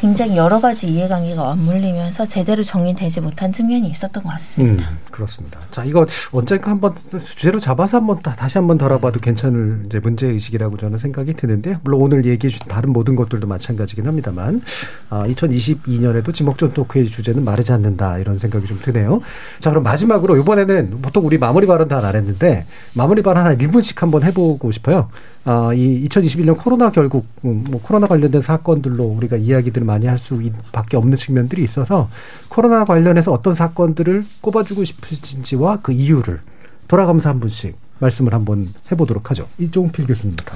굉장히 0.00 0.38
여러 0.38 0.58
가지 0.58 0.86
이해관계가 0.86 1.44
맞물리면서 1.44 2.24
제대로 2.24 2.64
정리되지 2.64 3.20
못한 3.20 3.52
측면이 3.52 3.86
있었던 3.90 4.22
것 4.22 4.30
같습니다. 4.30 4.88
음, 4.90 4.98
그렇습니다. 5.10 5.60
자, 5.70 5.84
이거 5.84 6.06
언젠가 6.32 6.70
한번 6.70 6.94
주제로 7.18 7.58
잡아서 7.60 7.98
한번 7.98 8.22
다, 8.22 8.34
다시 8.34 8.56
한번 8.56 8.78
다뤄봐도 8.78 9.20
괜찮을 9.20 9.82
이제 9.84 9.98
문제 9.98 10.26
의식이라고 10.26 10.78
저는 10.78 10.96
생각이 10.98 11.34
드는데요. 11.34 11.76
물론 11.84 12.00
오늘 12.00 12.24
얘기해 12.24 12.50
주신 12.50 12.66
다른 12.66 12.94
모든 12.94 13.14
것들도 13.14 13.46
마찬가지긴 13.46 14.06
합니다만, 14.06 14.62
아, 15.10 15.26
2022년에도 15.26 16.32
지목전 16.32 16.72
토크의 16.72 17.06
주제는 17.08 17.44
마르지 17.44 17.70
않는다 17.72 18.16
이런 18.16 18.38
생각이 18.38 18.66
좀 18.66 18.80
드네요. 18.80 19.20
자, 19.58 19.68
그럼 19.68 19.82
마지막으로 19.82 20.38
이번에는 20.38 21.02
보통 21.02 21.26
우리 21.26 21.36
마무리 21.36 21.66
발언 21.66 21.88
다 21.88 22.00
안 22.00 22.16
했는데 22.16 22.64
마무리 22.94 23.20
발언 23.20 23.44
한 23.44 23.58
1분씩 23.58 23.98
한번 23.98 24.22
해보고 24.22 24.72
싶어요. 24.72 25.10
아, 25.44 25.72
이 25.74 26.06
2021년 26.06 26.58
코로나 26.58 26.90
결국 26.90 27.26
음, 27.44 27.64
뭐 27.70 27.80
코로나 27.80 28.06
관련된 28.06 28.42
사건들로 28.42 29.04
우리가 29.04 29.36
이야기들을 29.36 29.86
많이 29.86 30.06
할 30.06 30.18
수밖에 30.18 30.96
없는 30.96 31.16
측면들이 31.16 31.62
있어서 31.62 32.10
코로나 32.48 32.84
관련해서 32.84 33.32
어떤 33.32 33.54
사건들을 33.54 34.22
꼽아주고 34.42 34.84
싶으신지와 34.84 35.80
그 35.82 35.92
이유를 35.92 36.40
돌아가면서 36.88 37.30
한 37.30 37.40
분씩 37.40 37.76
말씀을 38.00 38.34
한번 38.34 38.68
해보도록 38.90 39.30
하죠. 39.30 39.48
이종필 39.58 40.06
교수님부터. 40.06 40.54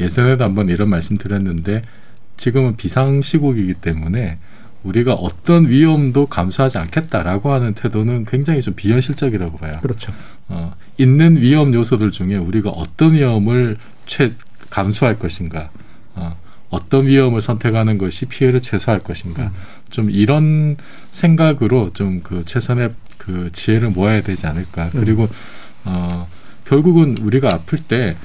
예전에도 0.00 0.44
한번 0.44 0.68
이런 0.68 0.90
말씀 0.90 1.16
드렸는데 1.16 1.82
지금은 2.36 2.76
비상시국이기 2.76 3.74
때문에 3.74 4.38
우리가 4.84 5.14
어떤 5.14 5.68
위험도 5.68 6.26
감수하지 6.26 6.78
않겠다라고 6.78 7.52
하는 7.52 7.74
태도는 7.74 8.24
굉장히 8.26 8.60
좀 8.62 8.74
비현실적이라고 8.74 9.58
봐요. 9.58 9.78
그렇죠. 9.82 10.12
어, 10.48 10.74
있는 10.96 11.36
위험 11.36 11.74
요소들 11.74 12.10
중에 12.10 12.36
우리가 12.36 12.70
어떤 12.70 13.14
위험을 13.14 13.76
최 14.06 14.32
감수할 14.70 15.18
것인가, 15.18 15.70
어, 16.14 16.36
어떤 16.70 17.06
위험을 17.06 17.40
선택하는 17.40 17.98
것이 17.98 18.26
피해를 18.26 18.62
최소화할 18.62 19.02
것인가, 19.02 19.50
좀 19.90 20.10
이런 20.10 20.76
생각으로 21.12 21.92
좀 21.92 22.20
그 22.22 22.44
최선의 22.44 22.90
그 23.18 23.50
지혜를 23.52 23.90
모아야 23.90 24.22
되지 24.22 24.46
않을까. 24.46 24.90
그리고 24.92 25.28
어, 25.84 26.26
결국은 26.66 27.16
우리가 27.20 27.48
아플 27.52 27.78
때 27.82 28.16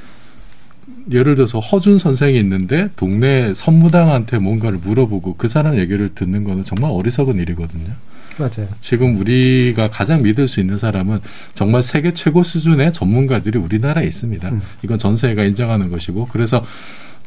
예를 1.12 1.36
들어서 1.36 1.60
허준 1.60 1.98
선생이 1.98 2.38
있는데 2.40 2.90
동네 2.96 3.54
선무당한테 3.54 4.40
뭔가를 4.40 4.80
물어보고 4.80 5.36
그 5.36 5.48
사람 5.48 5.78
얘기를 5.78 6.14
듣는 6.14 6.44
거는 6.44 6.64
정말 6.64 6.92
어리석은 6.92 7.40
일이거든요. 7.40 7.92
맞아요. 8.38 8.68
지금 8.82 9.18
우리가 9.20 9.92
가장 9.92 10.24
믿을 10.24 10.48
수 10.48 10.60
있는 10.60 10.78
사람은 10.78 11.20
정말 11.54 11.84
세계 11.84 12.14
최고 12.14 12.44
수준의 12.44 12.94
전문가들이 12.94 13.60
우리나라에 13.60 14.06
있습니다. 14.06 14.52
이건 14.84 14.98
전 14.98 15.18
세계가 15.18 15.44
인정하는 15.44 15.90
것이고 15.90 16.30
그래서 16.32 16.66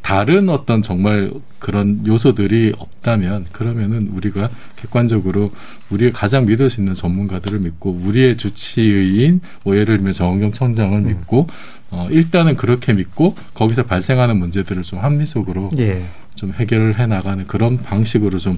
다른 0.01 0.47
어떤 0.47 0.81
정말 0.81 1.31
그런 1.59 2.05
요소들이 2.05 2.73
없다면 2.77 3.47
그러면은 3.51 4.09
우리가 4.13 4.49
객관적으로 4.77 5.51
우리가 5.89 6.17
가장 6.17 6.45
믿을 6.45 6.69
수 6.69 6.79
있는 6.79 6.93
전문가들을 6.93 7.59
믿고 7.59 7.91
우리의 7.91 8.37
주치의인 8.37 9.41
뭐 9.63 9.75
예를 9.75 9.97
들면 9.97 10.13
정은경 10.13 10.53
청장을 10.53 11.01
믿고 11.01 11.47
어 11.89 12.07
일단은 12.09 12.57
그렇게 12.57 12.93
믿고 12.93 13.35
거기서 13.53 13.83
발생하는 13.83 14.37
문제들을 14.37 14.83
좀 14.83 14.99
합리적으로 14.99 15.69
예. 15.77 16.05
좀 16.35 16.53
해결을 16.53 16.99
해 16.99 17.07
나가는 17.07 17.45
그런 17.47 17.81
방식으로 17.81 18.37
좀 18.39 18.57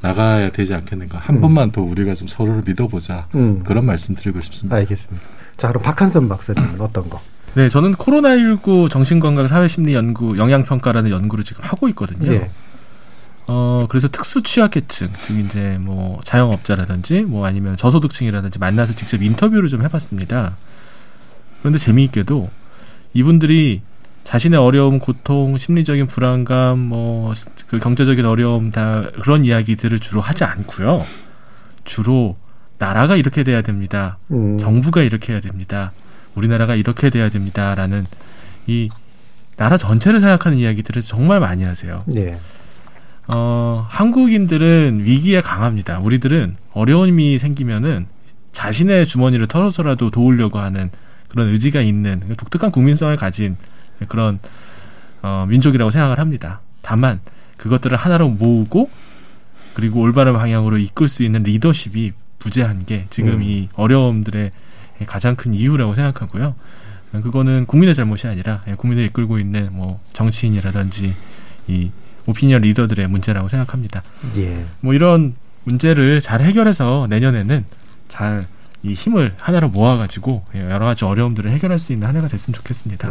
나가야 0.00 0.50
되지 0.50 0.74
않겠는가. 0.74 1.18
한 1.18 1.36
음. 1.36 1.40
번만 1.40 1.72
더 1.72 1.82
우리가 1.82 2.14
좀 2.14 2.28
서로를 2.28 2.62
믿어보자. 2.64 3.26
음. 3.34 3.62
그런 3.64 3.84
말씀 3.84 4.14
드리고 4.14 4.40
싶습니다. 4.42 4.76
알겠습니다. 4.76 5.26
자, 5.56 5.68
그럼 5.68 5.82
박한선 5.82 6.28
박사님은 6.28 6.80
어떤 6.80 7.08
거? 7.08 7.20
네, 7.54 7.68
저는 7.68 7.94
코로나19 7.94 8.90
정신건강 8.90 9.48
사회심리연구 9.48 10.38
영향평가라는 10.38 11.10
연구를 11.10 11.42
지금 11.42 11.64
하고 11.64 11.88
있거든요. 11.88 12.32
예. 12.32 12.50
어, 13.48 13.86
그래서 13.88 14.08
특수 14.08 14.42
취약계층, 14.42 15.08
즉 15.22 15.38
이제 15.38 15.78
뭐 15.80 16.20
자영업자라든지 16.24 17.22
뭐 17.22 17.46
아니면 17.46 17.76
저소득층이라든지 17.76 18.58
만나서 18.58 18.92
직접 18.94 19.22
인터뷰를 19.22 19.68
좀 19.68 19.82
해봤습니다. 19.82 20.56
그런데 21.60 21.78
재미있게도 21.78 22.50
이분들이 23.18 23.82
자신의 24.22 24.58
어려움, 24.60 24.98
고통, 25.00 25.58
심리적인 25.58 26.06
불안감, 26.06 26.78
뭐 26.78 27.32
그 27.66 27.78
경제적인 27.78 28.24
어려움 28.24 28.70
다 28.70 29.10
그런 29.22 29.44
이야기들을 29.44 29.98
주로 30.00 30.20
하지 30.20 30.44
않고요. 30.44 31.04
주로 31.84 32.36
나라가 32.78 33.16
이렇게 33.16 33.42
돼야 33.42 33.60
됩니다. 33.62 34.18
음. 34.30 34.56
정부가 34.58 35.02
이렇게 35.02 35.32
해야 35.32 35.40
됩니다. 35.40 35.92
우리나라가 36.34 36.74
이렇게 36.76 37.10
돼야 37.10 37.28
됩니다라는 37.28 38.06
이 38.66 38.88
나라 39.56 39.76
전체를 39.76 40.20
생각하는 40.20 40.56
이야기들을 40.58 41.02
정말 41.02 41.40
많이 41.40 41.64
하세요. 41.64 41.98
예. 42.14 42.38
어, 43.26 43.84
한국인들은 43.88 45.00
위기에 45.04 45.40
강합니다. 45.40 45.98
우리들은 45.98 46.56
어려움이 46.72 47.38
생기면은 47.38 48.06
자신의 48.52 49.06
주머니를 49.06 49.46
털어서라도 49.48 50.10
도우려고 50.10 50.58
하는 50.58 50.90
그런 51.28 51.48
의지가 51.48 51.80
있는 51.80 52.34
독특한 52.36 52.70
국민성을 52.70 53.14
가진 53.16 53.56
그런 54.08 54.38
어, 55.22 55.46
민족이라고 55.48 55.90
생각을 55.90 56.18
합니다. 56.18 56.60
다만 56.82 57.20
그것들을 57.56 57.96
하나로 57.96 58.28
모으고 58.30 58.90
그리고 59.74 60.00
올바른 60.00 60.32
방향으로 60.32 60.78
이끌 60.78 61.08
수 61.08 61.22
있는 61.22 61.42
리더십이 61.42 62.12
부재한 62.38 62.86
게 62.86 63.06
지금 63.10 63.34
음. 63.34 63.42
이 63.42 63.68
어려움들의 63.74 64.50
가장 65.06 65.36
큰 65.36 65.54
이유라고 65.54 65.94
생각하고요. 65.94 66.54
그거는 67.12 67.66
국민의 67.66 67.94
잘못이 67.94 68.26
아니라 68.26 68.58
국민을 68.76 69.04
이끌고 69.06 69.38
있는 69.38 69.70
뭐 69.72 70.00
정치인이라든지 70.12 71.14
이 71.68 71.90
오피니언 72.26 72.62
리더들의 72.62 73.08
문제라고 73.08 73.48
생각합니다. 73.48 74.02
예. 74.36 74.64
뭐 74.80 74.92
이런 74.92 75.34
문제를 75.64 76.20
잘 76.20 76.42
해결해서 76.42 77.06
내년에는 77.08 77.64
잘 78.08 78.46
이 78.82 78.94
힘을 78.94 79.34
하나로 79.38 79.68
모아가지고 79.70 80.44
여러 80.54 80.86
가지 80.86 81.04
어려움들을 81.04 81.50
해결할 81.50 81.78
수 81.78 81.92
있는 81.92 82.08
한 82.08 82.16
해가 82.16 82.28
됐으면 82.28 82.54
좋겠습니다. 82.54 83.08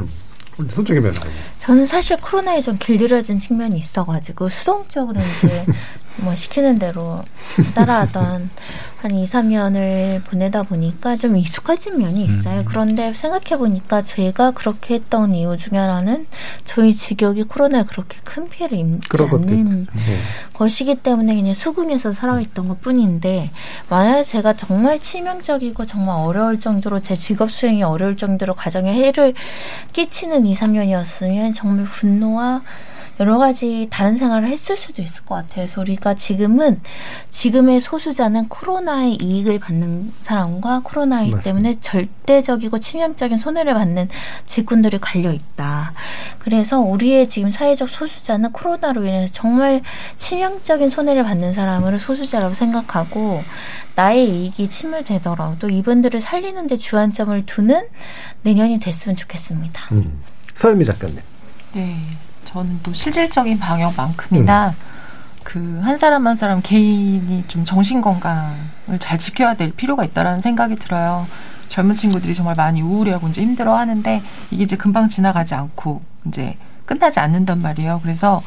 변호사님. 1.01 1.34
저는 1.59 1.86
사실 1.86 2.18
코로나에 2.18 2.61
좀 2.61 2.78
길들여진 2.80 3.38
측면이 3.39 3.78
있어가지고 3.78 4.49
수동적으로 4.49 5.20
이제 5.20 5.65
뭐 6.18 6.36
시키는 6.36 6.80
대로 6.80 7.20
따라하던 7.76 8.49
한 8.97 9.11
2, 9.11 9.26
3년을 9.26 10.24
보내다 10.24 10.63
보니까 10.63 11.18
좀 11.18 11.38
익숙해진 11.38 11.99
면이 11.99 12.26
있어요. 12.26 12.63
그런데 12.65 13.13
생각해 13.13 13.57
보니까 13.59 14.01
제가 14.01 14.51
그렇게 14.51 14.95
했던 14.95 15.34
이유 15.36 15.55
중에 15.55 15.78
하나는 15.78 16.26
저희 16.65 16.91
직역이 16.93 17.43
코로나에 17.43 17.84
그렇게 17.84 18.18
큰 18.24 18.49
피해를 18.49 18.80
입지 18.80 19.07
않는. 19.45 19.88
예. 19.95 20.18
것이기 20.53 20.95
때문에 20.95 21.36
그냥 21.36 21.53
수긍해서 21.53 22.13
살아있던 22.13 22.68
것 22.70 22.82
뿐인데 22.82 23.51
만약에 23.89 24.24
제가 24.24 24.53
정말 24.53 24.99
치명적이고 24.99 25.86
정말 25.86 26.18
어려울 26.18 26.59
정도로 26.59 27.01
제 27.01 27.15
직업 27.15 27.51
수행이 27.51 27.84
어려울 27.84 28.18
정도로 28.18 28.55
가정에 28.55 28.91
해를 28.95 29.36
끼치는 29.93 30.47
2, 30.47 30.55
3년이었으면 30.55 31.53
정말 31.53 31.86
분노와 31.86 32.61
여러 33.20 33.38
가지 33.38 33.88
다른 33.89 34.15
생활을 34.15 34.49
했을 34.49 34.78
수도 34.78 35.01
있을 35.01 35.26
것 35.26 35.36
같아요. 35.36 35.65
그래서 35.65 35.82
우리가 35.82 36.13
지금은 36.13 36.82
지금의 37.30 37.82
소수자는 37.82 38.47
코로나의 38.47 39.15
이익을 39.15 39.59
받는 39.59 40.13
사람과 40.22 40.82
코로나이기 40.84 41.32
맞습니다. 41.32 41.43
때문에 41.43 41.80
절대적이고 41.82 42.80
치명적인 42.80 43.39
손해를 43.39 43.74
받는 43.74 44.09
직군들이 44.45 44.99
갈려 44.99 45.32
있다. 45.32 45.93
그래서 46.39 46.80
우리의 46.80 47.28
지금 47.30 47.51
사회적 47.51 47.89
소수자는 47.89 48.51
코로나로 48.51 49.03
인해서 49.03 49.34
정말 49.34 49.82
치명적인 50.18 50.89
손해를 50.89 51.24
받는 51.24 51.53
사람을 51.53 51.97
소수자라고 51.97 52.53
생각하고 52.53 53.43
나의 53.95 54.30
이익이 54.30 54.70
침해되더라도 54.70 55.70
이분들을 55.70 56.22
살리는 56.22 56.68
데 56.68 56.76
주안점을 56.76 57.45
두는 57.47 57.88
내년이 58.43 58.80
됐으면 58.80 59.15
좋겠습니다. 59.15 59.82
음. 59.93 60.22
서현미 60.53 60.86
작가님. 60.86 61.20
네, 61.74 61.97
저는 62.58 62.80
또 62.82 62.91
실질적인 62.91 63.60
방역만큼이나 63.60 64.74
그한 65.43 65.97
사람 65.99 66.26
한 66.26 66.36
사람 66.36 66.60
개인이 66.64 67.45
좀 67.47 67.64
정신 67.64 68.01
건강을 68.01 68.97
잘 68.99 69.20
지켜야 69.20 69.53
될 69.53 69.72
필요가 69.72 70.03
있다라는 70.03 70.41
생각이 70.41 70.76
들어요. 70.78 71.28
젊은 71.68 71.95
친구들이 71.95 72.34
정말 72.34 72.55
많이 72.58 72.82
우울해하고 72.82 73.28
이제 73.28 73.43
힘들어하는데 73.43 74.24
이게 74.49 74.64
이제 74.64 74.76
금방 74.76 75.08
지나가지 75.08 75.53
않고 75.53 76.01
이제 76.26 76.58
끝나지 76.86 77.20
않는단 77.20 77.62
말이에요. 77.62 77.99
그래서 78.01 78.41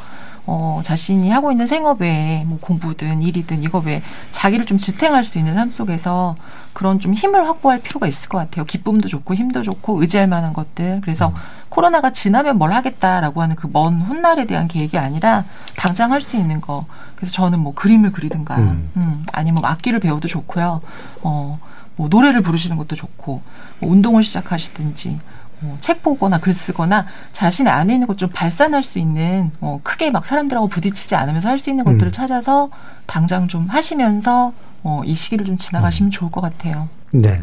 어, 0.46 0.80
자신이 0.84 1.30
하고 1.30 1.52
있는 1.52 1.66
생업 1.66 2.00
외에 2.00 2.44
뭐 2.44 2.58
공부든 2.60 3.22
일이든 3.22 3.62
이거 3.62 3.78
외에 3.78 4.02
자기를 4.30 4.66
좀 4.66 4.78
지탱할 4.78 5.22
수 5.24 5.38
있는 5.38 5.54
삶 5.54 5.70
속에서 5.70 6.36
그런 6.72 6.98
좀 7.00 7.14
힘을 7.14 7.46
확보할 7.48 7.80
필요가 7.82 8.06
있을 8.06 8.28
것 8.28 8.38
같아요. 8.38 8.64
기쁨도 8.64 9.08
좋고 9.08 9.34
힘도 9.34 9.62
좋고 9.62 10.00
의지할 10.00 10.26
만한 10.28 10.52
것들. 10.52 11.00
그래서 11.02 11.32
코로나가 11.68 12.10
지나면 12.12 12.58
뭘 12.58 12.72
하겠다라고 12.72 13.42
하는 13.42 13.56
그 13.56 13.68
먼 13.68 14.00
훗날에 14.00 14.46
대한 14.46 14.66
계획이 14.68 14.98
아니라 14.98 15.44
당장 15.76 16.12
할 16.12 16.20
수 16.20 16.36
있는 16.36 16.60
거. 16.60 16.86
그래서 17.16 17.32
저는 17.32 17.60
뭐 17.60 17.74
그림을 17.74 18.12
그리든가, 18.12 18.56
음. 18.56 18.90
음, 18.96 19.24
아니면 19.32 19.60
뭐 19.60 19.70
악기를 19.70 20.00
배워도 20.00 20.26
좋고요. 20.28 20.80
어, 21.22 21.58
뭐 21.96 22.08
노래를 22.08 22.40
부르시는 22.40 22.76
것도 22.76 22.96
좋고, 22.96 23.42
뭐 23.80 23.90
운동을 23.90 24.22
시작하시든지, 24.22 25.18
뭐책 25.60 26.02
보거나 26.02 26.40
글 26.40 26.52
쓰거나 26.52 27.06
자신의 27.32 27.72
안에 27.72 27.94
있는 27.94 28.06
것 28.06 28.16
좀 28.16 28.28
발산할 28.32 28.82
수 28.82 28.98
있는 28.98 29.50
어, 29.60 29.80
크게 29.82 30.10
막 30.10 30.26
사람들하고 30.26 30.68
부딪히지 30.68 31.14
않으면서 31.14 31.48
할 31.48 31.58
수 31.58 31.70
있는 31.70 31.84
것들을 31.84 32.08
음. 32.08 32.12
찾아서 32.12 32.70
당장 33.06 33.48
좀 33.48 33.66
하시면서 33.66 34.52
어, 34.82 35.02
이 35.04 35.14
시기를 35.14 35.44
좀 35.44 35.56
지나가시면 35.56 36.10
좋을 36.10 36.30
것 36.30 36.40
같아요. 36.40 36.88
네. 37.12 37.42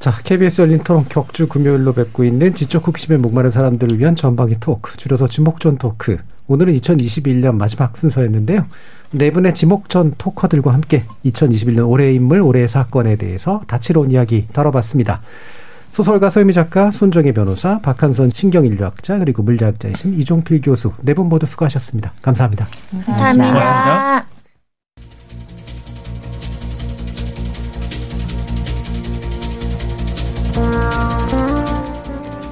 자, 0.00 0.12
KBS 0.24 0.62
열린 0.62 0.78
토론 0.82 1.06
격주 1.08 1.48
금요일로 1.48 1.92
뵙고 1.94 2.24
있는 2.24 2.54
지적 2.54 2.86
호기심에 2.86 3.16
목마른 3.18 3.50
사람들을 3.50 3.98
위한 3.98 4.16
전방위 4.16 4.56
토크, 4.60 4.96
줄여서 4.96 5.28
지목전 5.28 5.78
토크. 5.78 6.18
오늘은 6.46 6.74
2021년 6.74 7.54
마지막 7.54 7.96
순서였는데요. 7.96 8.66
네 9.12 9.30
분의 9.30 9.54
지목전 9.54 10.14
토커들과 10.18 10.72
함께 10.74 11.04
2021년 11.24 11.88
올해의 11.88 12.16
인물, 12.16 12.40
올해의 12.42 12.68
사건에 12.68 13.16
대해서 13.16 13.62
다채로운 13.68 14.10
이야기 14.10 14.46
다뤄봤습니다. 14.52 15.22
소설가 15.94 16.28
서유미 16.28 16.52
작가, 16.52 16.90
손정혜 16.90 17.30
변호사, 17.30 17.78
박한선 17.78 18.30
신경인류학자, 18.30 19.18
그리고 19.18 19.44
물리학자이신 19.44 20.18
이종필 20.18 20.60
교수 20.60 20.90
네 21.02 21.14
분 21.14 21.28
모두 21.28 21.46
수고하셨습니다. 21.46 22.12
감사합니다. 22.20 22.66
감사합니다. 23.06 23.52
고맙습니다. 23.52 24.26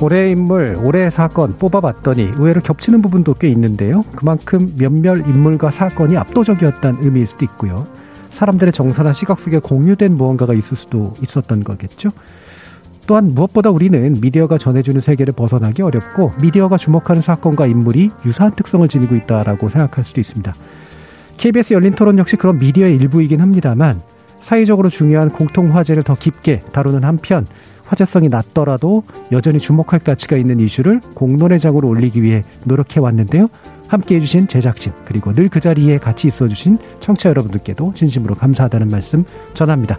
올해의 0.01 0.30
인물, 0.32 0.78
올해의 0.80 1.11
사건 1.11 1.57
뽑아봤더니 1.57 2.22
의외로 2.36 2.61
겹치는 2.61 3.03
부분도 3.03 3.34
꽤 3.34 3.49
있는데요. 3.49 4.03
그만큼 4.14 4.72
몇몇 4.78 5.16
인물과 5.16 5.72
사건이 5.72 6.16
압도적이었다는 6.16 7.03
의미일 7.03 7.26
수도 7.26 7.45
있고요. 7.45 7.88
사람들의 8.30 8.72
정서나 8.72 9.12
시각 9.12 9.40
속에 9.40 9.59
공유된 9.59 10.16
무언가가 10.16 10.55
있을 10.55 10.76
수도 10.76 11.12
있었던 11.20 11.64
거겠죠. 11.64 12.11
또한 13.07 13.34
무엇보다 13.34 13.70
우리는 13.70 14.16
미디어가 14.20 14.59
전해주는 14.59 15.00
세계를 15.00 15.34
벗어나기 15.34 15.82
어렵고 15.82 16.32
미디어가 16.40 16.76
주목하는 16.76 17.20
사건과 17.22 17.66
인물이 17.66 18.11
유사한 18.24 18.54
특성을 18.54 18.87
지니고 18.87 19.16
있다라고 19.16 19.68
생각할 19.68 20.04
수도 20.04 20.20
있습니다. 20.20 20.54
KBS 21.37 21.74
열린 21.74 21.95
토론 21.95 22.18
역시 22.18 22.37
그런 22.37 22.58
미디어의 22.58 22.96
일부이긴 22.96 23.41
합니다만 23.41 24.00
사회적으로 24.41 24.88
중요한 24.88 25.30
공통 25.30 25.74
화제를 25.74 26.03
더 26.03 26.14
깊게 26.14 26.62
다루는 26.72 27.04
한편 27.04 27.46
화제성이 27.84 28.29
낮더라도 28.29 29.03
여전히 29.33 29.58
주목할 29.58 30.00
가치가 30.00 30.37
있는 30.37 30.61
이슈를 30.61 31.00
공론의 31.14 31.58
장으로 31.58 31.88
올리기 31.88 32.22
위해 32.22 32.42
노력해 32.64 33.00
왔는데요. 33.00 33.49
함께 33.88 34.16
해주신 34.16 34.49
제작진 34.49 34.92
그리고 35.04 35.34
늘 35.34 35.49
그 35.50 35.61
자리에 35.61 35.99
같이 35.99 36.26
있어주신 36.29 36.79
청취자 37.00 37.29
여러분들께도 37.29 37.92
진심으로 37.95 38.34
감사하다는 38.37 38.88
말씀 38.88 39.24
전합니다. 39.53 39.99